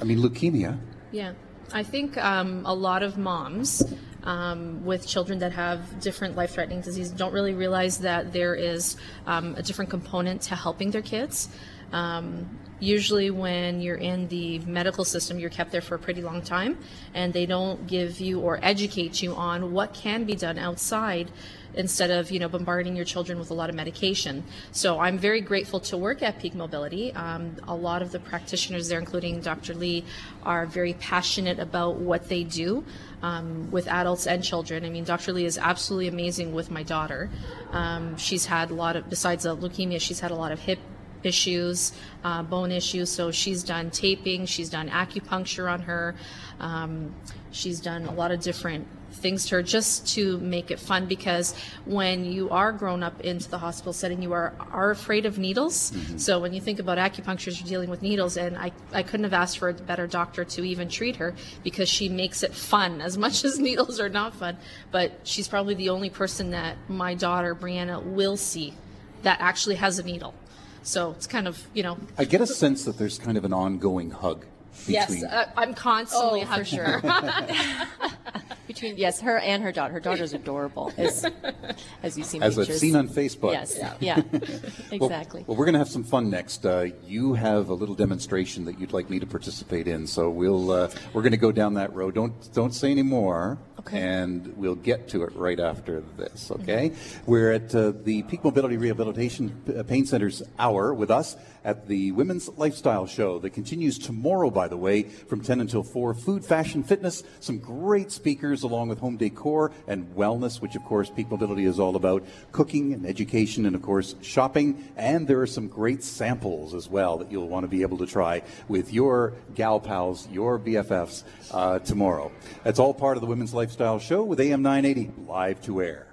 I 0.00 0.04
mean, 0.04 0.18
leukemia. 0.18 0.78
Yeah. 1.12 1.32
I 1.72 1.82
think 1.82 2.16
um, 2.16 2.64
a 2.64 2.74
lot 2.74 3.02
of 3.02 3.18
moms 3.18 3.82
um, 4.24 4.84
with 4.84 5.06
children 5.06 5.38
that 5.40 5.52
have 5.52 6.00
different 6.00 6.34
life 6.36 6.52
threatening 6.52 6.80
diseases 6.80 7.12
don't 7.12 7.32
really 7.32 7.54
realize 7.54 7.98
that 7.98 8.32
there 8.32 8.54
is 8.54 8.96
um, 9.26 9.54
a 9.56 9.62
different 9.62 9.90
component 9.90 10.42
to 10.42 10.54
helping 10.54 10.90
their 10.90 11.02
kids. 11.02 11.48
Um, 11.92 12.58
usually, 12.80 13.30
when 13.30 13.80
you're 13.80 13.96
in 13.96 14.28
the 14.28 14.60
medical 14.60 15.04
system, 15.04 15.38
you're 15.38 15.50
kept 15.50 15.72
there 15.72 15.80
for 15.80 15.94
a 15.94 15.98
pretty 15.98 16.22
long 16.22 16.42
time, 16.42 16.78
and 17.14 17.32
they 17.32 17.46
don't 17.46 17.86
give 17.86 18.20
you 18.20 18.40
or 18.40 18.58
educate 18.62 19.22
you 19.22 19.34
on 19.34 19.72
what 19.72 19.94
can 19.94 20.24
be 20.24 20.34
done 20.34 20.58
outside 20.58 21.30
instead 21.78 22.10
of 22.10 22.30
you 22.30 22.38
know 22.38 22.48
bombarding 22.48 22.94
your 22.94 23.06
children 23.06 23.38
with 23.38 23.50
a 23.50 23.54
lot 23.54 23.70
of 23.70 23.76
medication. 23.76 24.44
So 24.72 25.00
I'm 25.00 25.16
very 25.16 25.40
grateful 25.40 25.80
to 25.80 25.96
work 25.96 26.22
at 26.22 26.38
Peak 26.38 26.54
Mobility. 26.54 27.14
Um, 27.14 27.56
a 27.66 27.74
lot 27.74 28.02
of 28.02 28.12
the 28.12 28.18
practitioners 28.18 28.88
there, 28.88 28.98
including 28.98 29.40
Dr. 29.40 29.74
Lee, 29.74 30.04
are 30.42 30.66
very 30.66 30.92
passionate 30.94 31.58
about 31.58 31.96
what 31.96 32.28
they 32.28 32.44
do. 32.44 32.84
Um, 33.20 33.68
with 33.72 33.88
adults 33.88 34.28
and 34.28 34.44
children. 34.44 34.84
I 34.84 34.90
mean, 34.90 35.02
Dr. 35.02 35.32
Lee 35.32 35.44
is 35.44 35.58
absolutely 35.58 36.06
amazing 36.06 36.54
with 36.54 36.70
my 36.70 36.84
daughter. 36.84 37.28
Um, 37.72 38.16
she's 38.16 38.46
had 38.46 38.70
a 38.70 38.74
lot 38.74 38.94
of, 38.94 39.10
besides 39.10 39.42
the 39.42 39.56
leukemia, 39.56 40.00
she's 40.00 40.20
had 40.20 40.30
a 40.30 40.36
lot 40.36 40.52
of 40.52 40.60
hip 40.60 40.78
issues, 41.24 41.92
uh, 42.24 42.42
bone 42.44 42.70
issues. 42.70 43.10
So 43.10 43.32
she's 43.32 43.64
done 43.64 43.90
taping, 43.90 44.46
she's 44.46 44.70
done 44.70 44.88
acupuncture 44.88 45.68
on 45.68 45.80
her, 45.80 46.14
um, 46.60 47.12
she's 47.50 47.80
done 47.80 48.04
a 48.04 48.12
lot 48.12 48.30
of 48.30 48.40
different 48.40 48.86
things 49.10 49.46
to 49.46 49.56
her 49.56 49.62
just 49.62 50.06
to 50.14 50.38
make 50.38 50.70
it 50.70 50.78
fun 50.78 51.06
because 51.06 51.54
when 51.84 52.24
you 52.24 52.50
are 52.50 52.72
grown 52.72 53.02
up 53.02 53.20
into 53.22 53.48
the 53.48 53.58
hospital 53.58 53.92
setting 53.92 54.22
you 54.22 54.32
are 54.32 54.54
are 54.70 54.90
afraid 54.90 55.26
of 55.26 55.38
needles. 55.38 55.90
Mm-hmm. 55.90 56.18
so 56.18 56.38
when 56.38 56.52
you 56.52 56.60
think 56.60 56.78
about 56.78 56.98
acupuncture 56.98 57.58
you're 57.58 57.68
dealing 57.68 57.90
with 57.90 58.02
needles 58.02 58.36
and 58.36 58.56
I, 58.56 58.72
I 58.92 59.02
couldn't 59.02 59.24
have 59.24 59.32
asked 59.32 59.58
for 59.58 59.68
a 59.68 59.74
better 59.74 60.06
doctor 60.06 60.44
to 60.44 60.64
even 60.64 60.88
treat 60.88 61.16
her 61.16 61.34
because 61.62 61.88
she 61.88 62.08
makes 62.08 62.42
it 62.42 62.54
fun 62.54 63.00
as 63.00 63.18
much 63.18 63.44
as 63.44 63.58
needles 63.68 64.00
are 64.00 64.08
not 64.08 64.34
fun. 64.34 64.56
But 64.90 65.20
she's 65.24 65.48
probably 65.48 65.74
the 65.74 65.90
only 65.90 66.10
person 66.10 66.50
that 66.50 66.76
my 66.88 67.14
daughter 67.14 67.54
brianna 67.54 68.02
will 68.02 68.36
see 68.36 68.74
that 69.22 69.40
actually 69.40 69.76
has 69.76 69.98
a 69.98 70.02
needle. 70.02 70.34
So 70.82 71.10
it's 71.12 71.26
kind 71.26 71.48
of 71.48 71.66
you 71.74 71.82
know. 71.82 71.98
I 72.16 72.24
get 72.24 72.40
a 72.40 72.46
sense 72.46 72.84
that 72.84 72.98
there's 72.98 73.18
kind 73.18 73.36
of 73.36 73.44
an 73.44 73.52
ongoing 73.52 74.10
hug 74.10 74.46
between... 74.86 74.94
Yes, 74.94 75.24
uh, 75.24 75.50
I'm 75.56 75.74
constantly 75.74 76.42
oh, 76.42 76.56
for 76.56 76.64
sure. 76.64 77.02
between 78.68 78.96
yes, 78.96 79.20
her 79.22 79.38
and 79.38 79.62
her 79.64 79.72
daughter. 79.72 79.94
Her 79.94 80.00
daughter's 80.00 80.34
adorable, 80.34 80.92
as, 80.96 81.26
as 82.04 82.16
you 82.16 82.22
see. 82.22 82.40
As 82.40 82.54
pictures. 82.54 82.76
I've 82.76 82.80
seen 82.80 82.94
on 82.94 83.08
Facebook. 83.08 83.52
Yes, 83.52 83.76
yeah, 83.76 83.94
yeah. 83.98 84.22
exactly. 84.92 85.40
Well, 85.40 85.48
well, 85.48 85.56
we're 85.56 85.64
going 85.64 85.72
to 85.72 85.80
have 85.80 85.88
some 85.88 86.04
fun 86.04 86.30
next. 86.30 86.64
Uh, 86.64 86.88
you 87.06 87.34
have 87.34 87.70
a 87.70 87.74
little 87.74 87.96
demonstration 87.96 88.66
that 88.66 88.78
you'd 88.78 88.92
like 88.92 89.10
me 89.10 89.18
to 89.18 89.26
participate 89.26 89.88
in, 89.88 90.06
so 90.06 90.30
we'll 90.30 90.70
uh, 90.70 90.90
we're 91.12 91.22
going 91.22 91.32
to 91.32 91.38
go 91.38 91.50
down 91.50 91.74
that 91.74 91.92
road. 91.94 92.14
Don't 92.14 92.52
don't 92.52 92.72
say 92.72 92.92
any 92.92 93.02
more. 93.02 93.58
Okay. 93.80 94.00
And 94.00 94.56
we'll 94.56 94.74
get 94.74 95.08
to 95.10 95.22
it 95.22 95.34
right 95.36 95.60
after 95.60 96.02
this, 96.16 96.50
okay? 96.50 96.92
We're 97.26 97.52
at 97.52 97.72
uh, 97.72 97.92
the 98.02 98.24
Peak 98.24 98.42
Mobility 98.42 98.76
Rehabilitation 98.76 99.62
uh, 99.68 99.84
Pain 99.84 100.04
Center's 100.04 100.42
hour 100.58 100.92
with 100.92 101.12
us 101.12 101.36
at 101.64 101.86
the 101.86 102.10
Women's 102.12 102.48
Lifestyle 102.56 103.06
Show 103.06 103.38
that 103.38 103.50
continues 103.50 103.96
tomorrow, 103.98 104.50
by 104.50 104.66
the 104.66 104.76
way, 104.76 105.04
from 105.04 105.42
10 105.42 105.60
until 105.60 105.84
4. 105.84 106.14
Food, 106.14 106.44
fashion, 106.44 106.82
fitness, 106.82 107.22
some 107.38 107.58
great 107.58 108.10
speakers 108.10 108.64
along 108.64 108.88
with 108.88 108.98
home 108.98 109.16
decor 109.16 109.70
and 109.86 110.08
wellness, 110.16 110.60
which 110.60 110.74
of 110.74 110.84
course 110.84 111.08
Peak 111.10 111.30
Mobility 111.30 111.64
is 111.64 111.78
all 111.78 111.94
about, 111.94 112.24
cooking 112.50 112.92
and 112.94 113.06
education, 113.06 113.64
and 113.64 113.76
of 113.76 113.82
course 113.82 114.16
shopping. 114.22 114.90
And 114.96 115.28
there 115.28 115.40
are 115.40 115.46
some 115.46 115.68
great 115.68 116.02
samples 116.02 116.74
as 116.74 116.88
well 116.88 117.18
that 117.18 117.30
you'll 117.30 117.48
want 117.48 117.62
to 117.62 117.68
be 117.68 117.82
able 117.82 117.98
to 117.98 118.06
try 118.06 118.42
with 118.66 118.92
your 118.92 119.34
gal 119.54 119.78
pals, 119.78 120.26
your 120.32 120.58
BFFs 120.58 121.22
uh, 121.52 121.78
tomorrow. 121.78 122.32
That's 122.64 122.80
all 122.80 122.92
part 122.92 123.16
of 123.16 123.20
the 123.20 123.26
Women's 123.28 123.54
Lifestyle 123.54 123.67
Show 123.68 124.24
with 124.24 124.40
AM 124.40 124.62
980 124.62 125.10
live 125.26 125.60
to 125.62 125.82
air. 125.82 126.06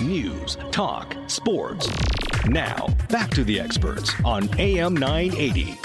News, 0.00 0.56
talk, 0.72 1.14
sports. 1.26 1.86
Now, 2.46 2.88
back 3.10 3.30
to 3.32 3.44
the 3.44 3.60
experts 3.60 4.10
on 4.24 4.48
AM 4.58 4.94
980. 4.94 5.78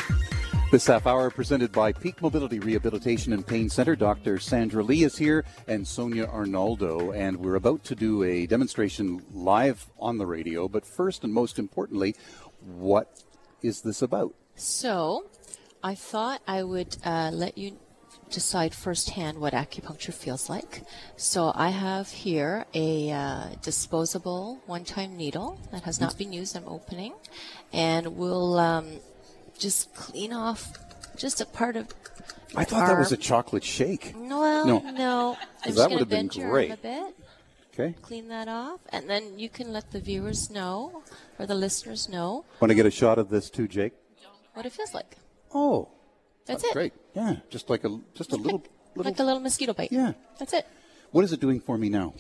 This 0.72 0.88
half 0.88 1.06
hour 1.08 1.30
presented 1.30 1.74
by 1.74 1.92
Peak 1.92 2.22
Mobility 2.22 2.60
Rehabilitation 2.60 3.34
and 3.34 3.46
Pain 3.46 3.70
Center. 3.70 3.98
Dr. 3.98 4.40
Sandra 4.40 4.82
Lee 4.82 5.04
is 5.04 5.18
here 5.18 5.44
and 5.68 5.86
Sonia 5.86 6.26
Arnaldo, 6.26 7.12
and 7.12 7.36
we're 7.36 7.56
about 7.56 7.84
to 7.84 7.96
do 7.96 8.24
a 8.24 8.48
demonstration 8.48 9.22
live 9.34 9.88
on 10.00 10.18
the 10.18 10.26
radio. 10.26 10.70
But 10.70 10.86
first 10.86 11.26
and 11.26 11.34
most 11.34 11.60
importantly, 11.60 12.16
what 12.66 13.24
is 13.62 13.82
this 13.82 14.02
about? 14.02 14.34
So, 14.56 15.26
I 15.84 15.96
thought 15.96 16.42
I 16.48 16.64
would 16.64 16.96
uh, 17.04 17.32
let 17.34 17.58
you 17.58 17.78
decide 18.32 18.74
firsthand 18.74 19.40
what 19.40 19.54
acupuncture 19.54 20.14
feels 20.14 20.50
like. 20.50 20.84
So, 21.18 21.52
I 21.56 21.70
have 21.70 22.10
here 22.10 22.66
a 22.74 23.12
uh, 23.12 23.46
disposable 23.62 24.60
one 24.66 24.84
time 24.86 25.18
needle 25.18 25.60
that 25.72 25.84
has 25.84 26.00
not 26.00 26.18
been 26.18 26.34
used. 26.34 26.56
I'm 26.56 26.68
opening, 26.68 27.14
and 27.74 28.16
we'll 28.16 28.58
um, 28.60 28.88
just 29.58 29.94
clean 29.96 30.34
off 30.34 30.74
just 31.18 31.42
a 31.42 31.46
part 31.46 31.76
of. 31.76 31.88
I 32.56 32.64
thought 32.66 32.88
that 32.88 32.98
was 32.98 33.12
a 33.12 33.18
chocolate 33.18 33.64
shake. 33.64 34.14
Well, 34.16 34.66
No. 34.66 34.80
no. 34.92 35.38
I'm 35.64 35.76
that 35.76 35.92
would've 35.92 36.10
been 36.10 36.28
great. 36.28 36.72
a 36.72 36.78
bit. 36.78 37.16
Okay. 37.74 37.96
Clean 38.02 38.28
that 38.28 38.48
off, 38.50 38.82
and 38.90 39.10
then 39.10 39.40
you 39.40 39.48
can 39.48 39.72
let 39.72 39.92
the 39.92 40.00
viewers 40.00 40.50
know 40.50 41.04
or 41.40 41.46
the 41.46 41.56
listeners 41.56 42.10
know 42.10 42.44
Want 42.60 42.70
to 42.70 42.76
get 42.76 42.86
a 42.86 42.92
shot 42.92 43.18
of 43.18 43.30
this 43.30 43.50
too, 43.50 43.68
Jake? 43.68 43.94
what 44.54 44.66
it 44.66 44.74
feels 44.74 44.94
like. 44.94 45.16
Oh, 45.54 45.88
That's, 46.46 46.64
that's 46.64 46.72
it. 46.72 46.74
great. 46.74 46.94
Yeah, 47.16 47.38
just 47.50 47.70
like 47.70 47.84
a 47.84 48.00
just 48.14 48.32
a 48.32 48.36
little 48.36 48.64
little. 48.96 49.12
Like 49.12 49.20
a 49.20 49.24
little 49.24 49.40
mosquito 49.40 49.74
bite. 49.74 49.92
Yeah. 49.92 50.14
That's 50.40 50.54
it. 50.54 50.66
What 51.12 51.26
is 51.26 51.34
it 51.34 51.42
doing 51.42 51.60
for 51.60 51.78
me 51.78 51.90
now? 51.90 52.14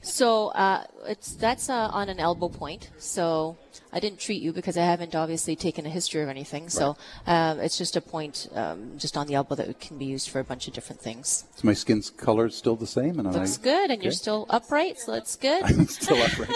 So 0.00 0.48
uh, 0.48 0.84
it's 1.06 1.34
that's 1.34 1.68
uh, 1.68 1.90
on 1.92 2.08
an 2.08 2.18
elbow 2.18 2.48
point. 2.48 2.90
So 2.96 3.58
I 3.92 4.00
didn't 4.00 4.20
treat 4.20 4.40
you 4.40 4.54
because 4.54 4.78
I 4.78 4.84
haven't 4.84 5.14
obviously 5.14 5.54
taken 5.54 5.84
a 5.84 5.90
history 5.90 6.22
of 6.22 6.30
anything. 6.30 6.70
So 6.70 6.96
um, 7.26 7.60
it's 7.60 7.76
just 7.76 7.94
a 7.96 8.00
point 8.00 8.48
um, 8.54 8.94
just 8.96 9.18
on 9.18 9.26
the 9.26 9.34
elbow 9.34 9.54
that 9.56 9.78
can 9.80 9.98
be 9.98 10.06
used 10.06 10.30
for 10.30 10.40
a 10.40 10.44
bunch 10.44 10.66
of 10.66 10.72
different 10.72 11.02
things. 11.02 11.44
Is 11.58 11.64
my 11.64 11.74
skin's 11.74 12.08
color 12.08 12.46
is 12.46 12.54
still 12.56 12.76
the 12.76 12.86
same? 12.86 13.18
And 13.18 13.30
Looks 13.30 13.58
I, 13.58 13.62
good, 13.62 13.90
and 13.90 14.02
you're 14.02 14.12
still 14.12 14.46
upright, 14.48 14.98
so 14.98 15.12
that's 15.12 15.36
good. 15.36 15.62
I'm 15.66 15.86
still 15.86 16.22
upright. 16.22 16.50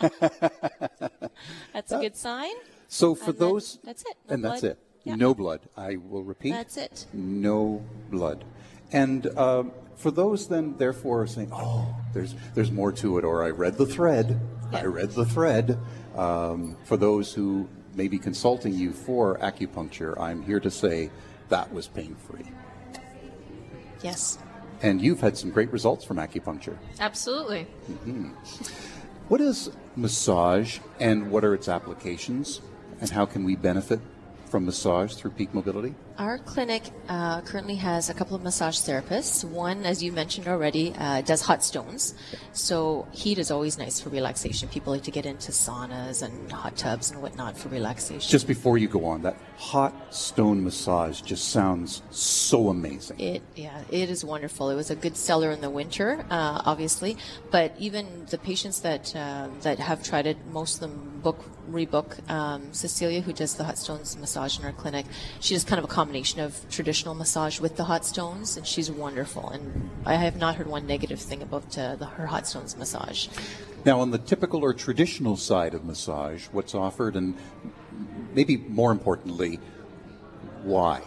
That's 1.72 1.92
a 1.92 1.98
good 1.98 2.16
sign. 2.16 2.52
So 2.88 3.14
for 3.14 3.30
And 3.30 3.38
those, 3.38 3.78
that's 3.84 4.02
it. 4.02 4.16
No 4.28 4.34
and 4.34 4.44
that's 4.44 4.62
it. 4.64 4.78
Yeah. 5.04 5.14
No 5.16 5.34
blood. 5.34 5.60
I 5.76 5.96
will 5.96 6.22
repeat. 6.24 6.50
That's 6.52 6.76
it. 6.76 7.06
No 7.12 7.84
blood. 8.10 8.44
And 8.92 9.26
um, 9.38 9.72
for 9.96 10.10
those 10.10 10.48
then, 10.48 10.76
therefore, 10.76 11.26
saying, 11.26 11.50
"Oh, 11.52 11.94
there's 12.12 12.34
there's 12.54 12.70
more 12.70 12.92
to 12.92 13.18
it," 13.18 13.24
or 13.24 13.42
"I 13.44 13.50
read 13.50 13.76
the 13.78 13.86
thread," 13.86 14.40
I 14.72 14.84
read 14.84 15.10
the 15.12 15.24
thread. 15.24 15.78
Um, 16.16 16.76
for 16.84 16.96
those 16.96 17.32
who 17.32 17.68
may 17.94 18.08
be 18.08 18.18
consulting 18.18 18.74
you 18.74 18.92
for 18.92 19.38
acupuncture, 19.38 20.18
I'm 20.20 20.42
here 20.42 20.60
to 20.60 20.70
say 20.70 21.10
that 21.48 21.72
was 21.72 21.86
pain-free, 21.88 22.44
Yes. 24.02 24.38
and 24.82 25.00
you've 25.00 25.20
had 25.20 25.36
some 25.36 25.50
great 25.50 25.72
results 25.72 26.04
from 26.04 26.16
acupuncture. 26.18 26.76
Absolutely. 27.00 27.66
What 29.28 29.40
is 29.40 29.70
massage, 29.96 30.78
and 31.00 31.30
what 31.30 31.44
are 31.44 31.54
its 31.54 31.68
applications, 31.68 32.60
and 33.00 33.10
how 33.10 33.26
can 33.26 33.44
we 33.44 33.56
benefit 33.56 34.00
from 34.48 34.64
massage 34.64 35.14
through 35.14 35.30
peak 35.32 35.52
mobility? 35.54 35.94
Our 36.18 36.38
clinic 36.38 36.82
uh, 37.08 37.42
currently 37.42 37.76
has 37.76 38.10
a 38.10 38.14
couple 38.14 38.34
of 38.34 38.42
massage 38.42 38.80
therapists. 38.80 39.44
One, 39.44 39.86
as 39.86 40.02
you 40.02 40.10
mentioned 40.10 40.48
already, 40.48 40.92
uh, 40.98 41.20
does 41.20 41.42
hot 41.42 41.62
stones. 41.62 42.16
So 42.52 43.06
heat 43.12 43.38
is 43.38 43.52
always 43.52 43.78
nice 43.78 44.00
for 44.00 44.08
relaxation. 44.08 44.68
People 44.68 44.92
like 44.92 45.04
to 45.04 45.12
get 45.12 45.26
into 45.26 45.52
saunas 45.52 46.22
and 46.22 46.50
hot 46.50 46.76
tubs 46.76 47.12
and 47.12 47.22
whatnot 47.22 47.56
for 47.56 47.68
relaxation. 47.68 48.28
Just 48.28 48.48
before 48.48 48.78
you 48.78 48.88
go 48.88 49.04
on, 49.04 49.22
that 49.22 49.36
hot 49.58 49.94
stone 50.12 50.64
massage 50.64 51.20
just 51.20 51.50
sounds 51.50 52.02
so 52.10 52.68
amazing. 52.68 53.20
It 53.20 53.42
yeah, 53.54 53.82
it 53.88 54.10
is 54.10 54.24
wonderful. 54.24 54.70
It 54.70 54.74
was 54.74 54.90
a 54.90 54.96
good 54.96 55.16
seller 55.16 55.52
in 55.52 55.60
the 55.60 55.70
winter, 55.70 56.26
uh, 56.30 56.62
obviously, 56.64 57.16
but 57.52 57.74
even 57.78 58.26
the 58.30 58.38
patients 58.38 58.80
that 58.80 59.14
uh, 59.14 59.50
that 59.60 59.78
have 59.78 60.02
tried 60.02 60.26
it, 60.26 60.36
most 60.50 60.74
of 60.74 60.80
them 60.80 61.20
book 61.22 61.44
rebook. 61.70 62.28
Um, 62.30 62.72
Cecilia, 62.72 63.20
who 63.20 63.32
does 63.32 63.54
the 63.54 63.64
hot 63.64 63.78
stones 63.78 64.16
massage 64.16 64.58
in 64.58 64.64
our 64.64 64.72
clinic, 64.72 65.06
she 65.40 65.54
does 65.54 65.64
kind 65.64 65.78
of 65.78 65.84
a 65.84 65.92
combination 66.08 66.40
of 66.40 66.58
traditional 66.70 67.14
massage 67.14 67.60
with 67.60 67.76
the 67.76 67.84
hot 67.84 68.02
stones, 68.02 68.56
and 68.56 68.66
she's 68.66 68.90
wonderful. 68.90 69.50
And 69.50 69.90
I 70.06 70.14
have 70.14 70.36
not 70.36 70.54
heard 70.54 70.66
one 70.66 70.86
negative 70.86 71.20
thing 71.20 71.42
about 71.42 71.76
uh, 71.76 71.96
the, 71.96 72.06
her 72.06 72.26
hot 72.26 72.46
stones 72.46 72.78
massage. 72.78 73.28
Now, 73.84 74.00
on 74.00 74.10
the 74.10 74.16
typical 74.16 74.64
or 74.64 74.72
traditional 74.72 75.36
side 75.36 75.74
of 75.74 75.84
massage, 75.84 76.46
what's 76.46 76.74
offered, 76.74 77.14
and 77.14 77.34
maybe 78.32 78.56
more 78.56 78.90
importantly, 78.90 79.60
why? 80.62 81.02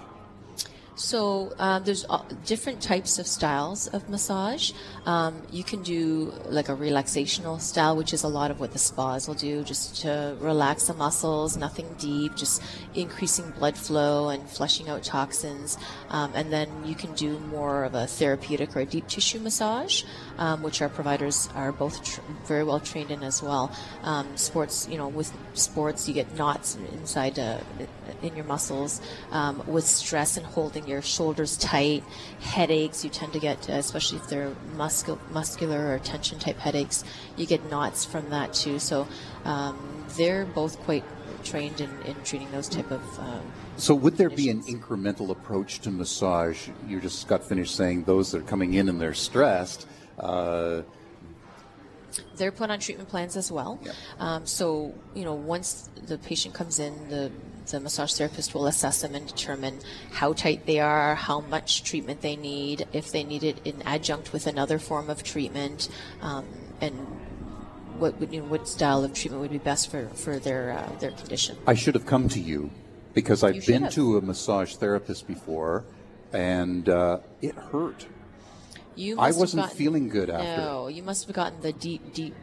So 1.01 1.51
uh, 1.57 1.79
there's 1.79 2.05
different 2.45 2.79
types 2.79 3.17
of 3.17 3.25
styles 3.25 3.87
of 3.87 4.07
massage. 4.07 4.71
Um, 5.07 5.41
you 5.51 5.63
can 5.63 5.81
do 5.81 6.31
like 6.45 6.69
a 6.69 6.75
relaxational 6.75 7.59
style, 7.59 7.97
which 7.97 8.13
is 8.13 8.21
a 8.21 8.27
lot 8.27 8.51
of 8.51 8.59
what 8.59 8.71
the 8.71 8.77
spas 8.77 9.27
will 9.27 9.33
do, 9.33 9.63
just 9.63 9.99
to 10.03 10.37
relax 10.39 10.85
the 10.85 10.93
muscles, 10.93 11.57
nothing 11.57 11.87
deep, 11.97 12.35
just 12.35 12.61
increasing 12.93 13.49
blood 13.57 13.75
flow 13.75 14.29
and 14.29 14.47
flushing 14.47 14.89
out 14.89 15.01
toxins. 15.01 15.75
Um, 16.09 16.33
and 16.35 16.53
then 16.53 16.69
you 16.85 16.93
can 16.93 17.13
do 17.15 17.39
more 17.39 17.83
of 17.83 17.95
a 17.95 18.05
therapeutic 18.05 18.77
or 18.77 18.81
a 18.81 18.85
deep 18.85 19.07
tissue 19.07 19.39
massage, 19.39 20.03
um, 20.41 20.63
which 20.63 20.81
our 20.81 20.89
providers 20.89 21.47
are 21.53 21.71
both 21.71 22.03
tr- 22.03 22.19
very 22.45 22.63
well 22.63 22.79
trained 22.79 23.11
in 23.11 23.21
as 23.21 23.43
well. 23.43 23.71
Um, 24.01 24.35
sports, 24.35 24.87
you 24.89 24.97
know, 24.97 25.07
with 25.07 25.31
sports, 25.53 26.07
you 26.07 26.15
get 26.15 26.35
knots 26.35 26.77
inside 26.93 27.37
uh, 27.37 27.59
in 28.23 28.35
your 28.35 28.45
muscles. 28.45 29.01
Um, 29.31 29.61
with 29.67 29.85
stress 29.85 30.37
and 30.37 30.45
holding 30.45 30.87
your 30.87 31.03
shoulders 31.03 31.57
tight, 31.57 32.03
headaches, 32.39 33.03
you 33.03 33.11
tend 33.11 33.33
to 33.33 33.39
get, 33.39 33.69
uh, 33.69 33.73
especially 33.73 34.17
if 34.17 34.27
they're 34.29 34.55
muscul- 34.75 35.19
muscular 35.29 35.93
or 35.93 35.99
tension 35.99 36.39
type 36.39 36.57
headaches, 36.57 37.03
you 37.37 37.45
get 37.45 37.69
knots 37.69 38.03
from 38.03 38.31
that 38.31 38.51
too. 38.53 38.79
So 38.79 39.07
um, 39.45 39.77
they're 40.17 40.45
both 40.45 40.79
quite 40.79 41.03
trained 41.43 41.81
in, 41.81 41.89
in 42.03 42.15
treating 42.23 42.49
those 42.51 42.67
type 42.67 42.89
of. 42.89 43.01
Um, 43.19 43.41
So, 43.77 43.93
would 43.95 44.17
there 44.17 44.29
be 44.29 44.49
an 44.49 44.63
incremental 44.63 45.29
approach 45.29 45.79
to 45.81 45.91
massage? 45.91 46.69
You 46.87 46.99
just 46.99 47.27
got 47.27 47.43
finished 47.43 47.75
saying 47.75 48.03
those 48.05 48.31
that 48.31 48.39
are 48.41 48.49
coming 48.49 48.73
in 48.73 48.89
and 48.89 48.99
they're 48.99 49.13
stressed. 49.13 49.87
Uh, 50.21 50.83
they're 52.35 52.51
put 52.51 52.69
on 52.69 52.79
treatment 52.79 53.09
plans 53.09 53.35
as 53.35 53.51
well. 53.51 53.79
Yep. 53.83 53.95
Um, 54.19 54.45
so, 54.45 54.93
you 55.15 55.23
know, 55.23 55.33
once 55.33 55.89
the 56.05 56.17
patient 56.17 56.53
comes 56.53 56.79
in, 56.79 57.09
the, 57.09 57.31
the 57.67 57.79
massage 57.79 58.13
therapist 58.13 58.53
will 58.53 58.67
assess 58.67 59.01
them 59.01 59.15
and 59.15 59.25
determine 59.27 59.79
how 60.11 60.33
tight 60.33 60.65
they 60.65 60.79
are, 60.79 61.15
how 61.15 61.39
much 61.41 61.83
treatment 61.83 62.21
they 62.21 62.35
need, 62.35 62.85
if 62.91 63.11
they 63.11 63.23
need 63.23 63.43
it 63.43 63.61
in 63.65 63.81
adjunct 63.83 64.33
with 64.33 64.45
another 64.45 64.77
form 64.77 65.09
of 65.09 65.23
treatment, 65.23 65.89
um, 66.21 66.45
and 66.81 66.93
what 67.97 68.19
would, 68.19 68.33
you 68.33 68.41
know, 68.41 68.47
what 68.47 68.67
style 68.67 69.03
of 69.03 69.13
treatment 69.13 69.41
would 69.41 69.51
be 69.51 69.57
best 69.57 69.89
for, 69.89 70.07
for 70.09 70.37
their, 70.37 70.71
uh, 70.71 70.99
their 70.99 71.11
condition. 71.11 71.57
I 71.65 71.75
should 71.75 71.95
have 71.95 72.05
come 72.05 72.27
to 72.29 72.39
you 72.39 72.71
because 73.13 73.43
I've 73.43 73.55
You 73.55 73.61
been 73.61 73.83
have. 73.83 73.93
to 73.93 74.17
a 74.17 74.21
massage 74.21 74.75
therapist 74.75 75.27
before 75.27 75.85
and 76.33 76.89
uh, 76.89 77.19
it 77.41 77.55
hurt. 77.55 78.05
You 78.95 79.19
I 79.19 79.31
wasn't 79.31 79.63
gotten- 79.63 79.77
feeling 79.77 80.09
good 80.09 80.29
after. 80.29 80.61
No, 80.61 80.87
you 80.87 81.03
must 81.03 81.25
have 81.25 81.35
gotten 81.35 81.61
the 81.61 81.71
deep, 81.71 82.13
deep, 82.13 82.35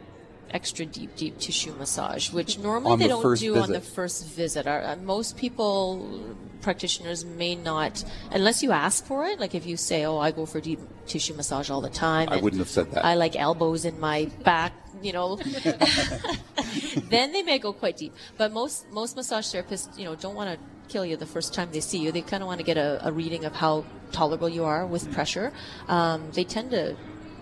extra 0.51 0.85
deep, 0.85 1.15
deep 1.15 1.37
tissue 1.37 1.73
massage, 1.75 2.31
which 2.31 2.57
normally 2.69 2.97
they 2.97 3.03
the 3.07 3.21
don't 3.21 3.39
do 3.39 3.57
on 3.57 3.71
the 3.71 3.81
first 3.81 4.25
visit. 4.25 4.65
Our, 4.67 4.83
uh, 4.83 4.95
most 4.95 5.37
people, 5.37 6.35
practitioners, 6.61 7.23
may 7.23 7.55
not, 7.55 8.03
unless 8.31 8.63
you 8.63 8.71
ask 8.71 9.05
for 9.05 9.25
it. 9.25 9.39
Like 9.39 9.53
if 9.53 9.65
you 9.65 9.77
say, 9.77 10.05
"Oh, 10.05 10.17
I 10.17 10.31
go 10.31 10.45
for 10.45 10.59
deep 10.59 10.79
tissue 11.05 11.35
massage 11.35 11.69
all 11.69 11.81
the 11.81 11.89
time," 11.89 12.29
I 12.29 12.37
wouldn't 12.37 12.59
have 12.59 12.69
said 12.69 12.91
that. 12.91 13.05
I 13.05 13.13
like 13.13 13.35
elbows 13.35 13.85
in 13.85 13.99
my 13.99 14.25
back. 14.43 14.73
You 15.01 15.13
know, 15.13 15.35
then 17.09 17.31
they 17.31 17.43
may 17.43 17.59
go 17.59 17.71
quite 17.73 17.97
deep. 17.97 18.13
But 18.37 18.51
most 18.51 18.89
most 18.91 19.15
massage 19.15 19.45
therapists, 19.45 19.97
you 19.97 20.05
know, 20.05 20.15
don't 20.15 20.35
want 20.35 20.59
to 20.59 20.65
kill 20.89 21.05
you 21.05 21.15
the 21.15 21.25
first 21.25 21.53
time 21.53 21.69
they 21.71 21.79
see 21.79 21.99
you. 21.99 22.11
They 22.11 22.21
kind 22.21 22.43
of 22.43 22.47
want 22.47 22.59
to 22.59 22.65
get 22.65 22.77
a, 22.77 23.07
a 23.07 23.11
reading 23.11 23.45
of 23.45 23.53
how 23.53 23.85
tolerable 24.11 24.49
you 24.49 24.65
are 24.65 24.85
with 24.85 25.11
pressure. 25.13 25.53
Um, 25.87 26.31
they 26.31 26.43
tend 26.43 26.71
to 26.71 26.95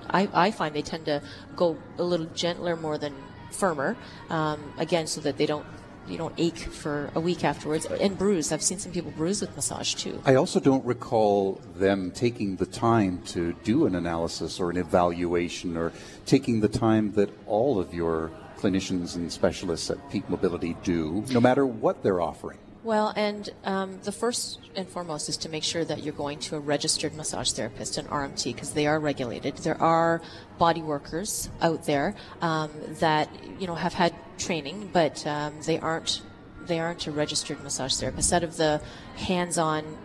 I, 0.09 0.29
I 0.33 0.51
find 0.51 0.73
they 0.75 0.81
tend 0.81 1.05
to 1.05 1.21
go 1.55 1.77
a 1.97 2.03
little 2.03 2.27
gentler 2.27 2.75
more 2.75 2.97
than 2.97 3.13
firmer. 3.51 3.97
Um, 4.29 4.73
again, 4.77 5.07
so 5.07 5.21
that 5.21 5.37
they 5.37 5.45
don't 5.45 5.65
you 6.07 6.17
don't 6.17 6.33
ache 6.37 6.57
for 6.57 7.11
a 7.15 7.19
week 7.19 7.43
afterwards 7.43 7.85
and 7.85 8.17
bruise. 8.17 8.53
I've 8.53 8.63
seen 8.63 8.79
some 8.79 8.93
people 8.93 9.11
bruise 9.11 9.41
with 9.41 9.53
massage 9.57 9.93
too. 9.93 10.21
I 10.25 10.35
also 10.35 10.61
don't 10.61 10.85
recall 10.85 11.61
them 11.75 12.11
taking 12.11 12.55
the 12.55 12.65
time 12.65 13.21
to 13.27 13.51
do 13.65 13.85
an 13.85 13.95
analysis 13.95 14.57
or 14.57 14.69
an 14.69 14.77
evaluation 14.77 15.75
or 15.75 15.91
taking 16.25 16.61
the 16.61 16.69
time 16.69 17.11
that 17.13 17.29
all 17.45 17.77
of 17.77 17.93
your 17.93 18.31
clinicians 18.57 19.17
and 19.17 19.29
specialists 19.29 19.89
at 19.89 19.97
Peak 20.09 20.29
Mobility 20.29 20.77
do, 20.81 21.25
no 21.29 21.41
matter 21.41 21.65
what 21.65 22.03
they're 22.03 22.21
offering. 22.21 22.57
Well, 22.83 23.11
and 23.15 23.49
um, 23.63 23.99
the 24.03 24.11
first 24.11 24.59
and 24.75 24.87
foremost 24.87 25.29
is 25.29 25.37
to 25.37 25.49
make 25.49 25.63
sure 25.63 25.83
that 25.83 26.03
you're 26.03 26.13
going 26.13 26.39
to 26.39 26.55
a 26.55 26.59
registered 26.59 27.15
massage 27.15 27.51
therapist, 27.51 27.97
an 27.97 28.05
RMT, 28.05 28.53
because 28.53 28.73
they 28.73 28.87
are 28.87 28.99
regulated. 28.99 29.57
There 29.57 29.81
are 29.81 30.21
body 30.57 30.81
workers 30.81 31.49
out 31.61 31.85
there 31.85 32.15
um, 32.41 32.71
that 32.99 33.29
you 33.59 33.67
know 33.67 33.75
have 33.75 33.93
had 33.93 34.13
training, 34.37 34.91
but 34.93 35.25
um, 35.25 35.55
they 35.65 35.79
aren't 35.79 36.21
they 36.65 36.79
aren't 36.79 37.07
a 37.07 37.11
registered 37.11 37.61
massage 37.63 37.95
therapist. 37.95 38.31
Out 38.31 38.43
of 38.43 38.57
the 38.57 38.81
hands-on 39.15 39.97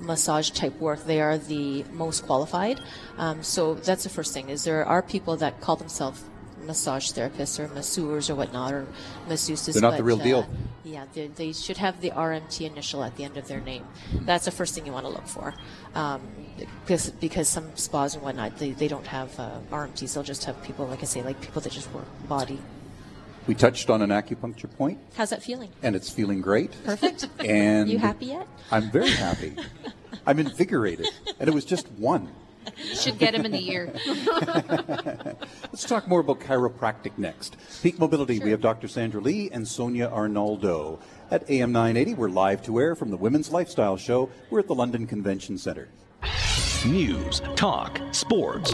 massage 0.00 0.50
type 0.50 0.78
work, 0.78 1.04
they 1.04 1.20
are 1.20 1.38
the 1.38 1.84
most 1.92 2.26
qualified. 2.26 2.80
Um, 3.16 3.42
so 3.42 3.74
that's 3.74 4.04
the 4.04 4.10
first 4.10 4.34
thing. 4.34 4.48
Is 4.50 4.64
there 4.64 4.84
are 4.84 5.02
people 5.02 5.36
that 5.38 5.60
call 5.60 5.76
themselves 5.76 6.22
massage 6.68 7.10
therapists 7.10 7.58
or 7.58 7.66
masseurs 7.74 8.30
or 8.30 8.36
whatnot 8.36 8.72
or 8.72 8.86
masseuses. 9.26 9.72
They're 9.72 9.82
not 9.82 9.96
the 9.96 10.04
real 10.04 10.18
deal. 10.18 10.40
Uh, 10.40 10.56
yeah, 10.84 11.06
they, 11.12 11.26
they, 11.26 11.52
should 11.52 11.78
have 11.78 12.00
the 12.00 12.10
RMT 12.10 12.70
initial 12.70 13.02
at 13.02 13.16
the 13.16 13.24
end 13.24 13.36
of 13.36 13.48
their 13.48 13.60
name. 13.60 13.84
That's 14.12 14.44
the 14.44 14.50
first 14.50 14.74
thing 14.74 14.86
you 14.86 14.92
want 14.92 15.06
to 15.06 15.10
look 15.10 15.26
for. 15.26 15.54
Um, 15.94 16.20
because, 16.84 17.10
because 17.10 17.48
some 17.48 17.74
spas 17.74 18.14
and 18.14 18.22
whatnot, 18.22 18.58
they, 18.58 18.70
they 18.70 18.86
don't 18.86 19.06
have 19.06 19.38
uh, 19.40 19.58
RMTs. 19.70 20.14
They'll 20.14 20.22
just 20.22 20.44
have 20.44 20.62
people, 20.62 20.86
like 20.86 21.02
I 21.02 21.06
say, 21.06 21.22
like 21.22 21.40
people 21.40 21.60
that 21.62 21.72
just 21.72 21.92
work 21.92 22.06
body. 22.28 22.60
We 23.46 23.54
touched 23.54 23.88
on 23.88 24.02
an 24.02 24.10
acupuncture 24.10 24.70
point. 24.76 24.98
How's 25.16 25.30
that 25.30 25.42
feeling? 25.42 25.70
And 25.82 25.96
it's 25.96 26.10
feeling 26.10 26.42
great. 26.42 26.72
Perfect. 26.84 27.28
And 27.42 27.88
you 27.88 27.98
happy 27.98 28.26
yet? 28.26 28.46
I'm 28.70 28.90
very 28.90 29.10
happy. 29.10 29.56
I'm 30.26 30.38
invigorated. 30.38 31.08
And 31.40 31.48
it 31.48 31.54
was 31.54 31.64
just 31.64 31.90
one. 31.92 32.28
Should 32.94 33.18
get 33.18 33.34
him 33.34 33.44
in 33.44 33.52
the 33.52 33.70
ear. 33.70 33.92
Let's 35.62 35.84
talk 35.84 36.08
more 36.08 36.20
about 36.20 36.40
chiropractic 36.40 37.16
next. 37.18 37.56
Peak 37.82 37.98
Mobility, 37.98 38.36
sure. 38.36 38.44
we 38.44 38.50
have 38.50 38.60
Dr. 38.60 38.88
Sandra 38.88 39.20
Lee 39.20 39.50
and 39.50 39.66
Sonia 39.66 40.08
Arnaldo. 40.08 41.00
At 41.30 41.48
AM 41.50 41.72
980, 41.72 42.14
we're 42.14 42.28
live 42.28 42.62
to 42.64 42.78
air 42.78 42.94
from 42.94 43.10
the 43.10 43.16
Women's 43.16 43.50
Lifestyle 43.50 43.96
Show. 43.96 44.30
We're 44.50 44.60
at 44.60 44.66
the 44.66 44.74
London 44.74 45.06
Convention 45.06 45.58
Center. 45.58 45.88
News, 46.86 47.40
talk, 47.56 48.00
sports. 48.12 48.72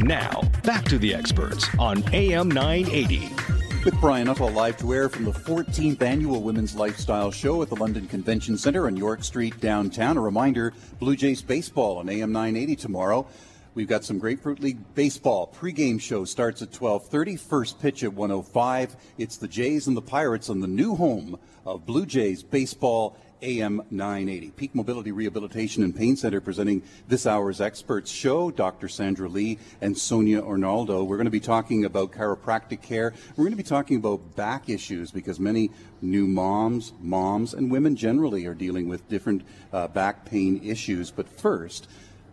Now, 0.00 0.42
back 0.62 0.84
to 0.84 0.98
the 0.98 1.14
experts 1.14 1.66
on 1.78 2.04
AM 2.12 2.48
980 2.48 3.57
with 3.88 4.00
Brian 4.02 4.26
Nuttall 4.26 4.50
live 4.50 4.76
to 4.76 4.92
air 4.92 5.08
from 5.08 5.24
the 5.24 5.32
14th 5.32 6.02
annual 6.02 6.42
Women's 6.42 6.74
Lifestyle 6.74 7.30
Show 7.30 7.62
at 7.62 7.70
the 7.70 7.76
London 7.76 8.06
Convention 8.06 8.58
Center 8.58 8.86
on 8.86 8.98
York 8.98 9.24
Street 9.24 9.58
downtown. 9.60 10.18
A 10.18 10.20
reminder, 10.20 10.74
Blue 10.98 11.16
Jays 11.16 11.40
baseball 11.40 11.96
on 11.96 12.10
AM 12.10 12.30
980 12.30 12.76
tomorrow. 12.76 13.26
We've 13.72 13.88
got 13.88 14.04
some 14.04 14.18
Grapefruit 14.18 14.60
League 14.60 14.94
baseball. 14.94 15.46
Pre-game 15.46 15.98
show 15.98 16.26
starts 16.26 16.60
at 16.60 16.70
12:30. 16.70 17.36
First 17.36 17.80
pitch 17.80 18.04
at 18.04 18.12
105. 18.12 18.94
It's 19.16 19.38
the 19.38 19.48
Jays 19.48 19.86
and 19.86 19.96
the 19.96 20.02
Pirates 20.02 20.50
on 20.50 20.60
the 20.60 20.66
new 20.66 20.94
home 20.94 21.38
of 21.64 21.86
Blue 21.86 22.04
Jays 22.04 22.42
baseball 22.42 23.16
AM 23.42 23.82
980. 23.90 24.50
Peak 24.50 24.74
Mobility 24.74 25.12
Rehabilitation 25.12 25.82
and 25.82 25.94
Pain 25.94 26.16
Center 26.16 26.40
presenting 26.40 26.82
this 27.08 27.26
hour's 27.26 27.60
experts 27.60 28.10
show, 28.10 28.50
Dr. 28.50 28.88
Sandra 28.88 29.28
Lee 29.28 29.58
and 29.80 29.96
Sonia 29.96 30.42
Arnaldo. 30.42 31.04
We're 31.04 31.16
going 31.16 31.26
to 31.26 31.30
be 31.30 31.40
talking 31.40 31.84
about 31.84 32.12
chiropractic 32.12 32.82
care. 32.82 33.14
We're 33.36 33.44
going 33.44 33.52
to 33.52 33.56
be 33.56 33.62
talking 33.62 33.96
about 33.96 34.36
back 34.36 34.68
issues 34.68 35.10
because 35.10 35.38
many 35.38 35.70
new 36.00 36.26
moms, 36.26 36.92
moms, 37.00 37.54
and 37.54 37.70
women 37.70 37.96
generally 37.96 38.46
are 38.46 38.54
dealing 38.54 38.88
with 38.88 39.08
different 39.08 39.42
uh, 39.72 39.88
back 39.88 40.24
pain 40.24 40.60
issues. 40.62 41.10
But 41.10 41.28
first, 41.28 41.88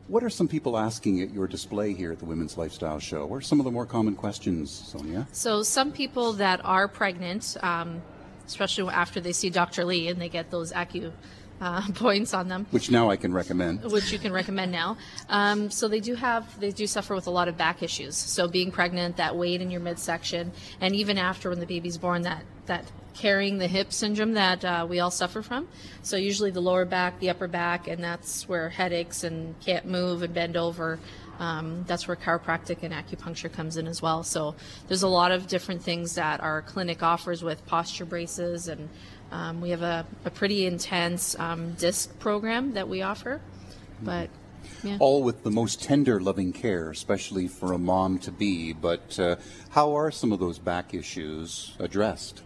what 0.07 0.23
are 0.23 0.29
some 0.29 0.47
people 0.47 0.77
asking 0.77 1.21
at 1.21 1.33
your 1.33 1.47
display 1.47 1.93
here 1.93 2.11
at 2.11 2.19
the 2.19 2.25
Women's 2.25 2.57
Lifestyle 2.57 2.99
Show? 2.99 3.25
What 3.25 3.37
are 3.37 3.41
some 3.41 3.59
of 3.59 3.63
the 3.63 3.71
more 3.71 3.87
common 3.87 4.15
questions, 4.15 4.69
Sonia? 4.69 5.27
So, 5.31 5.63
some 5.63 5.91
people 5.91 6.33
that 6.33 6.61
are 6.63 6.87
pregnant, 6.87 7.57
um, 7.63 8.03
especially 8.45 8.91
after 8.93 9.19
they 9.19 9.33
see 9.33 9.49
Dr. 9.49 9.85
Lee 9.85 10.07
and 10.07 10.21
they 10.21 10.29
get 10.29 10.51
those 10.51 10.71
acu 10.73 11.11
uh, 11.61 11.81
points 11.93 12.33
on 12.33 12.47
them. 12.47 12.67
Which 12.71 12.91
now 12.91 13.09
I 13.09 13.15
can 13.15 13.33
recommend. 13.33 13.83
Which 13.83 14.11
you 14.11 14.19
can 14.19 14.33
recommend 14.33 14.71
now. 14.71 14.97
Um, 15.29 15.71
so 15.71 15.87
they 15.87 15.99
do 15.99 16.15
have, 16.15 16.59
they 16.59 16.71
do 16.71 16.87
suffer 16.87 17.15
with 17.15 17.27
a 17.27 17.31
lot 17.31 17.47
of 17.47 17.57
back 17.57 17.81
issues. 17.81 18.15
So 18.15 18.47
being 18.47 18.71
pregnant, 18.71 19.17
that 19.17 19.35
weight 19.35 19.61
in 19.61 19.71
your 19.71 19.81
midsection, 19.81 20.51
and 20.81 20.95
even 20.95 21.17
after 21.17 21.49
when 21.49 21.59
the 21.59 21.65
baby's 21.65 21.97
born, 21.97 22.23
that 22.23 22.43
that 22.65 22.91
carrying 23.15 23.57
the 23.59 23.67
hip 23.67 23.93
syndrome 23.93 24.33
that 24.33 24.65
uh, 24.65 24.85
we 24.89 24.99
all 24.99 25.11
suffer 25.11 25.41
from. 25.41 25.67
So 26.01 26.17
usually 26.17 26.51
the 26.51 26.61
lower 26.61 26.85
back, 26.85 27.19
the 27.19 27.29
upper 27.29 27.47
back, 27.47 27.87
and 27.87 28.03
that's 28.03 28.47
where 28.49 28.69
headaches 28.69 29.23
and 29.23 29.57
can't 29.61 29.85
move 29.85 30.21
and 30.21 30.33
bend 30.33 30.57
over 30.57 30.99
um, 31.39 31.83
that's 31.87 32.07
where 32.07 32.15
chiropractic 32.15 32.83
and 32.83 32.93
acupuncture 32.93 33.51
comes 33.51 33.77
in 33.77 33.87
as 33.87 34.01
well. 34.01 34.23
So 34.23 34.55
there's 34.87 35.03
a 35.03 35.07
lot 35.07 35.31
of 35.31 35.47
different 35.47 35.81
things 35.81 36.15
that 36.15 36.41
our 36.41 36.61
clinic 36.61 37.03
offers 37.03 37.43
with 37.43 37.65
posture 37.65 38.05
braces, 38.05 38.67
and 38.67 38.89
um, 39.31 39.61
we 39.61 39.71
have 39.71 39.81
a, 39.81 40.05
a 40.23 40.29
pretty 40.29 40.65
intense 40.65 41.37
um, 41.39 41.73
disc 41.73 42.17
program 42.19 42.73
that 42.73 42.87
we 42.87 43.01
offer. 43.01 43.41
But 44.01 44.29
yeah. 44.83 44.97
all 44.99 45.23
with 45.23 45.43
the 45.43 45.51
most 45.51 45.83
tender, 45.83 46.19
loving 46.19 46.53
care, 46.53 46.89
especially 46.89 47.47
for 47.47 47.73
a 47.73 47.77
mom 47.77 48.19
to 48.19 48.31
be. 48.31 48.73
But 48.73 49.19
uh, 49.19 49.35
how 49.69 49.95
are 49.95 50.11
some 50.11 50.31
of 50.31 50.39
those 50.39 50.59
back 50.59 50.93
issues 50.93 51.75
addressed? 51.79 52.41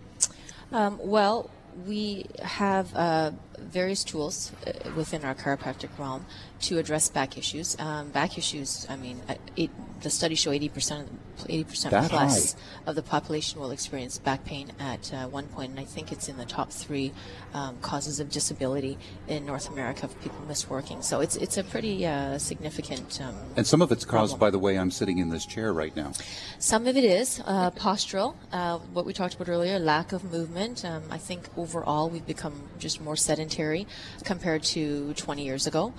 Um, 0.71 0.99
well, 1.02 1.49
we 1.86 2.25
have 2.41 2.93
uh, 2.95 3.32
various 3.58 4.04
tools 4.04 4.52
uh, 4.65 4.91
within 4.95 5.23
our 5.23 5.36
chiropractic 5.36 5.89
realm 5.97 6.25
to 6.62 6.78
address 6.78 7.10
back 7.10 7.38
issues. 7.38 7.78
Um, 7.80 8.10
back 8.10 8.38
issues, 8.38 8.86
I 8.89 8.95
mean, 8.95 9.22
uh, 9.28 9.36
it, 9.56 9.69
the 10.02 10.10
studies 10.10 10.39
show 10.39 10.52
80% 10.52 11.02
of 11.02 11.48
80% 11.48 11.89
that 11.89 12.10
plus 12.10 12.54
high. 12.54 12.60
of 12.88 12.95
the 12.95 13.02
population 13.02 13.60
will 13.60 13.72
experience 13.72 14.17
back 14.17 14.43
pain 14.45 14.72
at 14.80 15.13
uh, 15.13 15.28
one 15.28 15.48
point, 15.48 15.72
and 15.72 15.80
I 15.80 15.86
think 15.86 16.12
it's 16.12 16.30
in 16.30 16.38
the 16.38 16.45
top 16.45 16.72
three 16.72 17.12
um, 17.54 17.78
causes 17.82 18.19
of 18.19 18.30
disability 18.30 18.98
in 19.28 19.45
North 19.45 19.69
America 19.69 20.06
of 20.06 20.22
people 20.22 20.39
miss 20.48 20.69
working. 20.69 21.02
So 21.02 21.22
it's 21.22 21.36
it's 21.36 21.58
a 21.58 21.63
pretty 21.63 22.06
uh, 22.06 22.38
significant. 22.38 23.22
Um, 23.22 23.36
and 23.56 23.65
some 23.65 23.82
of 23.82 23.91
it's 23.91 24.06
caused 24.06 24.32
problem. 24.32 24.39
by 24.39 24.52
the 24.52 24.60
way 24.60 24.78
I'm 24.78 24.91
sitting 24.91 25.19
in 25.19 25.30
this 25.30 25.45
chair 25.45 25.74
right 25.74 25.95
now. 25.95 26.13
Some 26.60 26.88
of 26.88 26.98
it 26.98 27.04
is 27.04 27.41
uh, 27.45 27.72
postural, 27.72 28.36
uh, 28.52 28.80
what 28.93 29.06
we 29.06 29.13
talked 29.13 29.36
about 29.36 29.50
earlier, 29.50 29.80
lack 29.80 30.12
of 30.12 30.24
movement. 30.24 30.84
Um, 30.84 31.04
I 31.10 31.17
think 31.17 31.48
overall 31.58 32.10
we've 32.10 32.26
become 32.26 32.54
just 32.80 33.02
more 33.02 33.15
sedentary 33.15 33.88
compared 34.24 34.63
to 34.63 35.13
20 35.13 35.43
years 35.43 35.67
ago. 35.67 35.93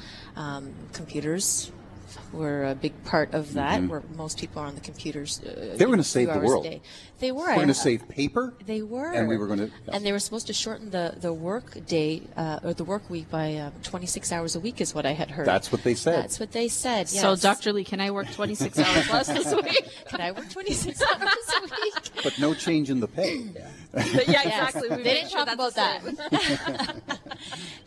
Um, 0.51 0.73
computers 0.93 1.71
were 2.33 2.64
a 2.64 2.75
big 2.75 3.05
part 3.05 3.35
of 3.35 3.55
that, 3.55 3.81
mm-hmm. 3.81 3.88
where 3.88 4.03
most 4.16 4.38
people 4.38 4.62
are 4.62 4.66
on 4.66 4.75
the 4.75 4.81
computers. 4.81 5.40
Uh, 5.40 5.75
they 5.77 5.85
were 5.85 5.92
going 5.92 5.99
to 5.99 6.05
save 6.05 6.33
the 6.33 6.38
world. 6.38 6.66
They 7.20 7.33
were. 7.33 7.40
We're 7.40 7.55
going 7.57 7.68
to 7.68 7.75
save 7.75 8.09
paper. 8.09 8.55
They 8.64 8.81
were. 8.81 9.12
And 9.12 9.29
we 9.29 9.37
were 9.37 9.46
going 9.46 9.59
to. 9.59 9.66
Yeah. 9.66 9.94
And 9.94 10.07
they 10.07 10.12
were 10.12 10.18
supposed 10.18 10.46
to 10.46 10.55
shorten 10.55 10.90
the, 10.90 11.14
the 11.20 11.33
work 11.33 11.87
day 11.87 12.23
uh, 12.35 12.61
or 12.64 12.73
the 12.73 12.85
work 12.85 13.09
week 13.11 13.29
by 13.31 13.57
um, 13.57 13.73
26 13.83 14.33
hours 14.33 14.57
a 14.57 14.61
week, 14.61 14.81
is 14.81 14.94
what 14.94 15.05
I 15.05 15.12
had 15.12 15.31
heard. 15.31 15.46
That's 15.46 15.70
what 15.70 15.85
they 15.85 15.94
said. 15.94 16.23
That's 16.23 16.40
what 16.40 16.53
they 16.53 16.68
said. 16.68 17.11
Yes. 17.11 17.20
So, 17.20 17.37
Dr. 17.37 17.75
Lee, 17.75 17.85
can 17.85 18.01
I 18.01 18.11
work 18.11 18.31
26 18.33 18.79
hours 18.79 19.11
less 19.11 19.27
this 19.29 19.55
week? 19.55 19.88
Can 20.07 20.23
I 20.23 20.33
work 20.33 20.49
26 20.49 21.03
hours 21.14 21.23
a 21.23 21.62
week? 21.62 22.11
But 22.25 22.38
no 22.38 22.55
change 22.55 22.88
in 22.88 23.01
the 23.01 23.09
pay. 23.09 23.37
yeah, 23.55 23.68
exactly. 23.92 24.88
Yes. 24.88 24.99
They 24.99 25.03
didn't 25.03 25.31
sure 25.31 25.44
talk 25.44 25.55
about 25.55 25.75
that. 25.75 27.20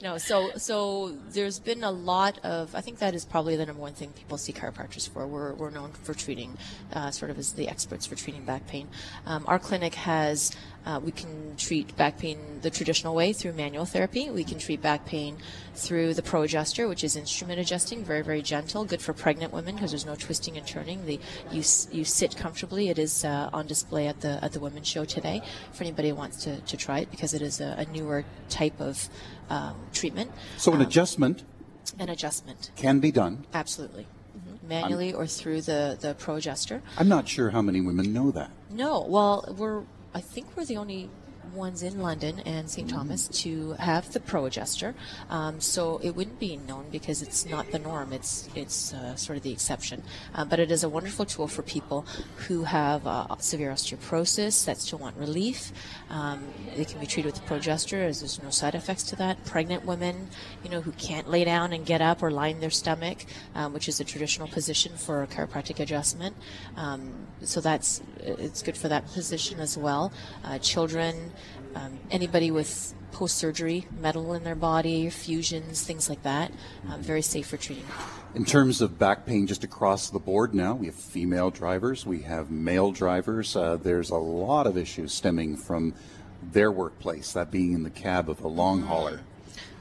no, 0.03 0.19
so 0.19 0.51
so 0.57 1.17
there's 1.31 1.57
been 1.57 1.83
a 1.83 1.91
lot 1.91 2.38
of. 2.39 2.75
I 2.75 2.81
think 2.81 2.99
that 2.99 3.15
is 3.15 3.25
probably 3.25 3.55
the 3.55 3.65
number 3.65 3.81
one 3.81 3.93
thing 3.93 4.12
people 4.15 4.38
see 4.38 4.54
chiropractors 4.54 5.10
for. 5.10 5.28
We're, 5.28 5.54
we're 5.54 5.69
known 5.69 5.91
for 5.91 6.13
treating, 6.13 6.58
uh, 6.93 7.12
sort 7.12 7.32
of 7.32 7.38
as 7.38 7.54
the 7.54 7.67
experts 7.67 8.06
for 8.06 8.15
treating 8.15 8.45
back 8.45 8.67
pain. 8.67 8.88
Um, 9.26 9.45
our 9.47 9.60
clinic 9.60 9.95
has 9.95 10.56
uh, 10.86 10.99
we 11.02 11.12
can 11.12 11.56
treat 11.56 11.95
back 11.95 12.17
pain 12.17 12.38
the 12.62 12.69
traditional 12.69 13.15
way 13.15 13.32
through 13.32 13.54
manual 13.54 13.86
therapy. 13.86 14.30
We 14.30 14.43
can 14.43 14.60
treat 14.60 14.82
back 14.82 15.06
pain 15.06 15.38
through 15.76 16.13
the 16.13 16.21
Pro 16.21 16.41
Adjuster, 16.43 16.88
which 16.89 17.04
is 17.04 17.15
instrument 17.15 17.60
adjusting, 17.60 18.04
very 18.04 18.21
very 18.21 18.41
gentle, 18.41 18.84
good 18.84 19.02
for 19.02 19.13
pregnant 19.13 19.54
women 19.54 19.76
because 19.76 19.91
there's 19.91 20.06
no 20.06 20.15
twisting 20.15 20.58
and 20.58 20.67
turning. 20.67 21.06
The 21.06 21.19
you 21.52 21.63
you 21.91 22.04
sit 22.04 22.36
comfortably. 22.36 22.89
It 22.89 22.99
is 22.99 23.23
uh, 23.23 23.49
on 23.54 23.65
display 23.65 24.08
at 24.08 24.19
the 24.21 24.43
at 24.43 24.52
the 24.52 24.60
Women's 24.60 24.88
Show 24.88 25.06
today 25.06 25.41
for 25.71 25.84
anybody 25.84 26.10
who 26.10 26.15
wants 26.15 26.43
to, 26.43 26.60
to 26.60 26.78
try 26.78 26.99
it 26.99 27.12
because 27.12 27.34
it 27.34 27.41
is 27.41 27.62
a, 27.62 27.76
a 27.78 27.86
newer 27.86 28.26
type 28.49 28.80
of 28.82 29.08
um, 29.49 29.76
treatment. 29.93 30.32
So 30.58 30.73
an 30.73 30.82
um, 30.82 30.88
adjustment. 30.88 31.43
An 31.99 32.10
adjustment 32.10 32.71
can 32.75 32.99
be 32.99 33.12
done. 33.12 33.45
Absolutely 33.53 34.08
mm-hmm. 34.38 34.67
manually 34.67 35.10
I'm, 35.10 35.15
or 35.15 35.27
through 35.27 35.62
the, 35.62 35.97
the 35.99 36.15
Pro 36.15 36.36
Adjuster. 36.36 36.82
I'm 36.97 37.08
not 37.08 37.27
sure 37.27 37.51
how 37.51 37.62
many 37.62 37.82
women 37.82 38.13
know 38.13 38.32
that. 38.32 38.51
No, 38.69 39.01
well, 39.01 39.53
we're 39.58 39.84
I 40.15 40.21
think 40.21 40.56
we're 40.56 40.65
the 40.65 40.77
only 40.77 41.10
ones 41.55 41.83
in 41.83 41.99
London 41.99 42.39
and 42.45 42.69
St. 42.69 42.89
Thomas 42.89 43.27
to 43.29 43.73
have 43.73 44.11
the 44.13 44.19
Pro 44.19 44.45
Adjuster. 44.45 44.95
Um, 45.29 45.59
so 45.59 45.99
it 46.03 46.15
wouldn't 46.15 46.39
be 46.39 46.57
known 46.57 46.85
because 46.91 47.21
it's 47.21 47.45
not 47.45 47.71
the 47.71 47.79
norm. 47.79 48.13
It's 48.13 48.49
it's 48.55 48.93
uh, 48.93 49.15
sort 49.15 49.37
of 49.37 49.43
the 49.43 49.51
exception. 49.51 50.03
Uh, 50.35 50.45
but 50.45 50.59
it 50.59 50.71
is 50.71 50.83
a 50.83 50.89
wonderful 50.89 51.25
tool 51.25 51.47
for 51.47 51.61
people 51.61 52.05
who 52.47 52.63
have 52.63 53.05
uh, 53.07 53.35
severe 53.37 53.71
osteoporosis 53.71 54.65
that 54.65 54.77
still 54.77 54.99
want 54.99 55.17
relief. 55.17 55.71
Um, 56.09 56.43
they 56.75 56.85
can 56.85 56.99
be 56.99 57.05
treated 57.05 57.31
with 57.31 57.41
the 57.41 57.47
Pro 57.47 57.57
Adjuster 57.57 58.03
as 58.03 58.19
there's 58.19 58.41
no 58.41 58.49
side 58.49 58.75
effects 58.75 59.03
to 59.03 59.15
that. 59.17 59.43
Pregnant 59.45 59.85
women, 59.85 60.29
you 60.63 60.69
know, 60.69 60.81
who 60.81 60.91
can't 60.93 61.29
lay 61.29 61.43
down 61.43 61.73
and 61.73 61.85
get 61.85 62.01
up 62.01 62.23
or 62.23 62.31
line 62.31 62.59
their 62.59 62.69
stomach, 62.69 63.25
um, 63.55 63.73
which 63.73 63.87
is 63.87 63.99
a 63.99 64.03
traditional 64.03 64.47
position 64.47 64.95
for 64.95 65.27
chiropractic 65.27 65.79
adjustment. 65.79 66.35
Um, 66.75 67.27
so 67.41 67.61
that's 67.61 68.01
it's 68.19 68.61
good 68.61 68.77
for 68.77 68.87
that 68.87 69.05
position 69.07 69.59
as 69.59 69.77
well. 69.77 70.11
Uh, 70.43 70.57
children, 70.59 71.31
um, 71.75 71.99
anybody 72.12 72.51
with 72.51 72.93
post 73.12 73.38
surgery 73.38 73.88
metal 73.99 74.33
in 74.33 74.43
their 74.43 74.55
body, 74.55 75.09
fusions, 75.09 75.83
things 75.83 76.09
like 76.09 76.23
that, 76.23 76.51
um, 76.89 77.01
very 77.01 77.21
safe 77.21 77.47
for 77.47 77.57
treating. 77.57 77.86
In 78.36 78.45
terms 78.45 78.81
of 78.81 78.97
back 78.97 79.25
pain, 79.25 79.45
just 79.45 79.63
across 79.63 80.09
the 80.09 80.19
board 80.19 80.55
now, 80.55 80.73
we 80.73 80.88
have 80.88 80.95
female 80.95 81.51
drivers, 81.51 82.05
we 82.05 82.23
have 82.23 82.49
male 82.49 82.91
drivers. 82.91 83.55
Uh, 83.55 83.77
there's 83.77 84.09
a 84.09 84.17
lot 84.17 84.65
of 84.65 84.77
issues 84.77 85.13
stemming 85.13 85.55
from 85.55 85.93
their 86.51 86.71
workplace, 86.71 87.31
that 87.33 87.51
being 87.51 87.73
in 87.73 87.83
the 87.83 87.89
cab 87.89 88.29
of 88.29 88.41
a 88.43 88.47
long 88.47 88.81
hauler. 88.81 89.21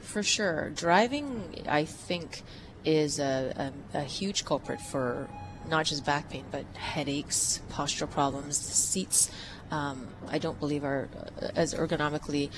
For 0.01 0.21
sure. 0.21 0.69
Driving, 0.69 1.63
I 1.67 1.85
think, 1.85 2.43
is 2.85 3.19
a, 3.19 3.71
a, 3.93 3.97
a 3.97 4.03
huge 4.03 4.45
culprit 4.45 4.79
for 4.79 5.27
not 5.69 5.85
just 5.85 6.05
back 6.05 6.29
pain, 6.29 6.45
but 6.51 6.65
headaches, 6.75 7.61
postural 7.71 8.09
problems. 8.09 8.59
The 8.59 8.73
seats, 8.73 9.31
um, 9.73 10.07
I 10.29 10.37
don't 10.37 10.59
believe, 10.59 10.83
are 10.83 11.09
uh, 11.41 11.47
as 11.55 11.73
ergonomically 11.73 12.51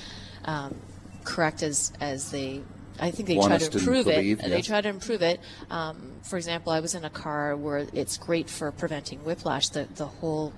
um, 0.44 0.76
correct 1.24 1.62
as, 1.62 1.92
as 2.00 2.30
they. 2.30 2.62
I 2.98 3.10
think 3.10 3.28
they 3.28 3.36
try 3.36 3.58
to 3.58 3.78
improve 3.78 4.06
believe, 4.06 4.40
it. 4.40 4.48
They 4.48 4.62
try 4.62 4.80
to 4.80 4.88
improve 4.88 5.22
it. 5.22 5.38
Um, 5.70 6.12
for 6.22 6.36
example, 6.36 6.72
I 6.72 6.80
was 6.80 6.94
in 6.94 7.04
a 7.04 7.10
car 7.10 7.54
where 7.54 7.86
it's 7.92 8.16
great 8.16 8.48
for 8.48 8.72
preventing 8.72 9.18
whiplash. 9.24 9.68
The 9.68 9.84
the 9.84 10.06
whole 10.06 10.54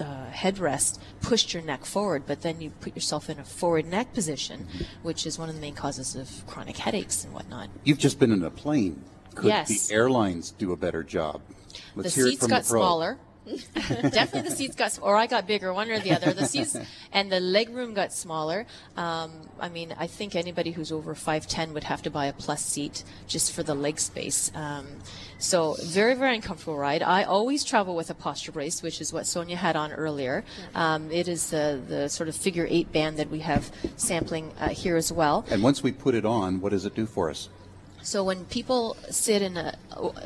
uh, 0.00 0.26
headrest 0.30 0.98
pushed 1.20 1.52
your 1.52 1.62
neck 1.62 1.84
forward, 1.84 2.24
but 2.26 2.42
then 2.42 2.60
you 2.60 2.70
put 2.80 2.94
yourself 2.94 3.28
in 3.28 3.38
a 3.40 3.44
forward 3.44 3.86
neck 3.86 4.12
position, 4.12 4.68
which 5.02 5.26
is 5.26 5.38
one 5.38 5.48
of 5.48 5.54
the 5.54 5.60
main 5.60 5.74
causes 5.74 6.14
of 6.14 6.46
chronic 6.46 6.76
headaches 6.76 7.24
and 7.24 7.32
whatnot. 7.32 7.68
You've 7.84 7.98
just 7.98 8.18
been 8.18 8.32
in 8.32 8.42
a 8.44 8.50
plane. 8.50 9.02
Could 9.34 9.46
Yes. 9.46 9.88
the 9.88 9.94
airlines 9.94 10.52
do 10.52 10.70
a 10.72 10.76
better 10.76 11.02
job? 11.02 11.42
Let's 11.96 12.14
the 12.14 12.20
hear 12.20 12.26
it 12.26 12.30
seats 12.30 12.42
from 12.42 12.50
got 12.50 12.62
the 12.62 12.68
smaller. 12.68 13.18
Definitely 13.74 14.48
the 14.48 14.56
seats 14.56 14.74
got, 14.74 14.98
or 15.02 15.16
I 15.16 15.26
got 15.26 15.46
bigger, 15.46 15.72
one 15.72 15.90
or 15.90 16.00
the 16.00 16.12
other. 16.12 16.32
The 16.32 16.46
seats 16.46 16.76
and 17.12 17.30
the 17.30 17.40
leg 17.40 17.70
room 17.70 17.92
got 17.94 18.12
smaller. 18.12 18.66
Um, 18.96 19.32
I 19.60 19.68
mean, 19.68 19.94
I 19.98 20.06
think 20.06 20.34
anybody 20.34 20.70
who's 20.70 20.90
over 20.90 21.14
5'10 21.14 21.74
would 21.74 21.84
have 21.84 22.02
to 22.02 22.10
buy 22.10 22.26
a 22.26 22.32
plus 22.32 22.64
seat 22.64 23.04
just 23.26 23.52
for 23.52 23.62
the 23.62 23.74
leg 23.74 24.00
space. 24.00 24.50
Um, 24.54 24.86
so 25.38 25.76
very, 25.82 26.14
very 26.14 26.34
uncomfortable 26.34 26.78
ride. 26.78 27.02
I 27.02 27.24
always 27.24 27.64
travel 27.64 27.94
with 27.94 28.08
a 28.08 28.14
posture 28.14 28.52
brace, 28.52 28.82
which 28.82 29.00
is 29.00 29.12
what 29.12 29.26
Sonia 29.26 29.56
had 29.56 29.76
on 29.76 29.92
earlier. 29.92 30.42
Um, 30.74 31.10
it 31.10 31.28
is 31.28 31.50
the, 31.50 31.80
the 31.86 32.08
sort 32.08 32.28
of 32.28 32.36
figure 32.36 32.66
eight 32.70 32.92
band 32.92 33.18
that 33.18 33.30
we 33.30 33.40
have 33.40 33.70
sampling 33.96 34.52
uh, 34.58 34.70
here 34.70 34.96
as 34.96 35.12
well. 35.12 35.44
And 35.50 35.62
once 35.62 35.82
we 35.82 35.92
put 35.92 36.14
it 36.14 36.24
on, 36.24 36.60
what 36.60 36.70
does 36.70 36.86
it 36.86 36.94
do 36.94 37.04
for 37.04 37.28
us? 37.28 37.50
So 38.04 38.22
when 38.22 38.44
people 38.44 38.96
sit 39.10 39.40
in 39.40 39.56
a 39.56 39.74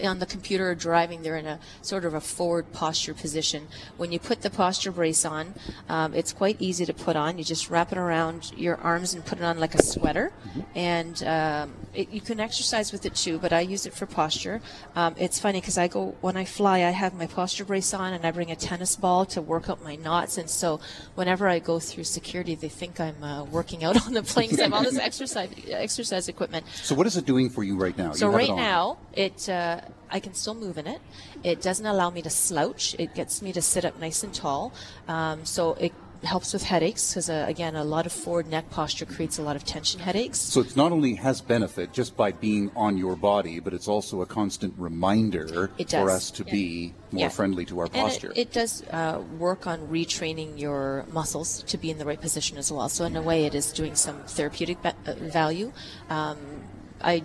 on 0.04 0.18
the 0.18 0.26
computer 0.26 0.70
or 0.70 0.74
driving, 0.74 1.22
they're 1.22 1.36
in 1.36 1.46
a 1.46 1.60
sort 1.82 2.04
of 2.04 2.14
a 2.14 2.20
forward 2.20 2.72
posture 2.72 3.14
position. 3.14 3.68
When 3.96 4.10
you 4.12 4.18
put 4.18 4.42
the 4.42 4.50
posture 4.50 4.90
brace 4.90 5.24
on, 5.24 5.54
um, 5.88 6.14
it's 6.14 6.32
quite 6.32 6.56
easy 6.58 6.84
to 6.86 6.94
put 6.94 7.16
on. 7.16 7.38
You 7.38 7.44
just 7.44 7.70
wrap 7.70 7.92
it 7.92 7.98
around 7.98 8.52
your 8.56 8.76
arms 8.76 9.14
and 9.14 9.24
put 9.24 9.38
it 9.38 9.44
on 9.44 9.60
like 9.60 9.74
a 9.74 9.82
sweater, 9.82 10.32
and 10.74 11.22
um, 11.24 11.72
it, 11.94 12.10
you 12.10 12.20
can 12.20 12.40
exercise 12.40 12.92
with 12.92 13.06
it 13.06 13.14
too. 13.14 13.38
But 13.38 13.52
I 13.52 13.60
use 13.60 13.86
it 13.86 13.94
for 13.94 14.06
posture. 14.06 14.60
Um, 14.96 15.14
it's 15.18 15.38
funny 15.38 15.60
because 15.60 15.78
I 15.78 15.86
go 15.86 16.16
when 16.20 16.36
I 16.36 16.44
fly, 16.44 16.78
I 16.78 16.90
have 16.90 17.14
my 17.14 17.26
posture 17.26 17.64
brace 17.64 17.94
on, 17.94 18.12
and 18.12 18.26
I 18.26 18.32
bring 18.32 18.50
a 18.50 18.56
tennis 18.56 18.96
ball 18.96 19.24
to 19.26 19.40
work 19.40 19.70
out 19.70 19.84
my 19.84 19.94
knots. 19.94 20.36
And 20.38 20.50
so 20.50 20.80
whenever 21.14 21.46
I 21.46 21.60
go 21.60 21.78
through 21.78 22.04
security, 22.04 22.54
they 22.56 22.68
think 22.68 22.98
I'm 22.98 23.22
uh, 23.22 23.44
working 23.44 23.84
out 23.84 23.96
on 24.06 24.14
the 24.14 24.22
plane 24.22 24.48
because 24.48 24.60
I 24.60 24.64
have 24.64 24.72
all 24.72 24.82
this 24.82 24.98
exercise 25.10 25.50
exercise 25.70 26.28
equipment. 26.28 26.66
So 26.82 26.94
what 26.94 27.06
is 27.06 27.16
it 27.16 27.24
doing 27.24 27.50
for 27.50 27.62
you 27.62 27.67
right 27.76 27.96
now? 27.96 28.12
So 28.12 28.30
You 28.30 28.36
right 28.36 28.54
now, 28.56 28.98
it 29.12 29.48
uh, 29.48 29.80
I 30.10 30.20
can 30.20 30.34
still 30.34 30.54
move 30.54 30.78
in 30.78 30.86
it. 30.86 31.00
It 31.42 31.60
doesn't 31.60 31.86
allow 31.86 32.10
me 32.10 32.22
to 32.22 32.30
slouch. 32.30 32.94
It 32.98 33.14
gets 33.14 33.42
me 33.42 33.52
to 33.52 33.62
sit 33.62 33.84
up 33.84 33.98
nice 34.00 34.22
and 34.22 34.32
tall. 34.32 34.72
Um, 35.06 35.44
so 35.44 35.74
it 35.74 35.92
helps 36.24 36.52
with 36.52 36.64
headaches 36.64 37.10
because 37.10 37.30
uh, 37.30 37.44
again, 37.46 37.76
a 37.76 37.84
lot 37.84 38.04
of 38.04 38.12
forward 38.12 38.48
neck 38.48 38.68
posture 38.70 39.04
creates 39.04 39.38
a 39.38 39.42
lot 39.42 39.54
of 39.54 39.64
tension 39.64 40.00
headaches. 40.00 40.38
So 40.38 40.60
it's 40.60 40.74
not 40.74 40.90
only 40.90 41.14
has 41.14 41.40
benefit 41.40 41.92
just 41.92 42.16
by 42.16 42.32
being 42.32 42.72
on 42.74 42.98
your 42.98 43.14
body, 43.14 43.60
but 43.60 43.72
it's 43.72 43.86
also 43.86 44.20
a 44.22 44.26
constant 44.26 44.74
reminder 44.76 45.70
It 45.78 45.90
for 45.90 46.10
us 46.10 46.32
to 46.32 46.44
be 46.44 46.92
more 47.12 47.22
Yeah. 47.22 47.28
friendly 47.28 47.64
to 47.66 47.78
our 47.78 47.84
And 47.86 47.92
posture. 47.94 48.32
it, 48.32 48.38
it 48.38 48.52
does 48.52 48.82
uh, 48.90 49.22
work 49.38 49.66
on 49.68 49.86
retraining 49.88 50.58
your 50.58 51.04
muscles 51.12 51.62
to 51.64 51.78
be 51.78 51.88
in 51.90 51.98
the 51.98 52.04
right 52.04 52.20
position 52.20 52.58
as 52.58 52.72
well. 52.72 52.88
So 52.88 53.04
in 53.04 53.14
a 53.14 53.22
way, 53.22 53.44
it 53.44 53.54
is 53.54 53.72
doing 53.72 53.94
some 53.94 54.16
therapeutic 54.26 54.82
ba- 54.82 54.96
uh, 55.06 55.14
value. 55.14 55.72
Um, 56.10 56.38
I, 57.00 57.22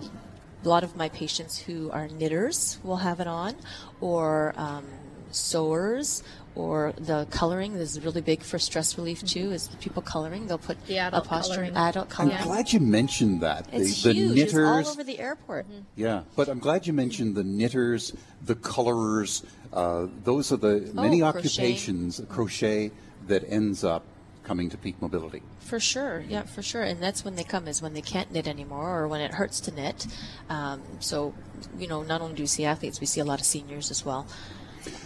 a 0.64 0.68
lot 0.68 0.84
of 0.84 0.96
my 0.96 1.08
patients 1.10 1.58
who 1.58 1.90
are 1.90 2.08
knitters 2.08 2.78
will 2.82 2.96
have 2.96 3.20
it 3.20 3.26
on, 3.26 3.54
or 4.00 4.54
um, 4.56 4.84
sewers. 5.30 6.22
Or 6.56 6.94
the 6.96 7.26
coloring 7.30 7.72
is 7.74 8.00
really 8.00 8.20
big 8.20 8.40
for 8.44 8.60
stress 8.60 8.96
relief 8.96 9.24
too. 9.24 9.50
Is 9.50 9.66
the 9.66 9.76
people 9.78 10.02
coloring? 10.02 10.46
They'll 10.46 10.56
put 10.56 10.78
The 10.86 10.98
a 10.98 11.06
adult 11.08 11.26
posture 11.26 11.54
coloring. 11.54 11.76
adult 11.76 12.08
coloring. 12.08 12.36
I'm 12.36 12.44
glad 12.46 12.72
you 12.72 12.78
mentioned 12.78 13.40
that. 13.40 13.66
It's 13.72 14.04
the, 14.04 14.10
the 14.10 14.14
huge. 14.14 14.34
knitters. 14.36 14.78
It's 14.78 14.88
all 14.88 14.92
over 14.92 15.02
the 15.02 15.18
airport. 15.18 15.66
Yeah, 15.96 16.22
but 16.36 16.48
I'm 16.48 16.60
glad 16.60 16.86
you 16.86 16.92
mentioned 16.92 17.34
the 17.34 17.42
knitters, 17.42 18.12
the 18.44 18.54
colorers. 18.54 19.42
Uh, 19.72 20.06
those 20.22 20.52
are 20.52 20.56
the 20.56 20.88
many 20.94 21.22
Oh, 21.22 21.32
crocheting. 21.32 21.64
occupations, 21.64 22.20
crochet, 22.28 22.92
that 23.26 23.42
ends 23.48 23.82
up 23.82 24.04
coming 24.44 24.70
to 24.70 24.76
peak 24.76 25.00
mobility. 25.00 25.42
For 25.60 25.80
sure, 25.80 26.24
yeah, 26.28 26.42
for 26.42 26.62
sure. 26.62 26.82
And 26.82 27.02
that's 27.02 27.24
when 27.24 27.34
they 27.34 27.44
come 27.44 27.66
is 27.66 27.82
when 27.82 27.94
they 27.94 28.02
can't 28.02 28.30
knit 28.30 28.46
anymore 28.46 29.00
or 29.00 29.08
when 29.08 29.20
it 29.20 29.32
hurts 29.32 29.60
to 29.60 29.72
knit. 29.72 30.06
Um, 30.48 30.82
so, 31.00 31.34
you 31.78 31.88
know, 31.88 32.02
not 32.02 32.20
only 32.20 32.34
do 32.34 32.42
we 32.42 32.46
see 32.46 32.64
athletes, 32.64 33.00
we 33.00 33.06
see 33.06 33.20
a 33.20 33.24
lot 33.24 33.40
of 33.40 33.46
seniors 33.46 33.90
as 33.90 34.04
well. 34.04 34.26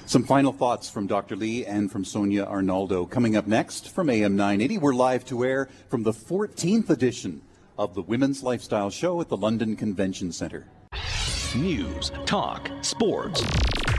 Some 0.07 0.25
final 0.25 0.53
thoughts 0.53 0.91
from 0.91 1.07
Dr. 1.07 1.37
Lee 1.37 1.65
and 1.65 1.91
from 1.91 2.05
Sonia 2.05 2.45
Arnaldo. 2.45 3.07
Coming 3.07 3.37
up 3.37 3.47
next 3.47 3.91
from 3.91 4.11
AM 4.11 4.37
980, 4.37 4.79
we're 4.79 4.95
live 4.95 5.25
to 5.27 5.45
air 5.45 5.69
from 5.89 6.03
the 6.03 6.13
14th 6.13 6.91
edition 6.91 7.43
of 7.79 7.95
the 7.95 8.03
Women's 8.03 8.43
Lifestyle 8.43 8.91
Show 8.91 9.21
at 9.21 9.29
the 9.29 9.37
London 9.37 9.77
Convention 9.77 10.33
Center. 10.33 10.67
News, 11.55 12.11
talk, 12.27 12.71
sports. 12.83 13.43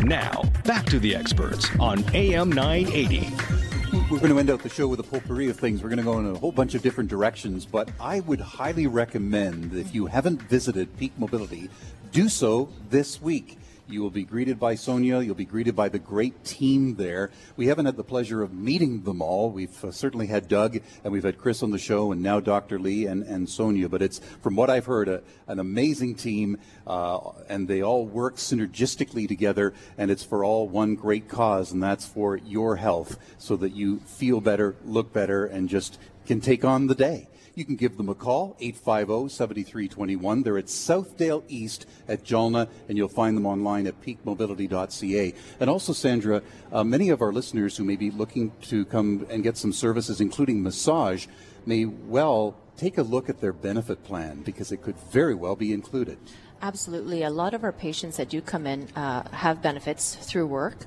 Now, 0.02 0.43
back 0.65 0.86
to 0.88 0.99
the 0.99 1.15
experts 1.15 1.67
on 1.80 2.04
AM 2.13 2.52
980. 2.52 3.69
We're 4.10 4.17
going 4.17 4.32
to 4.32 4.39
end 4.39 4.50
out 4.50 4.63
the 4.63 4.69
show 4.69 4.88
with 4.88 5.00
a 5.00 5.04
potpourri 5.04 5.50
of 5.50 5.60
things. 5.60 5.84
We're 5.84 5.89
going 5.89 6.00
to 6.00 6.04
go 6.04 6.17
in 6.17 6.26
a 6.26 6.39
whole 6.39 6.52
bunch 6.52 6.74
of 6.74 6.82
different 6.82 7.12
directions, 7.12 7.67
but 7.67 7.91
I 8.00 8.22
would 8.22 8.39
highly 8.39 8.88
recommend 8.88 9.69
that 9.69 9.78
if 9.80 9.93
you 9.93 10.08
haven't 10.08 10.41
visited 10.41 10.98
Peak 10.98 11.12
Mobility, 11.19 11.69
do 12.12 12.28
so 12.28 12.69
this 12.89 13.22
week. 13.22 13.60
You 13.89 14.04
will 14.04 14.12
be 14.12 14.23
greeted 14.23 14.60
by 14.60 14.75
Sonia. 14.75 15.19
You'll 15.21 15.34
be 15.34 15.45
greeted 15.45 15.75
by 15.75 15.89
the 15.89 15.97
great 15.97 16.43
team 16.43 16.93
there. 16.93 17.32
We 17.56 17.67
haven't 17.67 17.88
had 17.88 17.97
the 17.97 18.04
pleasure 18.04 18.43
of 18.43 18.54
meeting 18.54 19.02
them 19.02 19.19
all. 19.19 19.49
We've 19.49 19.84
uh, 19.84 19.91
certainly 19.91 20.28
had 20.28 20.47
Doug 20.47 20.80
and 21.04 21.12
we've 21.12 21.23
had 21.23 21.39
Chris 21.39 21.63
on 21.63 21.71
the 21.71 21.80
show 21.80 22.12
and 22.12 22.21
now 22.21 22.39
Dr. 22.39 22.78
Lee 22.78 23.08
and, 23.08 23.23
and 23.23 23.49
Sonia. 23.49 23.89
But 23.89 24.04
it's, 24.04 24.19
from 24.43 24.56
what 24.56 24.69
I've 24.69 24.86
heard, 24.86 25.08
a, 25.08 25.23
an 25.47 25.58
amazing 25.58 26.13
team 26.15 26.60
uh, 26.86 27.32
and 27.47 27.67
they 27.67 27.82
all 27.82 28.06
work 28.06 28.36
synergistically 28.36 29.28
together 29.28 29.73
and 29.97 30.12
it's 30.12 30.23
for 30.23 30.43
all 30.43 30.67
one 30.67 30.93
great 30.93 31.28
cause 31.28 31.71
and 31.71 31.82
that's 31.82 32.06
for 32.06 32.38
your 32.38 32.75
health 32.75 33.17
so 33.39 33.56
that 33.56 33.73
you 33.73 34.02
feel 34.02 34.39
better, 34.39 34.75
look 34.86 35.12
better, 35.12 35.47
and 35.47 35.67
just 35.67 35.97
can 36.28 36.41
take 36.41 36.63
on 36.63 36.86
the 36.86 36.95
day. 36.95 37.28
You 37.60 37.65
can 37.65 37.76
give 37.76 37.98
them 37.98 38.08
a 38.08 38.15
call, 38.15 38.56
850-7321. 38.62 40.45
They're 40.45 40.58
at 40.58 40.67
Southdale 40.67 41.43
East 41.50 41.86
at 42.08 42.24
Jalna, 42.24 42.69
and 42.88 42.98
you'll 42.98 43.10
find 43.10 43.36
them 43.36 43.45
online 43.45 43.86
at 43.86 44.02
peakmobility.ca. 44.02 45.34
And 45.60 45.69
also, 45.69 45.91
Sandra, 45.91 46.41
uh, 46.72 46.86
many 46.86 47.10
of 47.10 47.22
our 47.22 47.34
listeners 47.34 47.76
who 47.76 47.84
may 47.84 47.98
be 47.98 48.12
looking 48.12 48.54
to 48.69 48.86
come 48.86 49.28
and 49.30 49.43
get 49.43 49.58
some 49.58 49.74
services, 49.74 50.22
including 50.22 50.63
massage, 50.63 51.28
may 51.65 51.84
well 51.84 52.56
take 52.78 52.98
a 52.98 53.04
look 53.04 53.28
at 53.28 53.41
their 53.41 53.52
benefit 53.52 54.06
plan 54.06 54.41
because 54.43 54.72
it 54.72 54.82
could 54.82 54.95
very 55.12 55.36
well 55.36 55.58
be 55.58 55.74
included. 55.74 56.17
Absolutely. 56.62 57.24
A 57.24 57.30
lot 57.30 57.54
of 57.54 57.63
our 57.63 57.72
patients 57.72 58.17
that 58.17 58.30
do 58.30 58.41
come 58.41 58.67
in 58.67 58.89
uh, 58.95 59.30
have 59.30 59.62
benefits 59.62 60.15
through 60.15 60.48
work, 60.48 60.78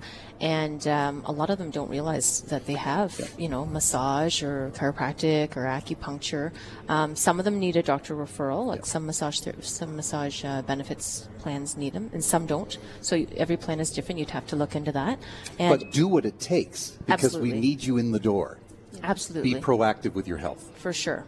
and 0.40 0.87
um, 0.87 1.22
a 1.24 1.32
lot 1.32 1.48
of 1.48 1.56
them 1.56 1.70
don't 1.70 1.88
realize 1.88 2.42
that 2.42 2.66
they 2.66 2.74
have, 2.74 3.18
you 3.38 3.49
know, 3.49 3.64
massage 3.64 4.42
or 4.42 4.70
chiropractic 4.74 5.57
or 5.57 5.62
acupuncture. 5.62 6.53
Um, 6.88 7.16
some 7.16 7.38
of 7.38 7.47
them 7.47 7.59
need 7.59 7.76
a 7.76 7.82
doctor 7.82 8.14
referral, 8.14 8.66
like 8.66 8.84
some 8.84 9.07
massage 9.07 9.40
ther- 9.40 9.62
some 9.62 9.97
massage 9.97 10.44
uh, 10.44 10.61
benefits 10.62 11.28
plans 11.38 11.76
need 11.76 11.94
them, 11.94 12.11
and 12.12 12.22
some 12.22 12.44
don't. 12.44 12.76
So 13.01 13.24
every 13.36 13.57
plan 13.57 13.80
is 13.80 13.90
different. 13.90 14.18
You'd 14.18 14.30
have 14.30 14.47
to 14.49 14.57
look 14.57 14.76
into 14.76 14.92
that. 14.92 15.18
And 15.59 15.80
but 15.80 15.90
do 15.90 16.07
what 16.07 16.26
it 16.26 16.38
takes 16.38 16.90
because 17.07 17.38
we 17.38 17.53
need 17.53 17.82
you 17.82 17.97
in 17.97 18.12
the 18.12 18.20
door. 18.20 18.59
Absolutely. 19.03 19.55
Be 19.55 19.61
proactive 19.61 20.12
with 20.12 20.28
your 20.28 20.38
health. 20.38 20.70
For 20.76 20.92
sure. 20.92 21.24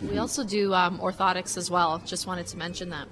We 0.00 0.18
also 0.18 0.42
do 0.44 0.74
um, 0.74 0.98
orthotics 0.98 1.56
as 1.56 1.70
well. 1.70 2.02
Just 2.04 2.26
wanted 2.26 2.46
to 2.48 2.56
mention 2.56 2.90
that. 2.90 3.06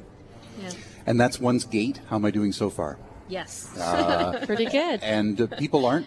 Yeah. 0.61 0.71
And 1.07 1.21
that's 1.21 1.39
one's 1.41 1.65
gait. 1.65 2.01
How 2.09 2.17
am 2.17 2.25
I 2.25 2.31
doing 2.31 2.53
so 2.53 2.71
far? 2.71 2.99
Yes. 3.29 3.71
Pretty 4.47 4.67
good. 4.67 5.01
And 5.03 5.41
uh, 5.41 5.47
people 5.59 5.87
aren't 5.87 6.07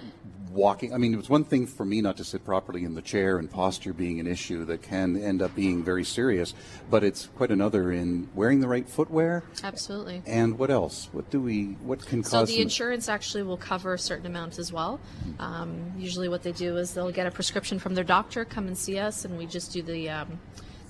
walking. 0.51 0.93
I 0.93 0.97
mean, 0.97 1.13
it 1.15 1.17
was 1.17 1.29
one 1.31 1.43
thing 1.45 1.65
for 1.65 1.83
me 1.83 1.99
not 2.01 2.17
to 2.17 2.23
sit 2.23 2.45
properly 2.45 2.83
in 2.83 2.93
the 2.93 3.01
chair 3.01 3.39
and 3.39 3.49
posture 3.49 3.91
being 3.91 4.19
an 4.19 4.27
issue 4.27 4.65
that 4.65 4.83
can 4.83 5.19
end 5.19 5.41
up 5.41 5.55
being 5.55 5.83
very 5.83 6.03
serious, 6.03 6.53
but 6.91 7.03
it's 7.03 7.25
quite 7.35 7.49
another 7.49 7.91
in 7.91 8.29
wearing 8.35 8.59
the 8.59 8.67
right 8.67 8.87
footwear. 8.87 9.43
Absolutely. 9.63 10.21
And 10.27 10.59
what 10.59 10.69
else? 10.69 11.09
What 11.11 11.31
do 11.31 11.41
we, 11.41 11.69
what 11.81 12.05
can 12.05 12.23
So 12.23 12.29
cause 12.31 12.39
So 12.41 12.45
the 12.45 12.53
some- 12.53 12.61
insurance 12.61 13.09
actually 13.09 13.41
will 13.43 13.57
cover 13.57 13.95
a 13.95 13.99
certain 13.99 14.27
amount 14.27 14.59
as 14.59 14.71
well. 14.71 14.99
Um, 15.39 15.93
usually, 15.97 16.29
what 16.29 16.43
they 16.43 16.51
do 16.51 16.77
is 16.77 16.93
they'll 16.93 17.09
get 17.11 17.25
a 17.25 17.31
prescription 17.31 17.79
from 17.79 17.95
their 17.95 18.03
doctor, 18.03 18.45
come 18.45 18.67
and 18.67 18.77
see 18.77 18.99
us, 18.99 19.25
and 19.25 19.39
we 19.39 19.47
just 19.47 19.73
do 19.73 19.81
the 19.81 20.09
um, 20.11 20.39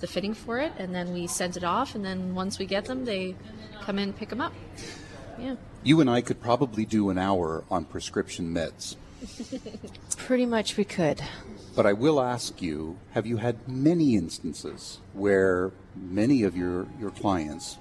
the 0.03 0.07
fitting 0.07 0.33
for 0.33 0.59
it, 0.59 0.73
and 0.77 0.93
then 0.93 1.13
we 1.13 1.25
send 1.25 1.55
it 1.55 1.63
off. 1.63 1.95
And 1.95 2.03
then 2.03 2.35
once 2.35 2.59
we 2.59 2.65
get 2.65 2.83
them, 2.85 3.05
they 3.05 3.35
come 3.83 3.97
in, 3.97 4.11
pick 4.11 4.27
them 4.27 4.41
up. 4.41 4.53
Yeah. 5.39 5.55
You 5.81 6.01
and 6.01 6.09
I 6.09 6.19
could 6.19 6.41
probably 6.41 6.85
do 6.85 7.09
an 7.09 7.17
hour 7.17 7.63
on 7.71 7.85
prescription 7.85 8.53
meds. 8.53 8.97
Pretty 10.17 10.45
much 10.45 10.75
we 10.75 10.83
could. 10.83 11.21
But 11.73 11.85
I 11.85 11.93
will 11.93 12.21
ask 12.21 12.61
you, 12.61 12.97
have 13.11 13.25
you 13.25 13.37
had 13.37 13.65
many 13.65 14.15
instances 14.15 14.99
where 15.13 15.71
many 15.95 16.43
of 16.43 16.57
your, 16.57 16.87
your 16.99 17.11
clients 17.11 17.77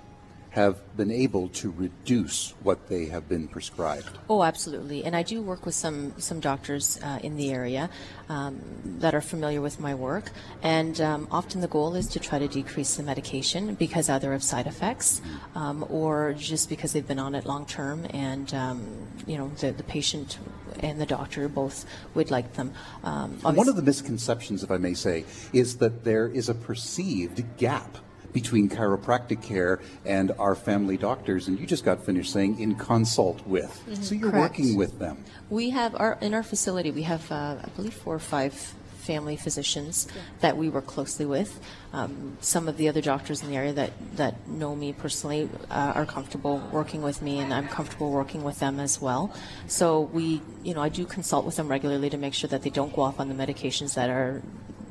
have 0.53 0.76
been 0.98 1.11
able 1.11 1.48
to 1.48 1.70
reduce 1.70 2.53
what 2.62 2.88
they 2.88 3.07
have 3.07 3.26
been 3.26 3.48
prescribed? 3.48 4.18
Oh, 4.28 4.42
absolutely. 4.42 5.03
And 5.03 5.16
I 5.16 5.22
do 5.22 5.40
work 5.40 5.64
with 5.64 5.74
some 5.74 6.14
some 6.18 6.40
doctors 6.40 7.00
uh, 7.03 7.18
in 7.22 7.36
the 7.36 7.50
area 7.50 7.88
um, 8.28 8.61
that 8.84 9.14
are 9.14 9.22
familiar 9.22 9.62
with 9.62 9.80
my 9.80 9.94
work. 9.94 10.30
And 10.62 11.00
um, 11.00 11.26
often 11.30 11.62
the 11.62 11.68
goal 11.68 11.94
is 11.94 12.07
to 12.09 12.20
try 12.20 12.38
to 12.38 12.48
decrease 12.48 12.96
the 12.96 13.03
medication 13.03 13.74
because 13.74 14.11
either 14.11 14.34
of 14.34 14.42
side 14.42 14.66
effects 14.66 15.22
um, 15.55 15.86
or 15.88 16.34
just 16.34 16.68
because 16.68 16.92
they've 16.92 17.07
been 17.07 17.18
on 17.18 17.34
it 17.34 17.46
long 17.46 17.64
term, 17.64 18.07
and 18.11 18.53
um, 18.53 19.09
you 19.26 19.38
know 19.38 19.50
the 19.61 19.72
the 19.72 19.84
patient 19.84 20.38
and 20.80 21.00
the 21.00 21.07
doctor 21.07 21.48
both 21.48 21.86
would 22.14 22.30
like 22.30 22.53
them. 22.55 22.74
Um, 23.05 23.38
one 23.40 23.68
of 23.68 23.76
the 23.76 23.82
misconceptions, 23.82 24.62
if 24.62 24.70
I 24.70 24.76
may 24.76 24.94
say, 24.94 25.24
is 25.55 25.78
that 25.78 26.05
there 26.05 26.28
is 26.28 26.50
a 26.50 26.55
perceived 26.55 27.57
gap 27.57 27.96
between 28.32 28.68
chiropractic 28.68 29.42
care 29.42 29.80
and 30.04 30.32
our 30.38 30.54
family 30.54 30.96
doctors. 30.96 31.48
And 31.48 31.58
you 31.58 31.66
just 31.66 31.84
got 31.84 32.04
finished 32.04 32.32
saying 32.32 32.60
in 32.60 32.74
consult 32.74 33.46
with. 33.46 33.72
So 34.02 34.14
you're 34.14 34.30
Correct. 34.30 34.58
working 34.58 34.76
with 34.76 34.98
them. 34.98 35.24
We 35.50 35.70
have 35.70 35.94
our 35.96 36.18
in 36.20 36.34
our 36.34 36.42
facility. 36.42 36.90
We 36.90 37.02
have, 37.02 37.30
uh, 37.30 37.56
I 37.62 37.68
believe, 37.76 37.94
four 37.94 38.14
or 38.14 38.18
five 38.18 38.74
family 39.02 39.36
physicians 39.36 40.06
that 40.40 40.56
we 40.56 40.68
work 40.68 40.86
closely 40.86 41.26
with. 41.26 41.60
Um, 41.92 42.38
some 42.40 42.68
of 42.68 42.76
the 42.76 42.88
other 42.88 43.00
doctors 43.00 43.42
in 43.42 43.50
the 43.50 43.56
area 43.56 43.72
that 43.72 43.92
that 44.16 44.48
know 44.48 44.76
me 44.76 44.92
personally 44.92 45.48
uh, 45.70 45.92
are 45.94 46.06
comfortable 46.06 46.62
working 46.70 47.02
with 47.02 47.20
me, 47.20 47.40
and 47.40 47.52
I'm 47.52 47.68
comfortable 47.68 48.12
working 48.12 48.44
with 48.44 48.60
them 48.60 48.78
as 48.78 49.00
well. 49.00 49.34
So 49.66 50.00
we, 50.00 50.40
you 50.62 50.74
know, 50.74 50.80
I 50.80 50.88
do 50.88 51.04
consult 51.04 51.44
with 51.44 51.56
them 51.56 51.68
regularly 51.68 52.10
to 52.10 52.16
make 52.16 52.34
sure 52.34 52.48
that 52.48 52.62
they 52.62 52.70
don't 52.70 52.94
go 52.94 53.02
off 53.02 53.18
on 53.18 53.28
the 53.28 53.34
medications 53.34 53.94
that 53.94 54.08
are 54.08 54.42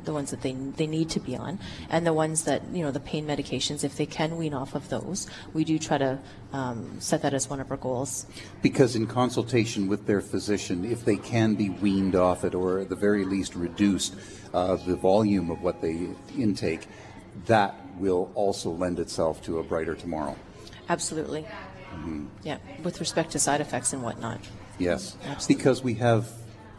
the 0.03 0.13
ones 0.13 0.31
that 0.31 0.41
they 0.41 0.53
they 0.53 0.87
need 0.87 1.09
to 1.11 1.19
be 1.19 1.35
on, 1.35 1.59
and 1.89 2.05
the 2.05 2.13
ones 2.13 2.43
that 2.45 2.61
you 2.73 2.83
know 2.83 2.91
the 2.91 2.99
pain 2.99 3.25
medications. 3.25 3.83
If 3.83 3.97
they 3.97 4.05
can 4.05 4.37
wean 4.37 4.53
off 4.53 4.75
of 4.75 4.89
those, 4.89 5.27
we 5.53 5.63
do 5.63 5.79
try 5.79 5.97
to 5.97 6.19
um, 6.53 6.99
set 6.99 7.21
that 7.21 7.33
as 7.33 7.49
one 7.49 7.59
of 7.59 7.71
our 7.71 7.77
goals. 7.77 8.25
Because 8.61 8.95
in 8.95 9.07
consultation 9.07 9.87
with 9.87 10.05
their 10.05 10.21
physician, 10.21 10.85
if 10.85 11.05
they 11.05 11.17
can 11.17 11.55
be 11.55 11.69
weaned 11.69 12.15
off 12.15 12.43
it 12.43 12.55
or 12.55 12.79
at 12.79 12.89
the 12.89 12.95
very 12.95 13.25
least 13.25 13.55
reduced 13.55 14.15
uh, 14.53 14.75
the 14.75 14.95
volume 14.95 15.49
of 15.49 15.61
what 15.61 15.81
they 15.81 16.09
intake, 16.37 16.87
that 17.45 17.75
will 17.97 18.31
also 18.35 18.69
lend 18.69 18.99
itself 18.99 19.41
to 19.43 19.59
a 19.59 19.63
brighter 19.63 19.95
tomorrow. 19.95 20.35
Absolutely. 20.89 21.45
Yeah, 22.43 22.57
with 22.83 22.99
respect 22.99 23.31
to 23.31 23.39
side 23.39 23.61
effects 23.61 23.93
and 23.93 24.01
whatnot. 24.01 24.39
Yes. 24.79 25.17
Absolutely. 25.25 25.55
Because 25.55 25.83
we 25.83 25.93
have 25.95 26.29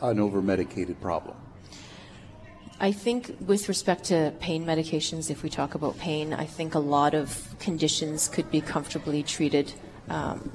an 0.00 0.18
over 0.18 0.42
medicated 0.42 1.00
problem. 1.00 1.36
I 2.82 2.90
think 2.90 3.36
with 3.46 3.68
respect 3.68 4.02
to 4.06 4.34
pain 4.40 4.66
medications, 4.66 5.30
if 5.30 5.44
we 5.44 5.48
talk 5.48 5.76
about 5.76 5.96
pain, 5.98 6.34
I 6.34 6.46
think 6.46 6.74
a 6.74 6.80
lot 6.80 7.14
of 7.14 7.54
conditions 7.60 8.26
could 8.26 8.50
be 8.50 8.60
comfortably 8.60 9.22
treated 9.22 9.72
um, 10.08 10.50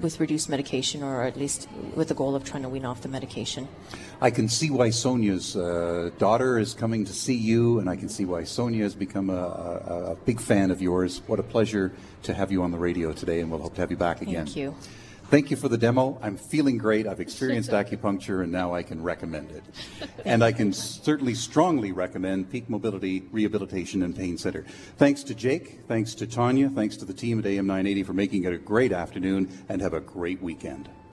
with 0.00 0.18
reduced 0.18 0.48
medication 0.48 1.04
or 1.04 1.22
at 1.22 1.36
least 1.36 1.68
with 1.94 2.08
the 2.08 2.14
goal 2.14 2.34
of 2.34 2.42
trying 2.42 2.64
to 2.64 2.68
wean 2.68 2.84
off 2.84 3.02
the 3.02 3.08
medication. 3.08 3.68
I 4.20 4.32
can 4.32 4.48
see 4.48 4.70
why 4.70 4.90
Sonia's 4.90 5.54
uh, 5.54 6.10
daughter 6.18 6.58
is 6.58 6.74
coming 6.74 7.04
to 7.04 7.12
see 7.12 7.36
you, 7.36 7.78
and 7.78 7.88
I 7.88 7.94
can 7.94 8.08
see 8.08 8.24
why 8.24 8.42
Sonia 8.42 8.82
has 8.82 8.96
become 8.96 9.30
a, 9.30 9.34
a, 9.34 10.12
a 10.12 10.16
big 10.16 10.40
fan 10.40 10.72
of 10.72 10.82
yours. 10.82 11.22
What 11.28 11.38
a 11.38 11.44
pleasure 11.44 11.92
to 12.24 12.34
have 12.34 12.50
you 12.50 12.64
on 12.64 12.72
the 12.72 12.78
radio 12.78 13.12
today, 13.12 13.38
and 13.38 13.52
we'll 13.52 13.60
hope 13.60 13.76
to 13.76 13.82
have 13.82 13.92
you 13.92 13.96
back 13.96 14.20
again. 14.20 14.46
Thank 14.46 14.56
you. 14.56 14.74
Thank 15.28 15.50
you 15.50 15.56
for 15.56 15.68
the 15.68 15.76
demo. 15.76 16.20
I'm 16.22 16.36
feeling 16.36 16.78
great. 16.78 17.04
I've 17.04 17.18
experienced 17.18 17.70
acupuncture, 17.70 18.44
and 18.44 18.52
now 18.52 18.72
I 18.74 18.84
can 18.84 19.02
recommend 19.02 19.50
it. 19.50 19.64
And 20.24 20.42
I 20.42 20.50
can 20.50 20.72
certainly 20.72 21.34
strongly 21.34 21.92
recommend 21.92 22.50
Peak 22.50 22.68
Mobility 22.68 23.22
Rehabilitation 23.30 24.02
and 24.02 24.14
Pain 24.14 24.38
Center. 24.38 24.64
Thanks 24.98 25.22
to 25.24 25.34
Jake. 25.34 25.80
Thanks 25.86 26.14
to 26.16 26.26
Tanya. 26.26 26.68
Thanks 26.68 26.96
to 26.96 27.04
the 27.04 27.14
team 27.14 27.38
at 27.38 27.46
AM 27.46 27.66
980 27.66 28.02
for 28.02 28.12
making 28.12 28.44
it 28.44 28.52
a 28.52 28.58
great 28.58 28.92
afternoon, 28.92 29.48
and 29.68 29.80
have 29.80 29.94
a 29.94 30.00
great 30.00 30.42
weekend. 30.42 30.88